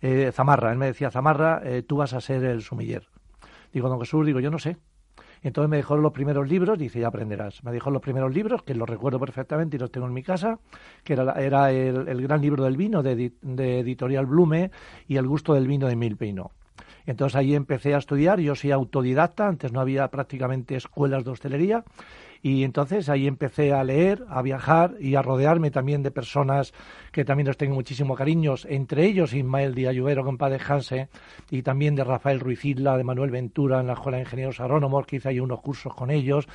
eh, 0.00 0.30
Zamarra, 0.32 0.72
él 0.72 0.78
me 0.78 0.86
decía, 0.86 1.10
Zamarra, 1.10 1.60
eh, 1.64 1.82
tú 1.82 1.96
vas 1.96 2.14
a 2.14 2.20
ser 2.20 2.44
el 2.44 2.62
sumiller. 2.62 3.08
Digo, 3.72 3.88
don 3.88 4.00
Jesús, 4.00 4.24
digo, 4.24 4.40
yo 4.40 4.50
no 4.50 4.58
sé. 4.58 4.76
Entonces 5.42 5.68
me 5.68 5.76
dejó 5.76 5.96
los 5.96 6.12
primeros 6.12 6.48
libros, 6.48 6.78
dice, 6.78 7.00
ya 7.00 7.08
aprenderás. 7.08 7.62
Me 7.62 7.70
dejó 7.70 7.90
los 7.90 8.00
primeros 8.02 8.34
libros, 8.34 8.62
que 8.62 8.74
los 8.74 8.88
recuerdo 8.88 9.20
perfectamente 9.20 9.76
y 9.76 9.80
los 9.80 9.90
tengo 9.90 10.06
en 10.06 10.14
mi 10.14 10.22
casa, 10.22 10.58
que 11.04 11.12
era, 11.12 11.32
era 11.34 11.70
el, 11.70 12.22
gran 12.22 12.40
libro 12.40 12.64
del 12.64 12.76
vino 12.76 13.02
de, 13.02 13.32
de, 13.42 13.80
Editorial 13.80 14.26
Blume 14.26 14.70
y 15.06 15.16
El 15.16 15.26
gusto 15.26 15.54
del 15.54 15.66
vino 15.66 15.86
de 15.86 15.96
Milpeino. 15.96 16.52
Entonces 17.06 17.36
ahí 17.36 17.54
empecé 17.54 17.94
a 17.94 17.98
estudiar, 17.98 18.40
yo 18.40 18.54
soy 18.54 18.72
autodidacta, 18.72 19.46
antes 19.46 19.72
no 19.72 19.80
había 19.80 20.08
prácticamente 20.08 20.76
escuelas 20.76 21.24
de 21.24 21.30
hostelería. 21.30 21.84
Y 22.42 22.64
entonces 22.64 23.08
ahí 23.08 23.26
empecé 23.26 23.72
a 23.72 23.82
leer, 23.82 24.24
a 24.28 24.42
viajar 24.42 24.94
y 25.00 25.14
a 25.14 25.22
rodearme 25.22 25.70
también 25.70 26.02
de 26.02 26.10
personas 26.10 26.72
que 27.10 27.24
también 27.24 27.46
les 27.48 27.56
tengo 27.56 27.74
muchísimo 27.74 28.14
cariño, 28.14 28.54
entre 28.68 29.06
ellos 29.06 29.32
Ismael 29.32 29.74
Díaz 29.74 29.94
Lluvero, 29.94 30.24
compadre 30.24 30.60
Hanse, 30.64 31.08
y 31.50 31.62
también 31.62 31.94
de 31.94 32.04
Rafael 32.04 32.40
Ruiz 32.40 32.64
Isla, 32.64 32.96
de 32.96 33.04
Manuel 33.04 33.30
Ventura 33.30 33.80
en 33.80 33.86
la 33.86 33.94
Escuela 33.94 34.18
de 34.18 34.24
Ingenieros 34.24 34.60
Agrónomos, 34.60 35.06
que 35.06 35.16
hice 35.16 35.30
ahí 35.30 35.40
unos 35.40 35.60
cursos 35.60 35.94
con 35.94 36.10
ellos, 36.10 36.46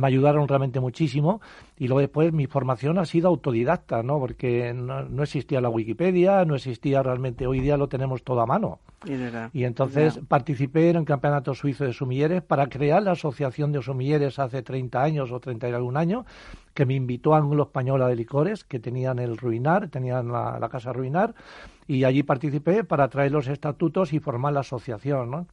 me 0.00 0.06
ayudaron 0.06 0.48
realmente 0.48 0.80
muchísimo 0.80 1.40
y 1.78 1.86
luego 1.86 2.00
después 2.00 2.32
mi 2.32 2.46
formación 2.46 2.98
ha 2.98 3.04
sido 3.04 3.28
autodidacta, 3.28 4.02
¿no? 4.02 4.18
Porque 4.18 4.72
no, 4.72 5.22
existía 5.22 5.60
la 5.60 5.68
Wikipedia, 5.68 6.44
no 6.44 6.54
existía 6.54 7.02
realmente, 7.02 7.46
hoy 7.46 7.60
día 7.60 7.76
lo 7.76 7.88
tenemos 7.88 8.22
todo 8.22 8.40
a 8.40 8.46
mano. 8.46 8.80
Y 9.52 9.64
entonces 9.64 10.20
participé 10.28 10.90
en 10.90 10.96
el 10.96 11.04
Campeonato 11.04 11.54
Suizo 11.54 11.84
de 11.84 11.92
Sumilleres 11.92 12.42
para 12.42 12.68
crear 12.68 13.02
la 13.02 13.12
Asociación 13.12 13.72
de 13.72 13.82
Sumilleres 13.82 14.38
hace 14.38 14.62
30 14.62 15.02
años 15.02 15.32
o 15.32 15.40
30 15.40 15.68
y 15.68 15.72
algún 15.72 15.96
año, 15.96 16.24
que 16.72 16.86
me 16.86 16.94
invitó 16.94 17.34
a 17.34 17.38
Ángulo 17.38 17.64
Española 17.64 18.08
de 18.08 18.16
Licores, 18.16 18.64
que 18.64 18.78
tenían 18.78 19.18
el 19.18 19.36
Ruinar, 19.36 19.88
tenían 19.88 20.28
la, 20.28 20.58
la 20.58 20.68
Casa 20.68 20.92
Ruinar, 20.92 21.34
y 21.86 22.04
allí 22.04 22.22
participé 22.22 22.84
para 22.84 23.08
traer 23.08 23.32
los 23.32 23.48
estatutos 23.48 24.12
y 24.12 24.20
formar 24.20 24.52
la 24.52 24.60
asociación, 24.60 25.30
¿no? 25.30 25.46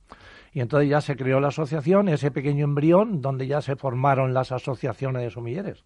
Y 0.53 0.61
entonces 0.61 0.89
ya 0.89 1.01
se 1.01 1.15
creó 1.15 1.39
la 1.39 1.49
asociación, 1.49 2.09
ese 2.09 2.31
pequeño 2.31 2.65
embrión, 2.65 3.21
donde 3.21 3.47
ya 3.47 3.61
se 3.61 3.75
formaron 3.75 4.33
las 4.33 4.51
asociaciones 4.51 5.21
de 5.21 5.29
sumilleres. 5.29 5.83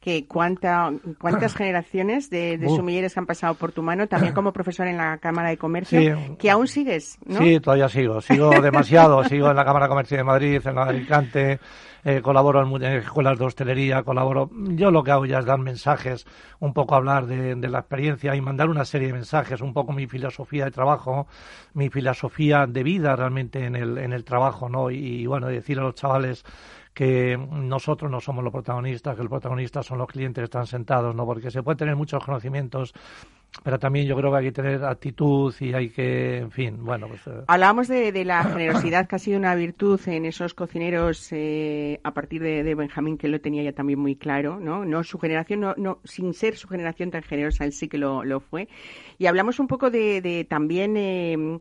que 0.00 0.26
cuánta, 0.26 0.92
¿Cuántas 1.20 1.54
generaciones 1.56 2.30
de, 2.30 2.58
de 2.58 2.68
sumilleres 2.68 3.16
han 3.16 3.26
pasado 3.26 3.54
por 3.54 3.72
tu 3.72 3.82
mano, 3.82 4.06
también 4.06 4.34
como 4.34 4.52
profesor 4.52 4.86
en 4.86 4.96
la 4.96 5.18
Cámara 5.18 5.48
de 5.50 5.56
Comercio, 5.56 6.36
que 6.38 6.50
aún 6.50 6.66
sigues, 6.66 7.18
¿no? 7.26 7.38
Sí, 7.38 7.60
todavía 7.60 7.88
sigo, 7.88 8.20
sigo 8.20 8.50
demasiado, 8.60 9.24
sigo 9.24 9.50
en 9.50 9.56
la 9.56 9.64
Cámara 9.64 9.86
de 9.86 9.90
Comercio 9.90 10.16
de 10.16 10.24
Madrid, 10.24 10.60
en 10.64 10.74
la 10.74 10.84
de 10.84 10.90
Alicante, 10.90 11.60
eh, 12.08 12.22
colaboro 12.22 12.62
en, 12.62 12.84
escuelas 12.84 13.36
de 13.36 13.44
hostelería, 13.46 14.04
colaboro. 14.04 14.48
Yo 14.52 14.92
lo 14.92 15.02
que 15.02 15.10
hago 15.10 15.26
ya 15.26 15.40
es 15.40 15.44
dar 15.44 15.58
mensajes, 15.58 16.24
un 16.60 16.72
poco 16.72 16.94
hablar 16.94 17.26
de, 17.26 17.56
la 17.68 17.80
experiencia 17.80 18.36
y 18.36 18.40
mandar 18.40 18.68
una 18.68 18.84
serie 18.84 19.08
de 19.08 19.14
mensajes, 19.14 19.60
un 19.60 19.74
poco 19.74 19.92
mi 19.92 20.06
filosofía 20.06 20.66
de 20.66 20.70
trabajo, 20.70 21.26
mi 21.74 21.90
filosofía 21.90 22.68
de 22.68 22.84
vida 22.84 23.16
realmente 23.16 23.64
en 23.64 23.74
el, 23.74 23.98
en 23.98 24.12
el 24.12 24.22
trabajo, 24.22 24.68
¿no? 24.68 24.88
Y, 24.88 25.26
bueno, 25.26 25.48
decir 25.48 25.80
a 25.80 25.82
los 25.82 25.96
chavales 25.96 26.44
que 26.94 27.36
nosotros 27.36 28.08
no 28.08 28.20
somos 28.20 28.44
los 28.44 28.52
protagonistas, 28.52 29.16
que 29.16 29.22
los 29.22 29.30
protagonistas 29.30 29.84
son 29.84 29.98
los 29.98 30.06
clientes 30.06 30.42
que 30.42 30.44
están 30.44 30.68
sentados, 30.68 31.12
¿no? 31.12 31.26
Porque 31.26 31.50
se 31.50 31.64
puede 31.64 31.76
tener 31.76 31.96
muchos 31.96 32.24
conocimientos 32.24 32.94
pero 33.62 33.78
también 33.78 34.06
yo 34.06 34.16
creo 34.16 34.30
que 34.30 34.38
hay 34.38 34.44
que 34.44 34.52
tener 34.52 34.84
actitud 34.84 35.54
y 35.60 35.74
hay 35.74 35.90
que, 35.90 36.38
en 36.38 36.50
fin, 36.50 36.84
bueno. 36.84 37.08
Pues, 37.08 37.26
eh. 37.26 37.42
Hablábamos 37.46 37.88
de, 37.88 38.24
la 38.24 38.44
generosidad 38.44 39.08
que 39.08 39.16
ha 39.16 39.18
sido 39.18 39.38
una 39.38 39.54
virtud 39.54 40.00
en 40.06 40.24
esos 40.24 40.54
cocineros 40.54 41.28
eh, 41.32 42.00
a 42.04 42.12
partir 42.14 42.42
de, 42.42 42.74
Benjamín, 42.74 43.18
que 43.18 43.28
lo 43.28 43.40
tenía 43.40 43.62
ya 43.62 43.72
también 43.72 43.98
muy 43.98 44.16
claro, 44.16 44.60
¿no? 44.60 44.84
No 44.84 45.02
su 45.04 45.18
generación, 45.18 45.60
no, 45.60 45.74
no 45.76 46.00
sin 46.04 46.32
ser 46.34 46.56
su 46.56 46.68
generación 46.68 47.10
tan 47.10 47.22
generosa, 47.22 47.64
él 47.64 47.72
sí 47.72 47.88
que 47.88 47.98
lo, 47.98 48.24
lo 48.24 48.40
fue. 48.40 48.68
Y 49.18 49.26
hablamos 49.26 49.58
un 49.58 49.66
poco 49.66 49.90
de, 49.90 50.20
de 50.20 50.44
también 50.44 50.96
eh, 50.96 51.58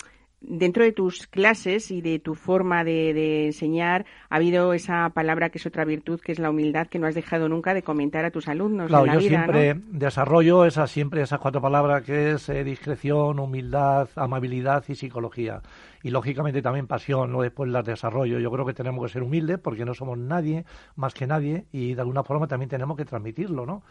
dentro 0.48 0.84
de 0.84 0.92
tus 0.92 1.28
clases 1.28 1.92
y 1.92 2.02
de 2.02 2.20
tu 2.20 2.36
forma 2.36 2.84
de, 2.84 3.46
enseñar 3.46 4.06
ha 4.30 4.36
habido 4.36 4.74
esa 4.74 5.10
palabra 5.10 5.50
que 5.50 5.58
es 5.58 5.66
otra 5.66 5.86
virtud, 5.86 6.20
que 6.20 6.32
es 6.32 6.40
la 6.40 6.50
humildad, 6.50 6.88
que 6.88 7.00
no 7.00 7.08
has 7.08 7.16
dejado 7.16 7.50
nunca 7.50 7.74
de 7.74 7.84
comentar 7.84 8.26
a 8.26 8.32
tus 8.32 8.48
alumnos. 8.48 8.88
Claro, 8.88 9.06
yo 9.06 9.20
siempre 9.20 9.76
desarrollo 9.92 10.66
esas, 10.66 10.92
siempre 10.92 11.22
esas 11.22 11.40
cuatro 11.40 11.62
palabras 11.62 12.04
que 12.04 12.32
es 12.32 12.50
eh, 12.50 12.64
discreción, 12.64 13.40
humildad, 13.40 14.10
amabilidad 14.16 14.84
y 14.88 14.96
psicología. 14.96 15.62
Y 16.04 16.12
lógicamente 16.12 16.62
también 16.62 16.86
pasión, 16.86 17.32
¿no? 17.32 17.42
después 17.42 17.70
las 17.72 17.84
desarrollo. 17.84 18.38
Yo 18.38 18.52
creo 18.52 18.66
que 18.66 18.74
tenemos 18.74 19.04
que 19.06 19.14
ser 19.14 19.24
humildes 19.24 19.58
porque 19.58 19.86
no 19.86 19.96
somos 19.96 20.18
nadie 20.18 20.64
más 20.96 21.16
que 21.16 21.26
nadie 21.26 21.66
y 21.72 21.96
de 21.96 22.02
alguna 22.02 22.24
forma 22.24 22.48
también 22.48 22.70
tenemos 22.70 22.96
que 22.96 23.06
transmitirlo, 23.06 23.66
¿no? 23.66 23.82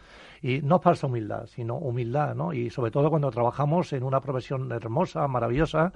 Y 0.41 0.61
no 0.61 0.79
falsa 0.79 1.07
humildad, 1.07 1.47
sino 1.47 1.75
humildad, 1.75 2.33
¿no? 2.33 2.53
Y 2.53 2.69
sobre 2.69 2.91
todo 2.91 3.09
cuando 3.09 3.31
trabajamos 3.31 3.91
en 3.91 4.03
una 4.03 4.21
profesión 4.21 4.71
hermosa, 4.71 5.27
maravillosa, 5.27 5.91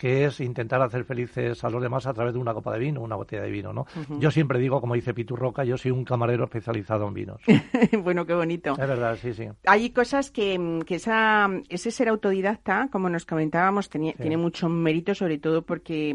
que 0.00 0.24
es 0.24 0.40
intentar 0.40 0.80
hacer 0.80 1.04
felices 1.04 1.62
a 1.62 1.68
los 1.68 1.82
demás 1.82 2.06
a 2.06 2.14
través 2.14 2.32
de 2.32 2.38
una 2.38 2.54
copa 2.54 2.72
de 2.72 2.78
vino, 2.78 3.02
una 3.02 3.16
botella 3.16 3.42
de 3.42 3.50
vino, 3.50 3.74
¿no? 3.74 3.84
Yo 4.18 4.30
siempre 4.30 4.58
digo, 4.58 4.80
como 4.80 4.94
dice 4.94 5.12
Pitu 5.12 5.36
Roca, 5.36 5.62
yo 5.62 5.76
soy 5.76 5.90
un 5.90 6.06
camarero 6.06 6.44
especializado 6.44 7.06
en 7.06 7.12
vinos. 7.12 7.42
bueno, 8.02 8.24
qué 8.24 8.32
bonito. 8.32 8.72
Es 8.72 8.78
verdad, 8.78 9.18
sí, 9.20 9.34
sí. 9.34 9.46
Hay 9.66 9.90
cosas 9.90 10.30
que, 10.30 10.80
que 10.86 10.94
esa, 10.94 11.50
ese 11.68 11.90
ser 11.90 12.08
autodidacta, 12.08 12.88
como 12.90 13.10
nos 13.10 13.26
comentábamos, 13.26 13.90
tenía, 13.90 14.14
tiene 14.14 14.38
mucho 14.38 14.70
mérito, 14.70 15.14
sobre 15.14 15.36
todo 15.36 15.60
porque 15.60 16.14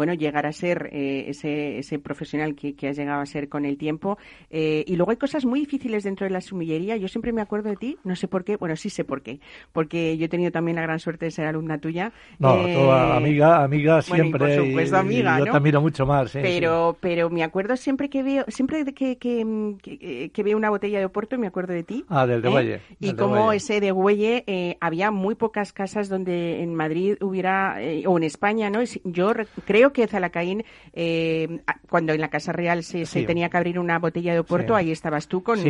bueno, 0.00 0.14
llegar 0.14 0.46
a 0.46 0.52
ser 0.52 0.88
eh, 0.92 1.26
ese, 1.28 1.78
ese 1.78 1.98
profesional 1.98 2.54
que, 2.54 2.74
que, 2.74 2.88
has 2.88 2.96
llegado 2.96 3.20
a 3.20 3.26
ser 3.26 3.50
con 3.50 3.66
el 3.66 3.76
tiempo. 3.76 4.16
Eh, 4.48 4.82
y 4.86 4.96
luego 4.96 5.10
hay 5.10 5.18
cosas 5.18 5.44
muy 5.44 5.60
difíciles 5.60 6.04
dentro 6.04 6.24
de 6.24 6.30
la 6.30 6.40
sumillería. 6.40 6.96
Yo 6.96 7.06
siempre 7.06 7.34
me 7.34 7.42
acuerdo 7.42 7.68
de 7.68 7.76
ti, 7.76 7.98
no 8.02 8.16
sé 8.16 8.26
por 8.26 8.42
qué, 8.42 8.56
bueno, 8.56 8.76
sí 8.76 8.88
sé 8.88 9.04
por 9.04 9.20
qué, 9.20 9.40
porque 9.74 10.16
yo 10.16 10.24
he 10.24 10.28
tenido 10.30 10.52
también 10.52 10.76
la 10.76 10.82
gran 10.84 11.00
suerte 11.00 11.26
de 11.26 11.32
ser 11.32 11.44
alumna 11.44 11.76
tuya. 11.76 12.14
No, 12.38 12.66
eh, 12.66 12.72
toda 12.72 13.14
amiga, 13.14 13.62
amiga 13.62 14.00
siempre. 14.00 14.38
por 14.38 14.66
supuesto, 14.66 14.96
amiga, 14.96 15.38
yo 15.38 15.44
te 15.44 15.50
admiro 15.50 15.82
mucho 15.82 16.06
más. 16.06 16.32
pero, 16.32 16.96
pero 16.98 17.28
me 17.28 17.42
acuerdo 17.42 17.76
siempre 17.76 18.08
que 18.08 18.22
veo, 18.22 18.46
siempre 18.48 18.86
que, 18.94 19.18
que, 19.18 20.30
que, 20.32 20.42
veo 20.42 20.56
una 20.56 20.70
botella 20.70 20.98
de 20.98 21.04
Oporto, 21.04 21.36
me 21.36 21.46
acuerdo 21.46 21.74
de 21.74 21.82
ti. 21.82 22.06
Ah, 22.08 22.26
del 22.26 22.40
de. 22.40 22.80
Y 23.00 23.12
como 23.12 23.52
ese 23.52 23.80
de 23.80 23.92
Huelle, 23.92 24.78
había 24.80 25.10
muy 25.10 25.34
pocas 25.34 25.74
casas 25.74 26.08
donde 26.08 26.62
en 26.62 26.74
Madrid 26.74 27.16
hubiera, 27.20 27.76
o 28.06 28.16
en 28.16 28.24
España, 28.24 28.70
¿no? 28.70 28.80
Yo 29.04 29.34
creo 29.66 29.89
que 29.92 30.06
Zalacaín, 30.06 30.64
eh, 30.92 31.60
cuando 31.88 32.12
en 32.12 32.20
la 32.20 32.28
Casa 32.28 32.52
Real 32.52 32.82
se, 32.82 33.04
tenía 33.24 33.48
que 33.48 33.56
abrir 33.56 33.78
una 33.78 33.98
botella 33.98 34.32
de 34.32 34.40
Oporto, 34.40 34.74
ahí 34.74 34.90
estabas 34.90 35.28
tú 35.28 35.42
con, 35.42 35.60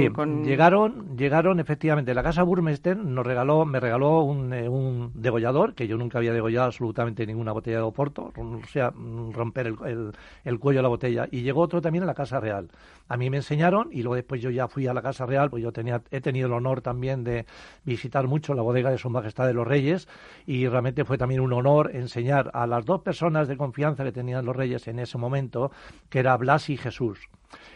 Llegaron, 0.44 1.16
llegaron 1.16 1.60
efectivamente. 1.60 2.14
La 2.14 2.22
Casa 2.22 2.42
Burmester 2.42 2.96
nos 2.96 3.26
regaló, 3.26 3.64
me 3.64 3.80
regaló 3.80 4.22
un, 4.22 4.52
eh, 4.52 4.68
un, 4.68 5.12
degollador, 5.14 5.74
que 5.74 5.86
yo 5.86 5.96
nunca 5.96 6.18
había 6.18 6.32
degollado 6.32 6.66
absolutamente 6.66 7.26
ninguna 7.26 7.52
botella 7.52 7.78
de 7.78 7.82
Oporto, 7.82 8.32
o 8.36 8.66
sea, 8.66 8.92
romper 9.32 9.66
el, 9.68 10.12
el, 10.44 10.58
cuello 10.58 10.78
de 10.78 10.82
la 10.82 10.88
botella. 10.88 11.28
Y 11.30 11.42
llegó 11.42 11.60
otro 11.62 11.80
también 11.80 12.02
en 12.02 12.08
la 12.08 12.14
Casa 12.14 12.40
Real. 12.40 12.68
A 13.10 13.16
mí 13.16 13.28
me 13.28 13.38
enseñaron 13.38 13.88
y 13.90 14.04
luego 14.04 14.14
después 14.14 14.40
yo 14.40 14.50
ya 14.50 14.68
fui 14.68 14.86
a 14.86 14.94
la 14.94 15.02
Casa 15.02 15.26
Real, 15.26 15.50
pues 15.50 15.64
yo 15.64 15.72
tenía, 15.72 16.00
he 16.12 16.20
tenido 16.20 16.46
el 16.46 16.52
honor 16.52 16.80
también 16.80 17.24
de 17.24 17.44
visitar 17.84 18.28
mucho 18.28 18.54
la 18.54 18.62
bodega 18.62 18.88
de 18.88 18.98
Su 18.98 19.10
Majestad 19.10 19.48
de 19.48 19.52
los 19.52 19.66
Reyes 19.66 20.06
y 20.46 20.68
realmente 20.68 21.04
fue 21.04 21.18
también 21.18 21.40
un 21.40 21.52
honor 21.52 21.90
enseñar 21.92 22.52
a 22.54 22.68
las 22.68 22.84
dos 22.84 23.02
personas 23.02 23.48
de 23.48 23.56
confianza 23.56 24.04
que 24.04 24.12
tenían 24.12 24.44
los 24.44 24.54
reyes 24.54 24.86
en 24.86 25.00
ese 25.00 25.18
momento, 25.18 25.72
que 26.08 26.20
era 26.20 26.36
Blas 26.36 26.70
y 26.70 26.76
Jesús. 26.76 27.28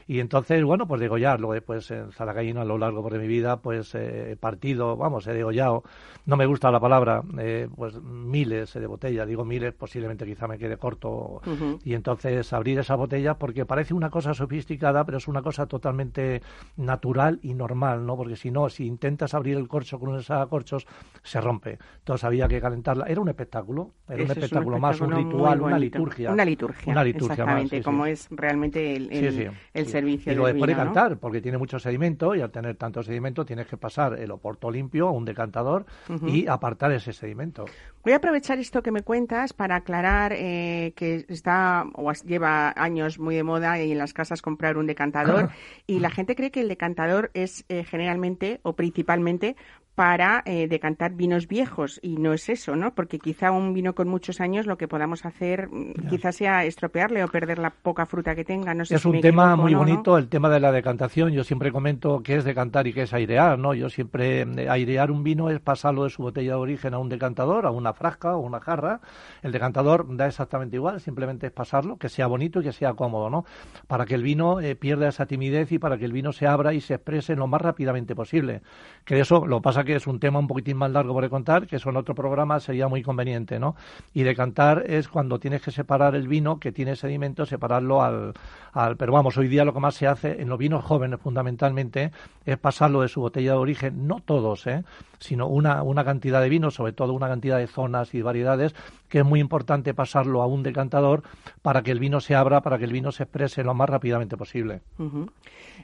Y 0.07 0.21
entonces, 0.21 0.63
bueno, 0.65 0.87
pues 0.87 1.01
degollarlo. 1.01 1.53
Después 1.53 1.91
en 1.91 2.13
Zaracaíno 2.13 2.61
a 2.61 2.65
lo 2.65 2.79
largo 2.79 3.09
de 3.09 3.19
mi 3.19 3.27
vida, 3.27 3.59
pues 3.59 3.95
eh, 3.95 4.33
he 4.33 4.37
partido, 4.37 4.97
vamos, 4.97 5.27
he 5.27 5.33
degollado, 5.33 5.83
no 6.27 6.37
me 6.37 6.47
gusta 6.47 6.71
la 6.71 6.81
palabra, 6.81 7.23
eh, 7.39 7.69
pues 7.75 8.01
miles 8.03 8.75
de 8.75 8.87
botellas. 8.87 9.27
Digo 9.27 9.45
miles, 9.45 9.73
posiblemente 9.73 10.25
quizá 10.25 10.47
me 10.47 10.59
quede 10.59 10.77
corto. 10.77 11.41
Y 11.85 11.95
entonces 11.95 12.53
abrir 12.53 12.79
esa 12.79 12.97
botella, 12.97 13.35
porque 13.35 13.65
parece 13.65 13.95
una 13.95 14.11
cosa 14.11 14.35
sofisticada, 14.35 15.05
pero 15.05 15.19
es 15.19 15.29
una 15.29 15.43
cosa 15.43 15.67
totalmente 15.67 16.43
natural 16.77 17.39
y 17.43 17.55
normal, 17.55 18.05
¿no? 18.05 18.17
Porque 18.17 18.37
si 18.37 18.51
no, 18.51 18.69
si 18.69 18.87
intentas 18.87 19.35
abrir 19.35 19.57
el 19.57 19.69
corcho 19.69 19.99
con 19.99 20.11
unos 20.11 20.31
corchos, 20.49 20.87
se 21.23 21.41
rompe. 21.41 21.79
Entonces 21.99 22.25
había 22.25 22.49
que 22.49 22.61
calentarla. 22.61 23.07
Era 23.07 23.21
un 23.21 23.29
espectáculo, 23.29 23.93
era 24.09 24.25
un 24.25 24.31
espectáculo, 24.31 24.79
más, 24.79 25.01
un 25.01 25.13
ritual, 25.13 25.61
una 25.61 25.79
liturgia. 25.79 26.33
Una 26.33 26.45
liturgia, 26.45 26.93
una 26.93 27.05
liturgia 27.05 27.35
exactamente, 27.35 27.83
como 27.83 28.07
es 28.07 28.29
realmente 28.31 28.97
el, 28.97 29.13
el, 29.13 29.53
servicio. 29.87 30.33
Y 30.33 30.37
lo 30.37 30.47
después 30.47 30.69
de 30.69 30.77
cantar, 30.77 31.19
porque 31.19 31.41
tiene 31.41 31.59
mucho 31.59 31.79
sedimento 31.79 32.35
y 32.35 32.41
al 32.41 32.51
tener 32.51 32.77
tanto 32.77 33.03
sedimento 33.03 33.45
tienes 33.45 33.67
que 33.67 33.77
pasar 33.77 34.19
el 34.19 34.31
oporto 34.31 34.71
limpio 34.71 35.09
a 35.09 35.11
un 35.11 35.25
decantador 35.25 35.85
y 36.27 36.47
apartar 36.47 36.93
ese 36.93 37.13
sedimento. 37.13 37.65
Voy 38.03 38.13
a 38.13 38.17
aprovechar 38.17 38.59
esto 38.59 38.83
que 38.83 38.93
me 38.93 39.03
cuentas 39.03 39.53
para 39.53 39.77
aclarar 39.77 40.33
eh, 40.35 40.93
que 40.95 41.25
está 41.29 41.85
o 41.95 42.13
lleva 42.13 42.73
años 42.77 43.19
muy 43.19 43.35
de 43.35 43.43
moda 43.43 43.83
y 43.83 43.93
en 43.93 43.99
las 43.99 44.13
casas 44.13 44.43
comprar 44.43 44.77
un 44.77 44.87
decantador 44.87 45.51
y 45.87 45.99
la 45.99 46.11
gente 46.11 46.37
cree 46.37 46.51
que 46.51 46.61
el 46.61 46.69
decantador 46.69 47.31
es 47.35 47.65
eh, 47.69 47.85
generalmente 47.85 48.61
o 48.63 48.75
principalmente 48.75 49.57
para 49.95 50.43
eh, 50.45 50.67
decantar 50.67 51.13
vinos 51.13 51.47
viejos 51.47 52.01
y 52.03 52.17
no 52.17 52.33
es 52.33 52.49
eso, 52.49 52.75
¿no? 52.75 52.95
Porque 52.95 53.19
quizá 53.19 53.53
un 53.53 53.73
vino 53.73 53.95
con 53.95 54.09
muchos 54.09 54.41
años 54.41 54.67
lo 54.67 54.77
que 54.77 54.89
podamos 54.89 55.25
hacer 55.25 55.69
mm, 55.69 56.09
quizás 56.09 56.37
sea 56.37 56.65
estropearle 56.65 57.23
o 57.23 57.29
perder 57.29 57.59
la 57.59 57.71
poca 57.71 58.05
fruta 58.05 58.35
que 58.35 58.45
tenga. 58.45 58.75
No 58.75 58.85
sé 58.85 58.97
es 58.97 59.05
un 59.05 59.21
tema 59.21 59.55
muy 59.55 59.75
bonito 59.75 60.19
el 60.19 60.29
tema 60.29 60.49
de 60.51 60.59
la 60.59 60.73
decantación. 60.73 61.31
Yo 61.31 61.45
siempre 61.45 61.71
comento 61.71 62.23
qué 62.25 62.37
es 62.37 62.45
decantar 62.45 62.89
y 62.89 62.93
qué 62.93 63.03
es 63.03 63.15
airear, 63.15 63.57
¿no? 63.59 63.73
Yo 63.73 63.89
siempre 63.89 64.45
mm, 64.45 64.69
airear 64.69 65.13
un 65.13 65.23
vino 65.23 65.49
es 65.49 65.61
pasarlo 65.61 66.05
de 66.05 66.11
su 66.11 66.23
botella 66.23 66.53
de 66.53 66.59
origen 66.59 66.95
a 66.95 66.99
un 66.99 67.09
decantador, 67.09 67.65
a 67.65 67.71
una 67.71 67.93
frasca 67.93 68.37
o 68.37 68.41
una 68.41 68.59
jarra. 68.59 69.01
El 69.43 69.53
decantador 69.53 70.07
da 70.17 70.27
exactamente 70.27 70.75
igual, 70.75 71.01
simplemente 71.01 71.47
es 71.47 71.53
pasarlo, 71.53 71.99
que 71.99 72.09
sea 72.09 72.27
bonito 72.27 72.61
y 72.61 72.65
que 72.65 72.73
sea 72.73 72.95
cómodo, 72.95 73.31
¿no? 73.31 73.45
Para 73.87 74.07
que 74.07 74.17
el 74.17 74.25
vino 74.25 74.61
eh, 74.61 74.75
pierda 74.75 75.09
esa 75.09 75.27
timidez 75.27 75.71
y 75.71 75.79
para 75.79 75.99
que 75.99 76.05
el 76.05 76.13
vino 76.13 76.33
se 76.33 76.49
abra 76.49 76.75
y 76.75 76.81
se 76.81 76.95
exprese 76.95 77.37
lo 77.37 77.47
más 77.47 77.61
rápidamente 77.61 78.17
posible. 78.17 78.63
Que 79.05 79.21
eso 79.21 79.47
lo 79.47 79.63
pasa 79.63 79.84
que 79.85 79.97
es 79.97 80.07
un 80.07 80.19
tema 80.19 80.39
un 80.39 80.47
poquitín 80.47 80.77
más 80.77 80.91
largo 80.91 81.13
por 81.13 81.29
contar, 81.29 81.67
que 81.67 81.77
eso 81.77 81.91
en 81.91 81.97
otro 81.97 82.15
programa 82.15 82.61
sería 82.61 82.89
muy 82.89 83.03
conveniente, 83.03 83.59
¿no? 83.59 83.77
Y 84.13 84.23
decantar 84.23 84.85
es 84.87 85.09
cuando 85.09 85.39
tienes 85.39 85.63
que 85.63 85.71
separar 85.71 86.15
el 86.15 86.29
vino 86.29 86.59
que 86.59 86.73
tiene 86.73 86.97
sedimento, 86.97 87.47
separarlo 87.47 88.03
al, 88.03 88.33
al... 88.73 88.97
Pero 88.97 89.13
vamos, 89.13 89.37
hoy 89.37 89.49
día 89.49 89.65
lo 89.65 89.73
que 89.73 89.81
más 89.81 89.95
se 89.95 90.07
hace 90.07 90.41
en 90.41 90.49
los 90.49 90.59
vinos 90.59 90.85
jóvenes 90.85 91.21
fundamentalmente 91.21 92.11
es 92.45 92.59
pasarlo 92.59 93.03
de 93.03 93.09
su 93.09 93.21
botella 93.21 93.53
de 93.53 93.59
origen, 93.59 94.07
no 94.07 94.21
todos, 94.21 94.67
¿eh? 94.67 94.85
sino 95.19 95.47
una, 95.47 95.83
una 95.83 96.05
cantidad 96.05 96.41
de 96.41 96.49
vinos, 96.49 96.75
sobre 96.75 96.93
todo 96.93 97.13
una 97.13 97.29
cantidad 97.29 97.59
de 97.59 97.67
zonas 97.67 98.15
y 98.15 98.23
variedades, 98.23 98.75
que 99.09 99.21
es 99.21 99.25
muy 99.25 99.41
importante 99.41 99.95
pasarlo 99.95 100.43
a 100.43 100.47
un 100.47 100.63
decantador 100.63 101.23
para 101.63 101.83
que 101.83 101.91
el 101.91 101.99
vino 101.99 102.21
se 102.21 102.35
abra, 102.35 102.61
para 102.61 102.79
que 102.79 102.85
el 102.85 102.93
vino 102.93 103.13
se 103.13 103.23
exprese 103.23 103.65
lo 103.65 103.75
más 103.75 103.89
rápidamente 103.89 104.37
posible. 104.37 104.83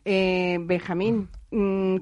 eh, 0.05 0.59
Benjamín, 0.61 1.29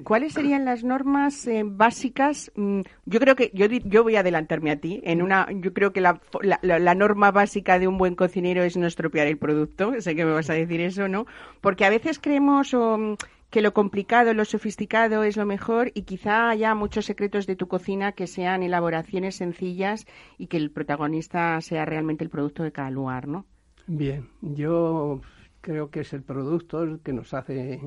¿cuáles 0.04 0.34
serían 0.34 0.64
las 0.64 0.84
normas 0.84 1.46
eh, 1.46 1.62
básicas? 1.64 2.52
Mm, 2.54 2.80
yo 3.06 3.20
creo 3.20 3.34
que 3.34 3.50
yo, 3.54 3.66
yo 3.66 4.02
voy 4.02 4.16
a 4.16 4.20
adelantarme 4.20 4.70
a 4.70 4.80
ti. 4.80 5.00
En 5.04 5.22
una, 5.22 5.46
yo 5.50 5.72
creo 5.72 5.92
que 5.92 6.00
la, 6.00 6.20
la, 6.42 6.78
la, 6.78 6.94
norma 6.94 7.30
básica 7.30 7.78
de 7.78 7.88
un 7.88 7.96
buen 7.96 8.14
cocinero 8.14 8.62
es 8.62 8.76
no 8.76 8.86
estropear 8.86 9.26
el 9.26 9.38
producto. 9.38 9.92
Sé 10.00 10.14
que 10.14 10.24
me 10.24 10.32
vas 10.32 10.50
a 10.50 10.54
decir 10.54 10.80
eso, 10.80 11.08
¿no? 11.08 11.26
Porque 11.60 11.84
a 11.84 11.90
veces 11.90 12.18
creemos 12.18 12.74
o 12.74 13.16
que 13.50 13.62
lo 13.62 13.72
complicado, 13.72 14.34
lo 14.34 14.44
sofisticado 14.44 15.22
es 15.24 15.36
lo 15.36 15.46
mejor 15.46 15.90
y 15.94 16.02
quizá 16.02 16.50
haya 16.50 16.74
muchos 16.74 17.06
secretos 17.06 17.46
de 17.46 17.56
tu 17.56 17.66
cocina 17.66 18.12
que 18.12 18.26
sean 18.26 18.62
elaboraciones 18.62 19.36
sencillas 19.36 20.06
y 20.36 20.48
que 20.48 20.58
el 20.58 20.70
protagonista 20.70 21.58
sea 21.62 21.86
realmente 21.86 22.24
el 22.24 22.30
producto 22.30 22.62
de 22.62 22.72
cada 22.72 22.90
lugar, 22.90 23.26
¿no? 23.26 23.46
Bien, 23.86 24.28
yo 24.42 25.22
creo 25.62 25.90
que 25.90 26.00
es 26.00 26.12
el 26.12 26.22
producto 26.22 26.82
el 26.82 27.00
que 27.00 27.14
nos 27.14 27.32
hace 27.32 27.80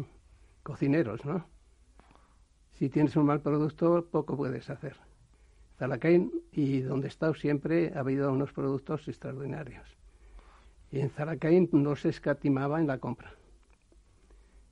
cocineros, 0.63 1.23
¿no? 1.25 1.45
Si 2.81 2.89
tienes 2.89 3.15
un 3.15 3.27
mal 3.27 3.41
producto, 3.41 4.07
poco 4.09 4.35
puedes 4.35 4.67
hacer. 4.71 4.95
Zalacain 5.77 6.31
y 6.51 6.79
donde 6.79 7.05
he 7.05 7.09
estado 7.09 7.35
siempre 7.35 7.93
ha 7.93 7.99
habido 7.99 8.33
unos 8.33 8.53
productos 8.53 9.07
extraordinarios. 9.07 9.85
Y 10.89 10.99
en 10.99 11.11
Zalacain 11.11 11.69
no 11.73 11.95
se 11.95 12.09
escatimaba 12.09 12.79
en 12.79 12.87
la 12.87 12.97
compra 12.97 13.35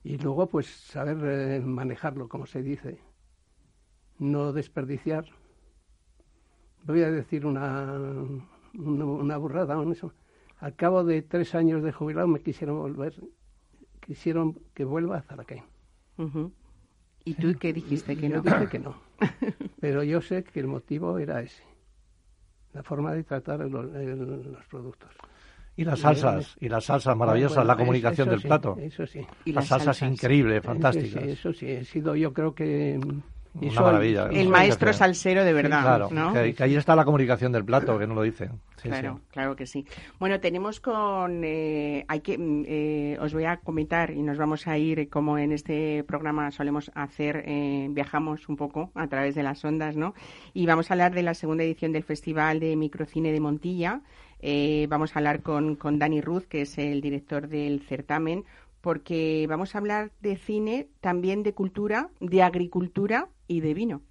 y 0.03 0.17
luego, 0.17 0.47
pues, 0.47 0.65
saber 0.65 1.19
eh, 1.23 1.59
manejarlo, 1.59 2.27
como 2.27 2.47
se 2.47 2.63
dice. 2.63 2.99
No 4.17 4.53
desperdiciar. 4.53 5.25
Voy 6.85 7.03
a 7.03 7.11
decir 7.11 7.45
una, 7.45 7.95
una, 8.73 9.37
burrada. 9.37 9.77
Al 10.57 10.75
cabo 10.75 11.03
de 11.03 11.21
tres 11.21 11.53
años 11.53 11.83
de 11.83 11.91
jubilado 11.91 12.27
me 12.27 12.41
quisieron 12.41 12.79
volver, 12.79 13.13
quisieron 13.99 14.57
que 14.73 14.83
vuelva 14.83 15.17
a 15.17 15.21
Zaracaín. 15.21 15.65
¿Y 17.25 17.33
tú 17.33 17.55
qué 17.59 17.73
dijiste? 17.73 18.15
Que 18.15 18.29
no. 18.29 18.41
dije 18.41 18.67
que 18.67 18.79
no. 18.79 18.95
Pero 19.79 20.03
yo 20.03 20.21
sé 20.21 20.43
que 20.43 20.59
el 20.59 20.67
motivo 20.67 21.17
era 21.19 21.41
ese. 21.41 21.63
La 22.73 22.83
forma 22.83 23.13
de 23.13 23.23
tratar 23.23 23.59
los 23.59 24.65
productos. 24.69 25.09
Y 25.75 25.85
las 25.85 25.99
salsas, 25.99 26.57
y 26.59 26.67
las 26.67 26.83
salsas 26.83 27.15
maravillosas, 27.15 27.65
la 27.65 27.77
comunicación 27.77 28.29
del 28.29 28.41
plato. 28.41 28.77
Eso 28.79 29.07
sí. 29.07 29.25
Y 29.45 29.53
las, 29.53 29.67
salsas, 29.67 30.01
increíbles, 30.01 30.61
fantásticas. 30.61 31.23
Eso 31.23 31.53
sí, 31.53 31.67
he 31.67 31.85
sido 31.85 32.15
yo 32.15 32.33
creo 32.33 32.53
que 32.53 32.99
una 33.53 33.81
maravilla. 33.81 34.29
El, 34.31 34.49
maestro 34.49 34.93
salsero 34.93 35.43
de 35.43 35.53
verdad. 35.53 35.81
claro, 35.81 36.09
¿no? 36.11 36.33
que, 36.33 36.55
ahí 36.59 36.75
está 36.75 36.95
la 36.95 37.05
comunicación 37.05 37.51
del 37.51 37.65
plato, 37.65 37.97
que 37.97 38.07
no 38.07 38.13
lo 38.13 38.21
dice. 38.21 38.49
claro, 38.81 39.21
claro 39.31 39.55
que 39.55 39.65
sí. 39.65 39.85
Bueno, 40.19 40.39
tenemos 40.39 40.79
con. 40.79 41.43
Eh, 41.43 42.05
hay 42.07 42.21
que, 42.21 42.37
mm, 42.37 42.65
eh, 42.67 43.17
os 43.19 43.33
voy 43.33 43.45
a 43.45 43.57
comentar 43.57 44.11
y 44.11 44.21
nos 44.21 44.37
vamos 44.37 44.67
a 44.67 44.77
ir, 44.77 45.09
como 45.09 45.37
en 45.37 45.51
este 45.51 46.03
programa 46.03 46.51
solemos 46.51 46.91
hacer, 46.95 47.43
eh, 47.45 47.87
viajamos 47.89 48.47
un 48.49 48.55
poco 48.55 48.91
a 48.95 49.07
través 49.07 49.35
de 49.35 49.43
las 49.43 49.63
ondas, 49.65 49.95
¿no? 49.95 50.13
Y 50.53 50.65
vamos 50.65 50.89
a 50.89 50.93
hablar 50.93 51.13
de 51.13 51.23
la 51.23 51.33
segunda 51.33 51.63
edición 51.63 51.91
del 51.91 52.03
Festival 52.03 52.59
de 52.59 52.75
Microcine 52.75 53.31
de 53.31 53.39
Montilla. 53.39 54.01
Eh, 54.41 54.87
vamos 54.89 55.15
a 55.15 55.19
hablar 55.19 55.41
con, 55.41 55.75
con 55.75 55.99
Dani 55.99 56.21
Ruth, 56.21 56.43
que 56.43 56.61
es 56.61 56.77
el 56.77 57.01
director 57.01 57.47
del 57.47 57.81
certamen, 57.81 58.45
porque 58.81 59.45
vamos 59.49 59.75
a 59.75 59.79
hablar 59.79 60.11
de 60.21 60.37
cine, 60.37 60.87
también 61.01 61.43
de 61.43 61.53
cultura, 61.53 62.09
de 62.19 62.41
agricultura 62.41 63.27
y 63.49 63.59
de 63.59 63.73
vino. 63.73 64.03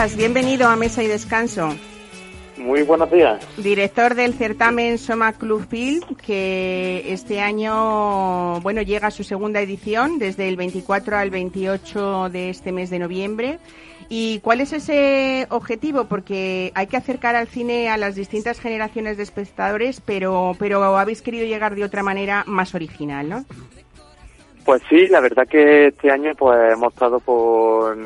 Días, 0.00 0.16
bienvenido 0.16 0.66
a 0.66 0.76
Mesa 0.76 1.02
y 1.02 1.08
Descanso. 1.08 1.74
Muy 2.56 2.82
buenos 2.84 3.10
días. 3.10 3.46
Director 3.58 4.14
del 4.14 4.32
certamen 4.32 4.96
Soma 4.96 5.34
Club 5.34 5.66
Film, 5.68 6.00
que 6.24 7.04
este 7.12 7.40
año, 7.40 8.60
bueno, 8.60 8.80
llega 8.80 9.08
a 9.08 9.10
su 9.10 9.24
segunda 9.24 9.60
edición 9.60 10.18
desde 10.18 10.48
el 10.48 10.56
24 10.56 11.18
al 11.18 11.28
28 11.28 12.30
de 12.30 12.48
este 12.48 12.72
mes 12.72 12.88
de 12.88 12.98
noviembre. 12.98 13.58
¿Y 14.08 14.40
cuál 14.40 14.62
es 14.62 14.72
ese 14.72 15.46
objetivo? 15.50 16.04
Porque 16.04 16.72
hay 16.74 16.86
que 16.86 16.96
acercar 16.96 17.36
al 17.36 17.48
cine 17.48 17.90
a 17.90 17.98
las 17.98 18.14
distintas 18.14 18.58
generaciones 18.58 19.18
de 19.18 19.24
espectadores, 19.24 20.00
pero, 20.00 20.56
pero 20.58 20.82
habéis 20.96 21.20
querido 21.20 21.44
llegar 21.44 21.74
de 21.74 21.84
otra 21.84 22.02
manera 22.02 22.44
más 22.46 22.74
original, 22.74 23.28
¿no? 23.28 23.44
Pues 24.64 24.80
sí, 24.88 25.08
la 25.08 25.20
verdad 25.20 25.46
que 25.46 25.88
este 25.88 26.10
año 26.10 26.32
pues 26.36 26.72
hemos 26.72 26.92
estado 26.94 27.20
por, 27.20 27.96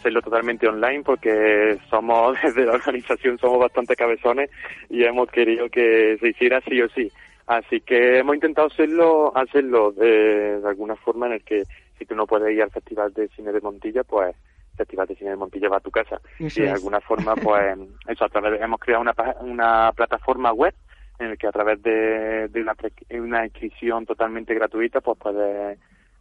hacerlo 0.00 0.22
totalmente 0.22 0.66
online 0.66 1.02
porque 1.04 1.78
somos 1.88 2.36
desde 2.42 2.64
la 2.66 2.72
organización 2.72 3.38
somos 3.38 3.58
bastante 3.60 3.94
cabezones 3.94 4.50
y 4.88 5.04
hemos 5.04 5.30
querido 5.30 5.68
que 5.68 6.16
se 6.20 6.28
hiciera 6.30 6.60
sí 6.62 6.80
o 6.82 6.88
sí. 6.88 7.10
Así 7.46 7.80
que 7.80 8.18
hemos 8.18 8.34
intentado 8.36 8.68
hacerlo 8.68 9.32
hacerlo 9.36 9.92
de, 9.92 10.60
de 10.60 10.68
alguna 10.68 10.96
forma 10.96 11.26
en 11.26 11.32
el 11.34 11.42
que 11.44 11.64
si 11.98 12.06
tú 12.06 12.14
no 12.14 12.26
puedes 12.26 12.54
ir 12.54 12.62
al 12.62 12.70
Festival 12.70 13.12
de 13.12 13.28
Cine 13.28 13.52
de 13.52 13.60
Montilla, 13.60 14.04
pues 14.04 14.34
Festival 14.76 15.06
de 15.08 15.16
Cine 15.16 15.30
de 15.30 15.36
Montilla 15.36 15.68
va 15.68 15.76
a 15.78 15.80
tu 15.80 15.90
casa. 15.90 16.20
Eso 16.38 16.60
y 16.60 16.62
de 16.62 16.68
es. 16.68 16.74
alguna 16.74 17.00
forma, 17.00 17.34
pues, 17.36 17.76
eso, 18.08 18.24
a 18.24 18.28
través 18.30 18.52
de- 18.58 18.64
hemos 18.64 18.80
creado 18.80 19.02
una, 19.02 19.14
una 19.42 19.92
plataforma 19.94 20.52
web 20.52 20.74
en 21.18 21.26
el 21.32 21.36
que 21.38 21.46
a 21.48 21.52
través 21.52 21.82
de, 21.82 22.48
de 22.48 22.60
una, 22.62 22.74
una 23.10 23.44
inscripción 23.44 24.06
totalmente 24.06 24.54
gratuita, 24.54 25.02
pues 25.02 25.18
puedes, 25.18 25.78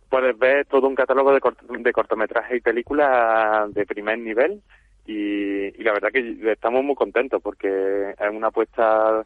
puedes 0.10 0.38
ver 0.38 0.66
todo 0.66 0.88
un 0.88 0.95
catálogo 0.95 1.32
de, 1.34 1.39
cort- 1.39 1.62
de 1.68 1.91
cortometrajes 1.93 2.57
y 2.57 2.62
películas 2.62 3.74
de 3.74 3.86
primer 3.86 4.20
nivel. 4.20 4.62
Y, 5.05 5.68
y 5.80 5.84
la 5.84 5.93
verdad 5.93 6.12
que 6.12 6.38
estamos 6.51 6.84
muy 6.84 6.95
contentos 6.95 7.41
porque 7.41 8.12
es 8.12 8.30
una 8.32 8.47
apuesta 8.47 9.24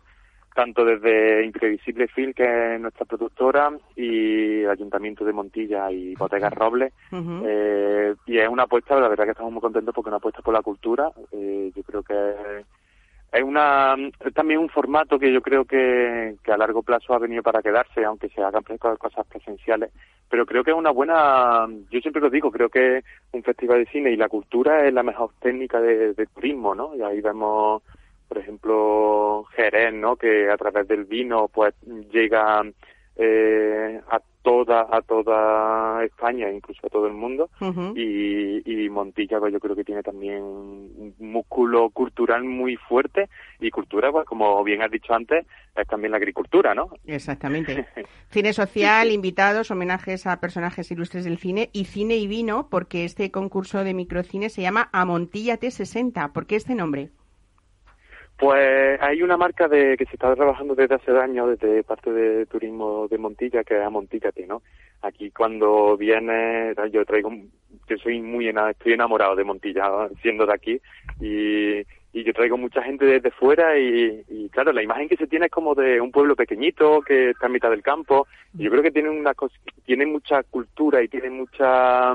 tanto 0.55 0.85
desde 0.85 1.43
Imprevisible 1.43 2.07
Film, 2.07 2.31
que 2.33 2.75
es 2.75 2.79
nuestra 2.79 3.05
productora, 3.05 3.71
y 3.95 4.61
el 4.61 4.69
Ayuntamiento 4.69 5.25
de 5.25 5.33
Montilla 5.33 5.91
y 5.91 6.13
Bodegas 6.15 6.53
Robles, 6.53 6.93
eh, 7.43 8.13
y 8.27 8.37
es 8.37 8.47
una 8.47 8.63
apuesta, 8.63 8.95
la 8.99 9.07
verdad 9.07 9.25
que 9.25 9.31
estamos 9.31 9.51
muy 9.51 9.61
contentos 9.61 9.93
porque 9.95 10.09
es 10.09 10.11
una 10.11 10.17
apuesta 10.17 10.41
por 10.43 10.53
la 10.53 10.61
cultura. 10.61 11.11
Eh, 11.31 11.71
yo 11.75 11.81
creo 11.83 12.03
que 12.03 12.13
es 13.33 13.43
una 13.43 13.95
también 14.33 14.59
un 14.59 14.69
formato 14.69 15.17
que 15.17 15.33
yo 15.33 15.41
creo 15.41 15.65
que, 15.65 16.35
que 16.43 16.51
a 16.51 16.57
largo 16.57 16.83
plazo 16.83 17.13
ha 17.13 17.19
venido 17.19 17.41
para 17.41 17.63
quedarse, 17.63 18.05
aunque 18.05 18.29
se 18.29 18.43
hagan 18.43 18.63
cosas 18.63 19.25
presenciales. 19.27 19.91
Pero 20.29 20.45
creo 20.45 20.63
que 20.63 20.71
es 20.71 20.77
una 20.77 20.91
buena, 20.91 21.67
yo 21.89 21.99
siempre 21.99 22.21
lo 22.21 22.29
digo, 22.29 22.51
creo 22.51 22.69
que 22.69 23.03
un 23.31 23.43
festival 23.43 23.79
de 23.79 23.91
cine 23.91 24.11
y 24.11 24.17
la 24.17 24.29
cultura 24.29 24.85
es 24.85 24.93
la 24.93 25.03
mejor 25.03 25.31
técnica 25.39 25.81
de, 25.81 26.13
de 26.13 26.25
turismo, 26.27 26.75
¿no? 26.75 26.95
Y 26.95 27.01
ahí 27.01 27.21
vemos, 27.21 27.81
por 28.27 28.37
ejemplo, 28.37 29.45
Jerez, 29.55 29.93
¿no? 29.93 30.15
Que 30.15 30.51
a 30.51 30.57
través 30.57 30.87
del 30.87 31.05
vino, 31.05 31.47
pues 31.47 31.73
llega 32.11 32.63
eh, 33.15 34.01
a 34.09 34.19
toda 34.41 34.87
a 34.91 35.01
toda 35.01 36.03
España, 36.03 36.51
incluso 36.51 36.85
a 36.85 36.89
todo 36.89 37.07
el 37.07 37.13
mundo 37.13 37.49
y 37.95 38.89
Montilla 38.89 39.39
pues 39.39 39.51
yo 39.53 39.59
creo 39.59 39.75
que 39.75 39.83
tiene 39.83 40.03
también 40.03 40.43
un 40.43 41.15
músculo 41.19 41.89
cultural 41.89 42.43
muy 42.43 42.75
fuerte 42.75 43.29
y 43.59 43.69
cultura 43.71 44.11
pues 44.11 44.25
como 44.25 44.63
bien 44.63 44.81
has 44.81 44.91
dicho 44.91 45.13
antes 45.13 45.45
es 45.75 45.87
también 45.87 46.11
la 46.11 46.17
agricultura 46.17 46.75
no 46.75 46.89
Exactamente. 47.05 47.85
Cine 48.29 48.53
social, 48.53 49.11
invitados, 49.11 49.71
homenajes 49.71 50.27
a 50.27 50.39
personajes 50.39 50.89
ilustres 50.91 51.25
del 51.25 51.37
cine 51.37 51.69
y 51.73 51.85
cine 51.85 52.15
y 52.15 52.27
vino, 52.27 52.69
porque 52.69 53.05
este 53.05 53.31
concurso 53.31 53.83
de 53.83 53.93
microcine 53.93 54.49
se 54.49 54.61
llama 54.61 54.89
Amontilla 54.91 55.59
T60. 55.59 56.31
¿Por 56.31 56.45
qué 56.45 56.55
este 56.55 56.75
nombre? 56.75 57.11
Pues 58.43 59.01
hay 59.01 59.23
una 59.23 59.37
marca 59.37 59.69
de 59.69 59.95
que 59.95 60.03
se 60.03 60.15
está 60.15 60.35
trabajando 60.35 60.75
desde 60.75 60.95
hace 60.95 61.17
años, 61.17 61.57
desde 61.57 61.81
parte 61.81 62.11
de 62.11 62.45
turismo 62.45 63.07
de 63.07 63.17
Montilla, 63.17 63.63
que 63.63 63.77
es 63.77 63.81
Amontíllate, 63.81 64.45
¿no? 64.45 64.61
Aquí 65.01 65.31
cuando 65.31 65.95
viene, 65.95 66.73
yo 66.91 67.05
traigo, 67.05 67.31
yo 67.87 67.97
soy 67.99 68.21
muy, 68.21 68.49
estoy 68.49 68.91
enamorado 68.91 69.37
de 69.37 69.45
Montilla, 69.45 70.09
siendo 70.21 70.45
de 70.45 70.53
aquí, 70.53 70.81
y, 71.21 71.77
y 72.11 72.23
yo 72.25 72.33
traigo 72.33 72.57
mucha 72.57 72.83
gente 72.83 73.05
desde 73.05 73.31
fuera 73.31 73.79
y, 73.79 74.25
y 74.27 74.49
claro, 74.49 74.73
la 74.73 74.83
imagen 74.83 75.07
que 75.07 75.15
se 75.15 75.27
tiene 75.27 75.45
es 75.45 75.51
como 75.51 75.73
de 75.73 76.01
un 76.01 76.11
pueblo 76.11 76.35
pequeñito 76.35 76.99
que 77.01 77.29
está 77.29 77.45
en 77.45 77.53
mitad 77.53 77.69
del 77.69 77.81
campo, 77.81 78.27
y 78.57 78.63
yo 78.63 78.71
creo 78.71 78.83
que 78.83 78.91
tiene 78.91 79.09
una 79.09 79.31
tiene 79.85 80.05
mucha 80.05 80.43
cultura 80.43 81.01
y 81.01 81.07
tiene 81.07 81.29
mucha, 81.29 82.13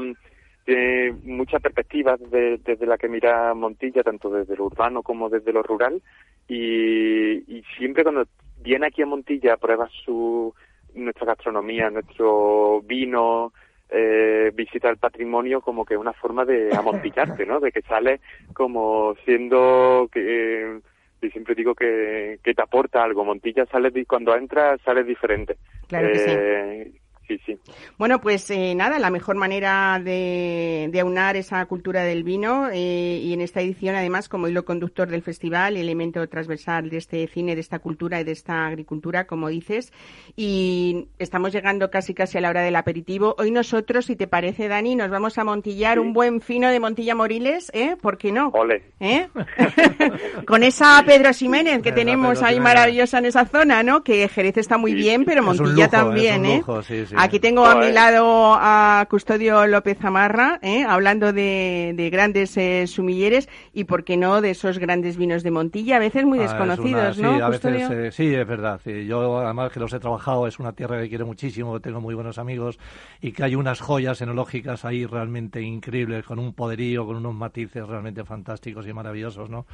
tiene 0.68 1.16
muchas 1.24 1.62
perspectivas 1.62 2.20
de- 2.30 2.58
desde 2.62 2.84
la 2.86 2.98
que 2.98 3.08
mira 3.08 3.54
Montilla, 3.54 4.02
tanto 4.02 4.28
desde 4.28 4.54
lo 4.54 4.66
urbano 4.66 5.02
como 5.02 5.30
desde 5.30 5.52
lo 5.52 5.62
rural. 5.62 6.02
Y, 6.46 7.56
y 7.56 7.64
siempre 7.78 8.02
cuando 8.02 8.26
viene 8.62 8.86
aquí 8.86 9.00
a 9.00 9.06
Montilla, 9.06 9.56
prueba 9.56 9.88
su, 10.04 10.54
nuestra 10.94 11.26
gastronomía, 11.26 11.88
nuestro 11.88 12.82
vino, 12.82 13.52
eh, 13.88 14.52
visita 14.54 14.90
el 14.90 14.98
patrimonio 14.98 15.62
como 15.62 15.86
que 15.86 15.96
una 15.96 16.12
forma 16.12 16.44
de 16.44 16.76
amontillarte, 16.76 17.46
¿no? 17.46 17.60
De 17.60 17.72
que 17.72 17.80
sales 17.82 18.20
como 18.52 19.14
siendo 19.24 20.08
que 20.12 20.20
eh, 20.20 20.80
yo 21.22 21.30
siempre 21.30 21.54
digo 21.54 21.74
que, 21.74 22.38
que 22.44 22.52
te 22.54 22.62
aporta 22.62 23.02
algo. 23.02 23.24
Montilla 23.24 23.64
sales 23.66 23.94
cuando 24.06 24.36
entras 24.36 24.78
sales 24.82 25.06
diferente. 25.06 25.56
Claro 25.88 26.08
que 26.12 26.18
sí. 26.18 26.97
Sí, 27.28 27.38
sí. 27.44 27.58
Bueno, 27.98 28.20
pues 28.22 28.50
eh, 28.50 28.74
nada, 28.74 28.98
la 28.98 29.10
mejor 29.10 29.36
manera 29.36 30.00
de, 30.02 30.88
de 30.90 31.00
aunar 31.00 31.36
esa 31.36 31.64
cultura 31.66 32.02
del 32.04 32.24
vino 32.24 32.68
eh, 32.72 33.20
y 33.22 33.34
en 33.34 33.42
esta 33.42 33.60
edición, 33.60 33.94
además, 33.94 34.30
como 34.30 34.48
hilo 34.48 34.64
conductor 34.64 35.08
del 35.08 35.20
festival, 35.22 35.76
elemento 35.76 36.26
transversal 36.28 36.88
de 36.88 36.96
este 36.96 37.26
cine, 37.28 37.54
de 37.54 37.60
esta 37.60 37.80
cultura 37.80 38.18
y 38.20 38.24
de 38.24 38.32
esta 38.32 38.66
agricultura, 38.66 39.26
como 39.26 39.48
dices. 39.48 39.92
Y 40.36 41.08
estamos 41.18 41.52
llegando 41.52 41.90
casi 41.90 42.14
casi 42.14 42.38
a 42.38 42.40
la 42.40 42.48
hora 42.50 42.62
del 42.62 42.76
aperitivo. 42.76 43.34
Hoy 43.38 43.50
nosotros, 43.50 44.06
si 44.06 44.16
te 44.16 44.26
parece, 44.26 44.68
Dani, 44.68 44.96
nos 44.96 45.10
vamos 45.10 45.36
a 45.36 45.44
montillar 45.44 45.94
Sí. 45.94 46.00
un 46.00 46.14
buen 46.14 46.40
fino 46.40 46.70
de 46.70 46.80
Montilla 46.80 47.14
Moriles, 47.14 47.70
¿eh? 47.74 47.96
¿Por 48.00 48.16
qué 48.16 48.32
no? 48.32 48.48
Ole. 48.54 48.82
¿Eh? 49.00 49.28
Con 50.46 50.62
esa 50.62 51.02
Pedro 51.06 51.32
Ximénez 51.32 51.82
que 51.82 51.92
tenemos 51.92 52.42
ahí 52.42 52.58
maravillosa 52.60 53.18
en 53.18 53.26
esa 53.26 53.44
zona, 53.44 53.82
¿no? 53.82 54.02
Que 54.02 54.28
Jerez 54.28 54.56
está 54.56 54.78
muy 54.78 54.92
Sí. 54.92 54.96
bien, 54.96 55.24
pero 55.26 55.42
Es 55.42 55.46
un 55.48 55.66
Montilla 55.66 55.84
lujo, 55.84 55.90
también, 55.90 56.44
es 56.46 56.66
un 56.66 56.78
¿eh? 56.80 56.82
sí, 56.86 57.06
sí. 57.06 57.14
Aquí 57.18 57.40
tengo 57.40 57.66
a 57.66 57.74
mi 57.74 57.90
lado 57.92 58.54
a 58.54 59.06
Custodio 59.10 59.66
López 59.66 60.02
Amarra, 60.04 60.58
¿eh? 60.62 60.84
hablando 60.88 61.32
de, 61.32 61.92
de 61.96 62.10
grandes 62.10 62.56
eh, 62.56 62.86
sumilleres 62.86 63.48
y, 63.72 63.84
por 63.84 64.04
qué 64.04 64.16
no, 64.16 64.40
de 64.40 64.50
esos 64.50 64.78
grandes 64.78 65.16
vinos 65.16 65.42
de 65.42 65.50
Montilla, 65.50 65.96
a 65.96 65.98
veces 65.98 66.24
muy 66.24 66.38
Ah, 66.38 66.44
es 66.44 66.50
desconocidos, 66.50 67.18
una- 67.18 67.28
¿no, 67.28 67.34
sí, 67.36 67.40
a 67.40 67.48
veces, 67.48 67.90
eh, 67.90 68.12
sí, 68.12 68.34
es 68.34 68.46
verdad. 68.46 68.80
sí. 68.84 69.06
Yo, 69.06 69.38
además, 69.38 69.72
que 69.72 69.80
los 69.80 69.92
he 69.92 69.98
trabajado, 69.98 70.46
es 70.46 70.58
una 70.58 70.72
tierra 70.72 71.00
que 71.02 71.08
quiero 71.08 71.26
muchísimo, 71.26 71.74
que 71.74 71.80
tengo 71.80 72.00
muy 72.00 72.14
buenos 72.14 72.38
amigos 72.38 72.78
y 73.20 73.32
que 73.32 73.42
hay 73.44 73.54
unas 73.56 73.80
joyas 73.80 74.20
enológicas 74.20 74.84
ahí 74.84 75.04
realmente 75.04 75.60
increíbles, 75.60 76.24
con 76.24 76.38
un 76.38 76.52
poderío, 76.54 77.04
con 77.06 77.16
unos 77.16 77.34
matices 77.34 77.86
realmente 77.86 78.24
fantásticos 78.24 78.86
y 78.86 78.92
maravillosos, 78.92 79.50
¿no? 79.50 79.66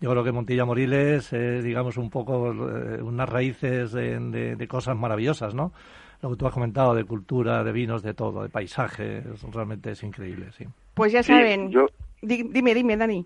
Yo 0.00 0.10
creo 0.10 0.24
que 0.24 0.32
Montilla 0.32 0.64
Moriles 0.64 1.32
es, 1.32 1.64
digamos, 1.64 1.96
un 1.96 2.10
poco 2.10 2.50
eh, 2.52 3.02
unas 3.02 3.28
raíces 3.28 3.92
de, 3.92 4.18
de- 4.18 4.56
de 4.56 4.68
cosas 4.68 4.96
maravillosas, 4.96 5.54
¿no? 5.54 5.72
Lo 6.22 6.30
que 6.30 6.36
tú 6.36 6.46
has 6.46 6.52
comentado 6.54 6.94
de 6.94 7.04
cultura, 7.04 7.62
de 7.62 7.72
vinos, 7.72 8.02
de 8.02 8.14
todo, 8.14 8.42
de 8.42 8.48
paisajes, 8.48 9.24
realmente 9.52 9.92
es 9.92 10.02
increíble, 10.02 10.46
sí. 10.52 10.64
Pues 10.94 11.12
ya 11.12 11.22
Sí, 11.22 11.32
saben. 11.32 11.70
yo- 11.70 11.86
Dime, 12.20 12.74
dime, 12.74 12.96
Dani. 12.96 13.24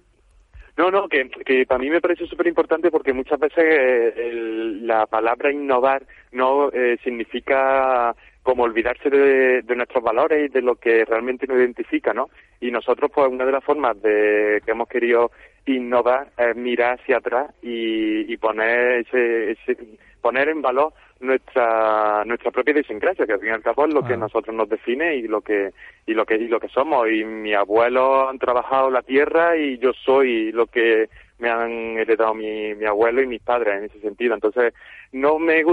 No, 0.76 0.90
no, 0.90 1.08
que, 1.08 1.30
que 1.46 1.64
para 1.66 1.78
mí 1.78 1.88
me 1.90 2.00
parece 2.00 2.26
súper 2.26 2.46
importante 2.46 2.90
porque 2.90 3.12
muchas 3.14 3.38
veces 3.38 3.64
eh, 3.66 4.14
el- 4.16 4.86
la 4.86 5.06
palabra 5.06 5.50
innovar 5.52 6.06
no 6.32 6.70
eh, 6.72 6.98
significa 7.02 8.14
como 8.42 8.64
olvidarse 8.64 9.08
de, 9.08 9.62
de 9.62 9.76
nuestros 9.76 10.02
valores 10.02 10.46
y 10.46 10.52
de 10.52 10.60
lo 10.62 10.74
que 10.76 11.04
realmente 11.04 11.46
nos 11.46 11.58
identifica, 11.58 12.12
¿no? 12.12 12.28
Y 12.60 12.70
nosotros, 12.70 13.10
pues, 13.14 13.28
una 13.28 13.44
de 13.46 13.52
las 13.52 13.64
formas 13.64 14.00
de 14.02 14.60
que 14.64 14.72
hemos 14.72 14.88
querido 14.88 15.30
innovar 15.66 16.30
es 16.36 16.56
mirar 16.56 16.98
hacia 17.00 17.18
atrás 17.18 17.50
y, 17.62 18.30
y 18.32 18.36
poner 18.38 19.06
ese, 19.06 19.52
ese- 19.52 19.78
poner 20.20 20.48
en 20.48 20.60
valor 20.62 20.92
nuestra 21.22 22.24
nuestra 22.24 22.50
propia 22.50 22.72
idiosincrasia, 22.72 23.26
que 23.26 23.32
al 23.32 23.40
fin 23.40 23.48
y 23.48 23.52
al 23.52 23.62
cabo 23.62 23.86
es 23.86 23.94
lo 23.94 24.02
que 24.04 24.14
Ah. 24.14 24.18
nosotros 24.18 24.54
nos 24.54 24.68
define 24.68 25.16
y 25.16 25.22
lo 25.28 25.40
que 25.40 25.70
y 26.06 26.14
lo 26.14 26.26
que 26.26 26.36
y 26.36 26.48
lo 26.48 26.60
que 26.60 26.68
somos. 26.68 27.08
Y 27.10 27.24
mis 27.24 27.54
abuelos 27.56 28.28
han 28.28 28.38
trabajado 28.38 28.90
la 28.90 29.02
tierra 29.02 29.56
y 29.56 29.78
yo 29.78 29.92
soy 29.92 30.52
lo 30.52 30.66
que 30.66 31.08
me 31.38 31.48
han 31.50 31.98
heredado 31.98 32.34
mi, 32.34 32.74
mi 32.74 32.84
abuelo 32.84 33.22
y 33.22 33.26
mis 33.26 33.42
padres 33.42 33.78
en 33.78 33.84
ese 33.84 34.00
sentido. 34.00 34.34
Entonces, 34.34 34.74
no 35.12 35.38
me 35.38 35.64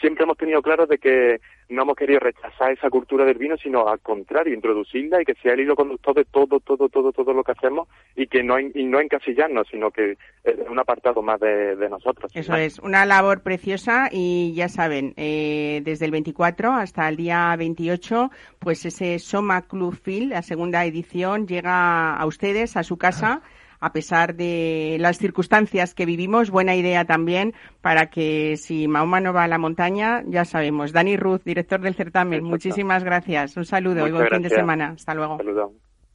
siempre 0.00 0.24
hemos 0.24 0.36
tenido 0.38 0.62
claro 0.62 0.86
de 0.86 0.98
que 0.98 1.40
no 1.68 1.82
hemos 1.82 1.96
querido 1.96 2.20
rechazar 2.20 2.72
esa 2.72 2.90
cultura 2.90 3.24
del 3.24 3.38
vino, 3.38 3.56
sino 3.56 3.88
al 3.88 4.00
contrario, 4.00 4.54
introducirla 4.54 5.20
y 5.20 5.24
que 5.24 5.34
sea 5.34 5.54
el 5.54 5.60
hilo 5.60 5.76
conductor 5.76 6.14
de 6.14 6.24
todo, 6.24 6.60
todo, 6.60 6.88
todo, 6.88 7.12
todo 7.12 7.32
lo 7.32 7.42
que 7.42 7.52
hacemos 7.52 7.88
y 8.16 8.26
que 8.26 8.42
no, 8.42 8.58
y 8.58 8.84
no 8.84 9.00
encasillarnos, 9.00 9.66
sino 9.70 9.90
que 9.90 10.16
es 10.44 10.68
un 10.68 10.78
apartado 10.78 11.22
más 11.22 11.40
de, 11.40 11.76
nosotros. 11.88 12.30
Eso 12.34 12.54
es, 12.56 12.78
una 12.78 13.04
labor 13.04 13.42
preciosa 13.42 14.08
y 14.10 14.54
ya 14.54 14.68
saben, 14.68 15.12
eh, 15.16 15.82
desde 15.84 16.06
el 16.06 16.10
24 16.12 16.72
hasta 16.72 17.08
el 17.08 17.16
día 17.16 17.54
28, 17.56 18.30
pues 18.58 18.84
ese 18.86 19.18
Soma 19.18 19.62
Club 19.62 19.96
Phil, 20.02 20.30
la 20.30 20.42
segunda 20.42 20.84
edición, 20.84 21.46
llega 21.46 22.16
a 22.16 22.26
ustedes, 22.26 22.76
a 22.76 22.82
su 22.82 22.96
casa 22.96 23.42
a 23.84 23.92
pesar 23.92 24.34
de 24.34 24.96
las 24.98 25.18
circunstancias 25.18 25.94
que 25.94 26.06
vivimos, 26.06 26.50
buena 26.50 26.74
idea 26.74 27.04
también 27.04 27.52
para 27.82 28.06
que 28.06 28.56
si 28.56 28.88
Mahoma 28.88 29.20
no 29.20 29.34
va 29.34 29.44
a 29.44 29.48
la 29.48 29.58
montaña, 29.58 30.22
ya 30.26 30.46
sabemos. 30.46 30.92
Dani 30.92 31.18
Ruth, 31.18 31.42
director 31.44 31.82
del 31.82 31.94
certamen, 31.94 32.42
muchísimas 32.42 33.04
gracias. 33.04 33.58
Un 33.58 33.66
saludo 33.66 34.08
y 34.08 34.10
buen 34.10 34.28
fin 34.28 34.40
de 34.40 34.48
semana. 34.48 34.94
Hasta 34.96 35.12
luego. 35.12 35.36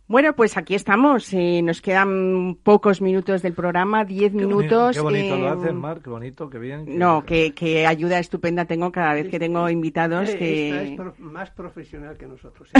Bueno, 0.09 0.33
pues 0.33 0.57
aquí 0.57 0.73
estamos. 0.73 1.31
Eh, 1.33 1.61
nos 1.61 1.83
quedan 1.83 2.57
pocos 2.63 2.99
minutos 2.99 3.43
del 3.43 3.53
programa, 3.53 4.05
diez 4.05 4.33
minutos. 4.33 4.95
Qué 4.95 5.01
bonito 5.03 5.37
lo 5.37 5.45
eh, 5.45 5.49
hacen, 5.49 5.75
Marc, 5.77 6.03
qué 6.03 6.09
bonito, 6.09 6.49
qué 6.49 6.57
bien. 6.57 6.97
No, 6.97 7.23
que, 7.23 7.53
que, 7.53 7.85
ayuda 7.85 8.17
estupenda 8.17 8.65
tengo 8.65 8.91
cada 8.91 9.13
vez 9.13 9.29
que 9.29 9.37
tengo 9.37 9.69
invitados. 9.69 10.29
Eh, 10.29 10.37
que... 10.39 10.83
Esta 10.93 11.09
es 11.09 11.19
más 11.19 11.51
profesional 11.51 12.17
que 12.17 12.25
nosotros. 12.25 12.71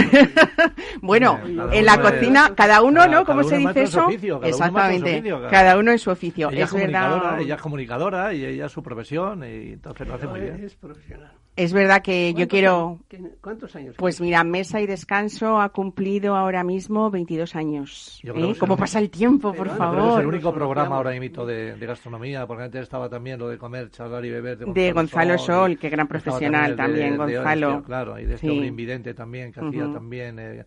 bueno, 1.02 1.38
en 1.70 1.84
la 1.84 2.00
cocina, 2.00 2.52
cada 2.56 2.82
uno, 2.82 3.06
¿no? 3.06 3.24
¿Cómo 3.24 3.44
se 3.44 3.58
dice 3.58 3.82
eso? 3.82 4.08
Exactamente, 4.42 5.22
cada, 5.48 5.78
uno 5.78 5.92
en 5.92 6.00
su 6.00 6.10
oficio. 6.10 6.50
Ella 6.50 6.64
es, 6.64 6.74
verdad. 6.74 7.40
Ella 7.40 7.54
es 7.54 7.60
comunicadora 7.60 8.34
y 8.34 8.44
ella 8.44 8.66
es 8.66 8.72
su 8.72 8.82
profesión 8.82 9.44
y 9.44 9.74
entonces 9.74 10.08
lo 10.08 10.14
hace 10.14 10.26
muy 10.26 10.40
bien. 10.40 10.64
Es 10.64 10.74
profesional. 10.74 11.30
Es 11.60 11.74
verdad 11.74 12.00
que 12.00 12.32
yo 12.32 12.48
quiero. 12.48 13.00
¿Cuántos 13.42 13.76
años? 13.76 13.94
Pues 13.98 14.18
mira, 14.18 14.42
Mesa 14.44 14.80
y 14.80 14.86
Descanso 14.86 15.60
ha 15.60 15.68
cumplido 15.68 16.34
ahora 16.34 16.64
mismo 16.64 17.10
22 17.10 17.54
años. 17.54 18.18
¿eh? 18.24 18.54
¿Cómo 18.58 18.78
pasa 18.78 18.98
el 18.98 19.10
tiempo, 19.10 19.52
por 19.52 19.68
favor? 19.68 20.14
es 20.14 20.20
el 20.20 20.26
único 20.26 20.54
programa 20.54 20.96
ahora 20.96 21.10
mismo 21.10 21.44
de, 21.44 21.76
de, 21.76 21.86
gastronomía, 21.86 22.46
porque 22.46 22.62
antes 22.62 22.80
estaba 22.80 23.10
también 23.10 23.38
lo 23.38 23.46
de 23.46 23.58
comer, 23.58 23.90
charlar 23.90 24.24
y 24.24 24.30
beber. 24.30 24.56
De 24.56 24.92
Gonzalo, 24.92 25.36
Sol, 25.36 25.76
qué 25.78 25.90
gran 25.90 26.08
profesional 26.08 26.74
también, 26.76 27.18
Gonzalo. 27.18 27.82
claro, 27.82 28.18
y 28.18 28.24
de 28.24 28.36
este 28.36 28.48
sí. 28.48 28.54
invidente 28.54 29.12
también, 29.12 29.52
que 29.52 29.60
hacía 29.60 29.92
también. 29.92 30.38
Eh, 30.38 30.64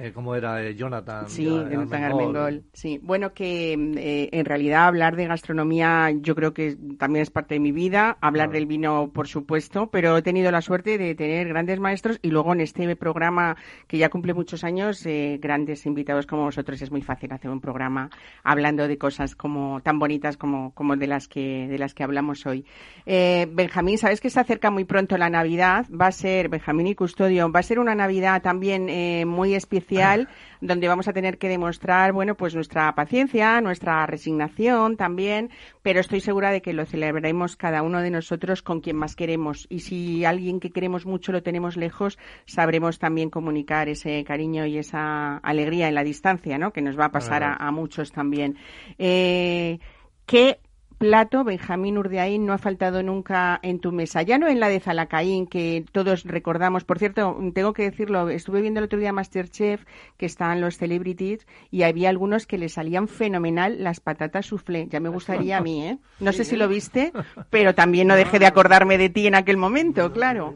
eh, 0.00 0.12
¿cómo 0.12 0.36
era? 0.36 0.62
Eh, 0.62 0.76
Jonathan. 0.76 1.28
Sí, 1.28 1.44
Jonathan 1.44 2.04
Armengol. 2.04 2.62
Sí, 2.72 3.00
bueno, 3.02 3.34
que 3.34 3.72
eh, 3.72 4.28
en 4.30 4.44
realidad 4.44 4.86
hablar 4.86 5.16
de 5.16 5.26
gastronomía 5.26 6.12
yo 6.20 6.36
creo 6.36 6.54
que 6.54 6.76
también 6.96 7.24
es 7.24 7.30
parte 7.30 7.54
de 7.54 7.60
mi 7.60 7.72
vida, 7.72 8.16
hablar 8.20 8.50
del 8.50 8.66
vino, 8.66 9.10
por 9.12 9.26
supuesto, 9.26 9.90
pero 9.90 10.16
he 10.16 10.22
tenido 10.22 10.52
la 10.52 10.60
suerte 10.60 10.98
de 10.98 11.16
tener 11.16 11.48
grandes 11.48 11.80
maestros 11.80 12.20
y 12.22 12.30
luego 12.30 12.52
en 12.52 12.60
este 12.60 12.94
programa 12.94 13.56
que 13.88 13.98
ya 13.98 14.08
cumple 14.08 14.34
muchos 14.34 14.62
años, 14.62 15.04
grandes 15.40 15.84
invitados 15.84 16.26
como 16.26 16.44
vosotros. 16.44 16.80
Es 16.80 16.92
muy 16.92 17.02
fácil 17.02 17.32
hacer 17.32 17.50
un 17.50 17.60
programa 17.60 18.08
hablando 18.44 18.86
de 18.86 18.98
cosas 18.98 19.34
como 19.34 19.80
tan 19.80 19.98
bonitas 19.98 20.36
como, 20.36 20.72
como 20.74 20.94
de 20.94 21.08
las 21.08 21.26
que 21.26 21.66
de 21.66 21.76
las 21.76 21.94
que 21.94 22.04
hablamos 22.04 22.46
hoy. 22.46 22.64
Benjamín, 23.04 23.98
sabes 23.98 24.20
que 24.20 24.30
se 24.30 24.38
acerca 24.38 24.70
muy 24.70 24.84
pronto 24.84 25.18
la 25.18 25.28
Navidad. 25.28 25.86
Va 25.90 26.06
a 26.06 26.12
ser 26.12 26.48
Benjamín 26.48 26.86
y 26.86 26.94
Custodio. 26.94 27.50
Va 27.50 27.60
a 27.60 27.64
ser 27.64 27.80
una 27.80 27.96
Navidad 27.96 28.42
también 28.42 29.26
muy 29.26 29.54
especial 29.54 29.87
donde 30.60 30.88
vamos 30.88 31.08
a 31.08 31.12
tener 31.12 31.38
que 31.38 31.48
demostrar, 31.48 32.12
bueno, 32.12 32.34
pues 32.34 32.54
nuestra 32.54 32.94
paciencia, 32.94 33.60
nuestra 33.60 34.06
resignación 34.06 34.96
también, 34.96 35.50
pero 35.82 36.00
estoy 36.00 36.20
segura 36.20 36.50
de 36.50 36.62
que 36.62 36.72
lo 36.72 36.84
celebraremos 36.84 37.56
cada 37.56 37.82
uno 37.82 38.00
de 38.00 38.10
nosotros 38.10 38.62
con 38.62 38.80
quien 38.80 38.96
más 38.96 39.16
queremos. 39.16 39.66
Y 39.68 39.80
si 39.80 40.24
alguien 40.24 40.60
que 40.60 40.70
queremos 40.70 41.06
mucho 41.06 41.32
lo 41.32 41.42
tenemos 41.42 41.76
lejos, 41.76 42.18
sabremos 42.44 42.98
también 42.98 43.30
comunicar 43.30 43.88
ese 43.88 44.24
cariño 44.24 44.66
y 44.66 44.78
esa 44.78 45.38
alegría 45.38 45.88
en 45.88 45.94
la 45.94 46.04
distancia, 46.04 46.58
¿no? 46.58 46.72
Que 46.72 46.82
nos 46.82 46.98
va 46.98 47.06
a 47.06 47.12
pasar 47.12 47.42
a, 47.44 47.70
muchos 47.70 48.12
también. 48.12 48.56
Eh, 48.98 49.78
¿Qué 50.26 50.60
plato, 50.98 51.44
Benjamín 51.44 51.96
Urdeaín, 51.96 52.44
no 52.44 52.52
ha 52.52 52.58
faltado 52.58 53.02
nunca 53.02 53.58
en 53.62 53.78
tu 53.78 53.92
mesa. 53.92 54.22
Ya 54.22 54.38
no 54.38 54.48
en 54.48 54.60
la 54.60 54.68
de 54.68 54.80
Zalacaín, 54.80 55.46
que 55.46 55.84
todos 55.92 56.24
recordamos. 56.24 56.84
Por 56.84 56.98
cierto, 56.98 57.38
tengo 57.54 57.72
que 57.72 57.84
decirlo, 57.84 58.28
estuve 58.28 58.60
viendo 58.60 58.80
el 58.80 58.84
otro 58.84 58.98
día 58.98 59.12
Masterchef, 59.12 59.84
que 60.16 60.26
estaban 60.26 60.60
los 60.60 60.76
celebrities, 60.76 61.46
y 61.70 61.82
había 61.82 62.10
algunos 62.10 62.46
que 62.46 62.58
le 62.58 62.68
salían 62.68 63.08
fenomenal 63.08 63.82
las 63.82 64.00
patatas 64.00 64.46
soufflé. 64.46 64.88
Ya 64.88 65.00
me 65.00 65.08
gustaría 65.08 65.58
a 65.58 65.60
mí, 65.60 65.86
¿eh? 65.86 65.98
No 66.20 66.32
sé 66.32 66.44
si 66.44 66.56
lo 66.56 66.68
viste, 66.68 67.12
pero 67.50 67.74
también 67.74 68.08
no 68.08 68.16
dejé 68.16 68.38
de 68.38 68.46
acordarme 68.46 68.98
de 68.98 69.08
ti 69.08 69.26
en 69.26 69.36
aquel 69.36 69.56
momento, 69.56 70.12
claro. 70.12 70.54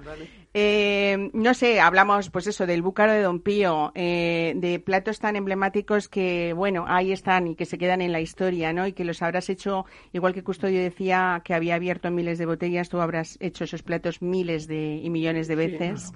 Eh, 0.54 1.30
no 1.32 1.54
sé, 1.54 1.80
hablamos 1.80 2.28
pues 2.28 2.46
eso 2.46 2.66
del 2.66 2.82
búcaro 2.82 3.12
de 3.12 3.22
Don 3.22 3.40
Pío, 3.40 3.90
eh, 3.94 4.52
de 4.56 4.78
platos 4.80 5.18
tan 5.18 5.34
emblemáticos 5.36 6.08
que, 6.08 6.52
bueno, 6.52 6.84
ahí 6.88 7.10
están 7.10 7.46
y 7.46 7.54
que 7.54 7.64
se 7.64 7.78
quedan 7.78 8.02
en 8.02 8.12
la 8.12 8.20
historia, 8.20 8.72
¿no? 8.72 8.86
Y 8.86 8.92
que 8.92 9.04
los 9.04 9.22
habrás 9.22 9.48
hecho, 9.48 9.86
igual 10.12 10.34
que 10.34 10.44
Custodio 10.44 10.80
decía 10.80 11.40
que 11.42 11.54
había 11.54 11.76
abierto 11.76 12.10
miles 12.10 12.38
de 12.38 12.44
botellas, 12.44 12.90
tú 12.90 13.00
habrás 13.00 13.38
hecho 13.40 13.64
esos 13.64 13.82
platos 13.82 14.20
miles 14.20 14.66
de 14.66 14.96
y 15.02 15.08
millones 15.08 15.48
de 15.48 15.56
veces. 15.56 16.12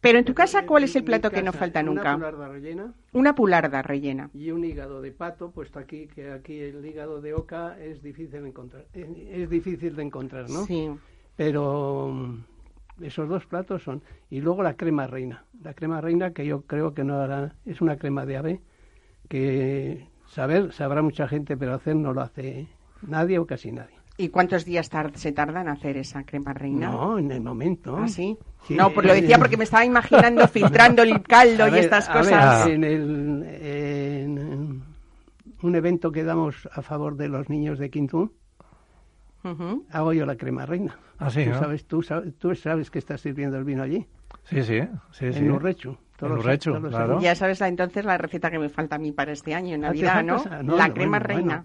Pero 0.00 0.18
en 0.18 0.24
tu 0.24 0.32
casa, 0.32 0.64
¿cuál 0.64 0.84
es 0.84 0.96
el 0.96 1.04
plato 1.04 1.30
que 1.30 1.42
no 1.42 1.52
falta 1.52 1.82
nunca? 1.82 2.14
Una 2.14 2.30
pularda 2.30 2.48
rellena. 2.48 2.94
Una 3.12 3.34
pularda 3.34 3.82
rellena. 3.82 4.30
Y 4.32 4.50
un 4.50 4.64
hígado 4.64 5.02
de 5.02 5.12
pato, 5.12 5.50
puesto 5.50 5.78
aquí, 5.78 6.06
que 6.06 6.30
aquí 6.32 6.58
el 6.58 6.84
hígado 6.84 7.20
de 7.20 7.34
oca 7.34 7.76
es 7.78 8.02
difícil 8.02 8.42
de 8.42 8.48
encontrar. 8.48 8.86
Eh, 8.94 9.28
es 9.42 9.50
difícil 9.50 9.94
de 9.94 10.02
encontrar, 10.02 10.48
¿no? 10.48 10.64
Sí. 10.64 10.88
Pero 11.36 12.38
esos 13.02 13.28
dos 13.28 13.46
platos 13.46 13.82
son. 13.82 14.02
Y 14.30 14.40
luego 14.40 14.62
la 14.62 14.74
crema 14.74 15.06
reina. 15.06 15.44
La 15.62 15.74
crema 15.74 16.00
reina 16.00 16.32
que 16.32 16.46
yo 16.46 16.62
creo 16.62 16.94
que 16.94 17.04
no 17.04 17.20
hará, 17.20 17.54
es 17.66 17.80
una 17.80 17.96
crema 17.96 18.26
de 18.26 18.36
ave 18.36 18.60
que 19.28 20.08
saber 20.26 20.72
sabrá 20.72 21.02
mucha 21.02 21.28
gente, 21.28 21.56
pero 21.56 21.74
hacer 21.74 21.96
no 21.96 22.12
lo 22.12 22.22
hace 22.22 22.68
nadie 23.02 23.38
o 23.38 23.46
casi 23.46 23.72
nadie. 23.72 24.00
¿Y 24.16 24.28
cuántos 24.28 24.66
días 24.66 24.90
se 25.14 25.32
tarda 25.32 25.62
en 25.62 25.68
hacer 25.68 25.96
esa 25.96 26.24
crema 26.24 26.52
reina? 26.52 26.90
No, 26.90 27.18
en 27.18 27.30
el 27.30 27.40
momento. 27.40 27.96
¿Ah, 27.96 28.06
sí? 28.06 28.36
No, 28.68 28.90
pues 28.90 29.06
lo 29.06 29.14
decía 29.14 29.38
porque 29.38 29.56
me 29.56 29.64
estaba 29.64 29.84
imaginando 29.84 30.46
filtrando 30.48 31.02
el 31.02 31.22
caldo 31.22 31.68
y 31.68 31.78
estas 31.78 32.06
cosas. 32.08 32.66
en, 32.66 32.84
el, 32.84 33.42
en 33.44 34.82
un 35.62 35.74
evento 35.74 36.12
que 36.12 36.22
damos 36.22 36.68
a 36.70 36.82
favor 36.82 37.16
de 37.16 37.28
los 37.28 37.48
niños 37.48 37.78
de 37.78 37.88
Hago 39.90 40.12
yo 40.12 40.26
la 40.26 40.36
crema 40.36 40.66
reina. 40.66 40.96
Ah, 41.18 41.30
sí, 41.30 41.44
¿Tú, 41.44 41.54
sabes, 41.54 41.84
tú, 41.86 42.02
sabes, 42.02 42.34
tú 42.38 42.54
sabes 42.54 42.90
que 42.90 42.98
estás 42.98 43.20
sirviendo 43.20 43.56
el 43.56 43.64
vino 43.64 43.82
allí. 43.82 44.06
Sí, 44.44 44.62
sí, 44.62 44.82
sí. 45.12 45.26
En 45.26 45.50
Urrechu. 45.50 45.96
Ya 47.20 47.34
sabes 47.34 47.60
entonces 47.62 48.04
la 48.04 48.18
receta 48.18 48.50
que 48.50 48.58
me 48.58 48.68
falta 48.68 48.96
a 48.96 48.98
mí 48.98 49.12
para 49.12 49.32
este 49.32 49.54
año, 49.54 49.74
en 49.74 49.84
ah, 49.84 49.88
Navidad, 49.88 50.22
¿no? 50.22 50.76
La 50.76 50.92
crema 50.92 51.18
reina. 51.18 51.64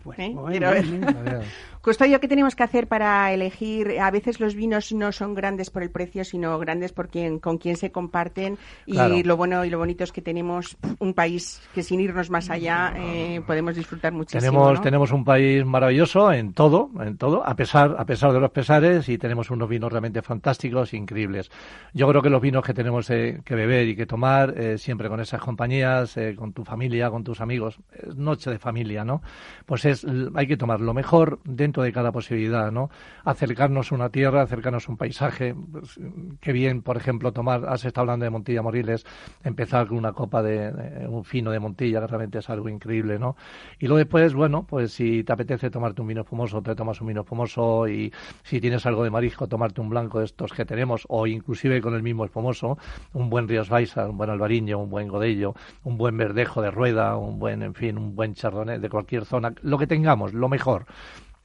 ¿Eh? 1.85 1.89
Custodio, 1.89 2.19
¿qué 2.19 2.27
tenemos 2.27 2.55
que 2.55 2.63
hacer 2.63 2.87
para 2.87 3.31
elegir? 3.31 3.99
A 3.99 4.09
veces 4.09 4.39
los 4.39 4.55
vinos 4.55 4.91
no 4.91 5.11
son 5.11 5.35
grandes 5.35 5.69
por 5.69 5.83
el 5.83 5.91
precio, 5.91 6.23
sino 6.23 6.57
grandes 6.57 6.91
por 6.91 7.09
quien, 7.09 7.39
con 7.39 7.57
quien 7.57 7.77
se 7.77 7.91
comparten. 7.91 8.57
Y 8.85 9.23
lo 9.23 9.37
bueno 9.37 9.63
y 9.65 9.69
lo 9.69 9.77
bonito 9.77 10.03
es 10.03 10.11
que 10.11 10.21
tenemos 10.21 10.77
un 10.99 11.13
país 11.13 11.61
que 11.73 11.83
sin 11.83 11.99
irnos 11.99 12.29
más 12.29 12.49
allá 12.49 12.93
eh, 12.97 13.41
podemos 13.45 13.75
disfrutar 13.75 14.13
muchísimo. 14.13 14.41
Tenemos, 14.41 14.81
tenemos 14.81 15.11
un 15.11 15.23
país 15.23 15.63
maravilloso 15.65 16.31
en 16.31 16.53
todo, 16.53 16.89
en 16.99 17.17
todo, 17.17 17.45
a 17.45 17.55
pesar, 17.55 17.95
a 17.97 18.05
pesar 18.05 18.33
de 18.33 18.39
los 18.39 18.51
pesares, 18.51 19.07
y 19.09 19.17
tenemos 19.17 19.51
unos 19.51 19.69
vinos 19.69 19.91
realmente 19.91 20.21
fantásticos, 20.21 20.93
increíbles. 20.93 21.51
Yo 21.93 22.07
creo 22.07 22.21
que 22.21 22.29
los 22.29 22.41
vinos 22.41 22.63
que 22.63 22.73
tenemos 22.73 23.07
que 23.07 23.55
beber 23.55 23.87
y 23.87 23.95
que 23.95 24.05
tomar 24.05 24.57
eh, 24.57 24.77
siempre 24.77 25.07
con 25.07 25.19
esas 25.19 25.41
compañías, 25.41 26.17
eh, 26.17 26.35
con 26.35 26.53
tu 26.53 26.63
familia, 26.63 27.09
con 27.09 27.23
tus 27.23 27.41
amigos, 27.41 27.77
es 27.93 28.15
noche 28.15 28.49
de 28.49 28.59
familia, 28.59 29.05
¿no? 29.05 29.21
Pues 29.65 29.85
es, 29.85 30.05
hay 30.33 30.47
que 30.47 30.57
tomar 30.57 30.81
lo 30.81 30.93
mejor 30.93 31.39
dentro 31.43 31.74
de 31.83 31.91
cada 31.91 32.11
posibilidad, 32.11 32.71
¿no? 32.71 32.89
Acercarnos 33.23 33.91
a 33.91 33.95
una 33.95 34.09
tierra, 34.09 34.41
acercarnos 34.41 34.87
a 34.87 34.91
un 34.91 34.97
paisaje, 34.97 35.55
pues, 35.71 35.99
qué 36.39 36.51
bien, 36.51 36.81
por 36.81 36.97
ejemplo, 36.97 37.31
tomar, 37.31 37.65
has 37.67 37.85
estado 37.85 38.03
hablando 38.03 38.25
de 38.25 38.29
Montilla 38.29 38.61
Moriles, 38.61 39.05
empezar 39.43 39.87
con 39.87 39.97
una 39.97 40.13
copa 40.13 40.41
de, 40.41 41.07
un 41.07 41.23
fino 41.23 41.51
de 41.51 41.59
Montilla, 41.59 42.01
que 42.01 42.07
realmente 42.07 42.39
es 42.39 42.49
algo 42.49 42.69
increíble, 42.69 43.19
¿no? 43.19 43.35
Y 43.79 43.87
luego 43.87 43.97
después, 43.97 44.33
bueno, 44.33 44.65
pues 44.67 44.93
si 44.93 45.23
te 45.23 45.33
apetece 45.33 45.69
tomarte 45.69 46.01
un 46.01 46.07
vino 46.07 46.21
espumoso, 46.21 46.61
te 46.61 46.75
tomas 46.75 46.99
un 47.01 47.07
vino 47.07 47.21
espumoso 47.21 47.87
y 47.87 48.13
si 48.43 48.59
tienes 48.61 48.85
algo 48.85 49.03
de 49.03 49.09
marisco, 49.09 49.47
tomarte 49.47 49.81
un 49.81 49.89
blanco 49.89 50.19
de 50.19 50.25
estos 50.25 50.53
que 50.53 50.65
tenemos 50.65 51.05
o 51.09 51.27
inclusive 51.27 51.81
con 51.81 51.93
el 51.95 52.03
mismo 52.03 52.25
espumoso, 52.25 52.77
un 53.13 53.29
buen 53.29 53.47
Ríos 53.47 53.69
Baixa, 53.69 54.07
un 54.07 54.17
buen 54.17 54.29
albariño, 54.29 54.79
un 54.79 54.89
buen 54.89 55.07
godello, 55.07 55.53
un 55.83 55.97
buen 55.97 56.17
verdejo 56.17 56.61
de 56.61 56.71
rueda, 56.71 57.17
un 57.17 57.39
buen, 57.39 57.61
en 57.63 57.73
fin, 57.73 57.97
un 57.97 58.15
buen 58.15 58.33
chardonnay 58.33 58.79
de 58.79 58.89
cualquier 58.89 59.25
zona, 59.25 59.53
lo 59.61 59.77
que 59.77 59.87
tengamos, 59.87 60.33
lo 60.33 60.49
mejor. 60.49 60.85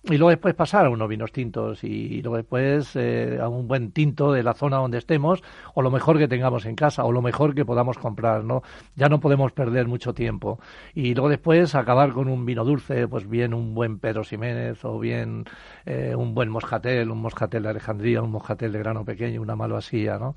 Y 0.02 0.16
luego 0.16 0.30
después 0.30 0.54
pasar 0.54 0.86
a 0.86 0.90
unos 0.90 1.08
vinos 1.10 1.30
tintos 1.30 1.84
y 1.84 2.22
luego 2.22 2.38
después 2.38 2.96
eh, 2.96 3.38
a 3.38 3.48
un 3.48 3.68
buen 3.68 3.92
tinto 3.92 4.32
de 4.32 4.42
la 4.42 4.54
zona 4.54 4.78
donde 4.78 4.96
estemos 4.96 5.42
o 5.74 5.82
lo 5.82 5.90
mejor 5.90 6.16
que 6.16 6.26
tengamos 6.26 6.64
en 6.64 6.74
casa 6.74 7.04
o 7.04 7.12
lo 7.12 7.20
mejor 7.20 7.54
que 7.54 7.66
podamos 7.66 7.98
comprar, 7.98 8.42
¿no? 8.42 8.62
Ya 8.96 9.10
no 9.10 9.20
podemos 9.20 9.52
perder 9.52 9.88
mucho 9.88 10.14
tiempo. 10.14 10.58
Y 10.94 11.14
luego 11.14 11.28
después 11.28 11.74
acabar 11.74 12.12
con 12.12 12.28
un 12.28 12.46
vino 12.46 12.64
dulce, 12.64 13.08
pues 13.08 13.28
bien 13.28 13.52
un 13.52 13.74
buen 13.74 13.98
Pedro 13.98 14.24
Ximénez 14.24 14.82
o 14.86 14.98
bien 14.98 15.44
eh, 15.84 16.14
un 16.16 16.34
buen 16.34 16.48
moscatel, 16.48 17.10
un 17.10 17.20
moscatel 17.20 17.62
de 17.64 17.68
Alejandría, 17.68 18.22
un 18.22 18.30
moscatel 18.30 18.72
de 18.72 18.78
grano 18.78 19.04
pequeño, 19.04 19.42
una 19.42 19.54
malvasía, 19.54 20.18
¿no? 20.18 20.34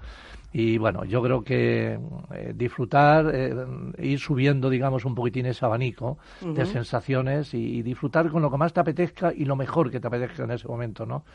Y 0.54 0.78
bueno, 0.78 1.04
yo 1.04 1.22
creo 1.24 1.44
que 1.44 1.98
eh, 2.34 2.54
disfrutar, 2.56 3.32
eh, 3.34 3.56
ir 3.98 4.20
subiendo, 4.20 4.70
digamos, 4.70 5.04
un 5.04 5.16
poquitín 5.16 5.48
ese 5.48 5.66
abanico 5.66 6.20
de 6.42 6.66
sensaciones 6.68 7.56
y, 7.56 7.82
disfrutar 7.82 8.30
con 8.30 8.42
lo 8.44 8.52
que 8.52 8.58
más 8.58 8.72
te 8.72 8.80
apetezca 8.80 9.34
y 9.36 9.46
lo 9.46 9.56
mejor 9.56 9.90
que 9.90 10.00
te 10.00 10.08
apetezca 10.08 10.44
en 10.44 10.52
ese 10.52 10.68
momento, 10.68 11.06
¿no? 11.06 11.26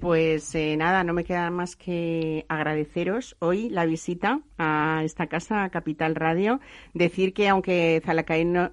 Pues 0.00 0.54
eh, 0.54 0.74
nada, 0.76 1.04
no 1.04 1.12
me 1.12 1.24
queda 1.24 1.50
más 1.50 1.76
que 1.76 2.46
agradeceros 2.48 3.36
hoy 3.40 3.68
la 3.68 3.84
visita 3.84 4.40
a 4.56 5.02
esta 5.04 5.26
casa, 5.26 5.64
a 5.64 5.68
Capital 5.68 6.14
Radio. 6.14 6.60
Decir 6.94 7.34
que 7.34 7.48
aunque 7.48 8.00
Zalacaín, 8.02 8.70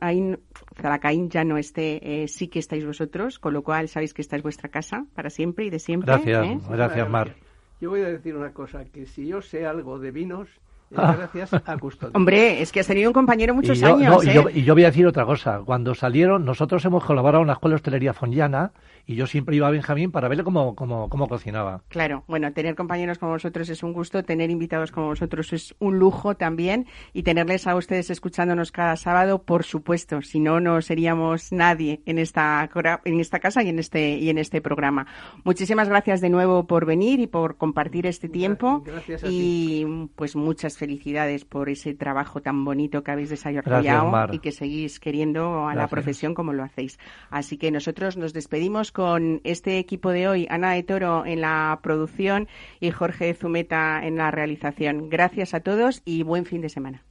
ya 1.29 1.43
no 1.43 1.57
esté, 1.57 2.25
sí 2.27 2.47
que 2.47 2.59
estáis 2.59 2.85
vosotros, 2.85 3.39
con 3.39 3.53
lo 3.53 3.63
cual 3.63 3.89
sabéis 3.89 4.13
que 4.13 4.21
esta 4.21 4.37
es 4.37 4.43
vuestra 4.43 4.69
casa 4.69 5.05
para 5.13 5.29
siempre 5.29 5.65
y 5.65 5.69
de 5.69 5.79
siempre. 5.79 6.13
Gracias, 6.13 6.69
gracias, 6.69 7.09
Mar. 7.09 7.48
Yo 7.79 7.89
voy 7.89 8.01
a 8.01 8.09
decir 8.09 8.35
una 8.35 8.53
cosa, 8.53 8.85
que 8.85 9.05
si 9.05 9.27
yo 9.27 9.41
sé 9.41 9.65
algo 9.65 9.99
de 9.99 10.11
vinos. 10.11 10.49
Gracias 10.89 11.53
a 11.53 11.77
Custodio. 11.77 12.13
Hombre, 12.15 12.61
es 12.61 12.71
que 12.71 12.79
has 12.79 12.87
tenido 12.87 13.09
un 13.09 13.13
compañero 13.13 13.53
muchos 13.53 13.81
años. 13.83 14.25
¿eh? 14.25 14.31
y, 14.53 14.63
yo, 14.63 14.73
voy 14.73 14.83
a 14.83 14.87
decir 14.87 15.05
otra 15.05 15.25
cosa. 15.25 15.61
Cuando 15.65 15.93
salieron, 15.93 16.45
nosotros 16.45 16.83
hemos 16.85 17.03
colaborado 17.03 17.41
en 17.41 17.47
la 17.47 17.53
Escuela 17.53 17.73
de 17.73 17.75
Hostelería 17.75 18.13
Fonllana 18.13 18.71
y 19.05 19.15
yo 19.15 19.27
siempre 19.27 19.55
iba 19.55 19.67
a 19.67 19.71
Benjamín 19.71 20.11
para 20.11 20.27
verle 20.27 20.43
cómo, 20.43 20.75
cómo, 20.75 21.09
cómo 21.09 21.27
cocinaba. 21.27 21.81
Claro, 21.89 22.23
bueno, 22.27 22.51
tener 22.53 22.75
compañeros 22.75 23.17
como 23.17 23.33
vosotros 23.33 23.69
es 23.69 23.83
un 23.83 23.93
gusto, 23.93 24.23
tener 24.23 24.49
invitados 24.49 24.91
como 24.91 25.07
vosotros 25.07 25.51
es 25.53 25.75
un 25.79 25.97
lujo 25.97 26.35
también 26.35 26.85
y 27.13 27.23
tenerles 27.23 27.67
a 27.67 27.75
ustedes 27.75 28.09
escuchándonos 28.09 28.71
cada 28.71 28.95
sábado, 28.95 29.41
por 29.41 29.63
supuesto, 29.63 30.21
si 30.21 30.39
no, 30.39 30.59
no 30.59 30.81
seríamos 30.81 31.51
nadie 31.51 32.01
en 32.05 32.19
esta, 32.19 32.69
en 33.03 33.19
esta 33.19 33.39
casa 33.39 33.63
y 33.63 33.69
en 33.69 33.79
este, 33.79 34.17
y 34.17 34.29
en 34.29 34.37
este 34.37 34.61
programa. 34.61 35.07
Muchísimas 35.43 35.89
gracias 35.89 36.21
de 36.21 36.29
nuevo 36.29 36.67
por 36.67 36.85
venir 36.85 37.19
y 37.19 37.27
por 37.27 37.57
compartir 37.57 38.05
este 38.05 38.29
tiempo 38.29 38.83
gracias 38.85 39.23
y 39.25 40.09
pues 40.15 40.35
muchas 40.35 40.77
felicidades 40.79 41.45
por 41.45 41.69
ese 41.69 41.93
trabajo 41.93 42.41
tan 42.41 42.65
bonito 42.65 43.03
que 43.03 43.11
habéis 43.11 43.29
desarrollado 43.29 44.33
y 44.33 44.39
que 44.39 44.51
seguís 44.51 44.99
queriendo 44.99 45.67
a 45.67 45.75
la 45.75 45.87
profesión 45.87 46.33
como 46.33 46.53
lo 46.53 46.63
hacéis. 46.63 46.97
Así 47.29 47.57
que 47.57 47.69
nosotros 47.69 48.17
nos 48.17 48.33
despedimos 48.33 48.91
con 48.91 49.41
este 49.43 49.77
equipo 49.77 50.09
de 50.09 50.27
hoy, 50.27 50.47
Ana 50.49 50.73
de 50.73 50.83
Toro 50.83 51.25
en 51.25 51.41
la 51.41 51.79
producción 51.83 52.47
y 52.79 52.89
Jorge 52.91 53.33
Zumeta 53.35 54.01
en 54.03 54.17
la 54.17 54.31
realización. 54.31 55.09
Gracias 55.09 55.53
a 55.53 55.59
todos 55.59 56.01
y 56.05 56.23
buen 56.23 56.45
fin 56.45 56.61
de 56.61 56.69
semana. 56.69 57.03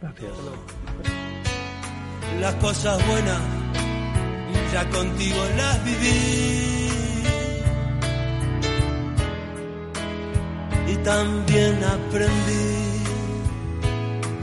Gracias. 0.00 0.32
Las 2.40 2.54
cosas 2.56 3.06
buenas 3.06 3.64
ya 4.74 4.88
contigo 4.90 5.40
las 5.56 5.84
viví 5.84 6.84
y 10.88 10.96
también 11.04 11.84
aprendí 11.84 12.83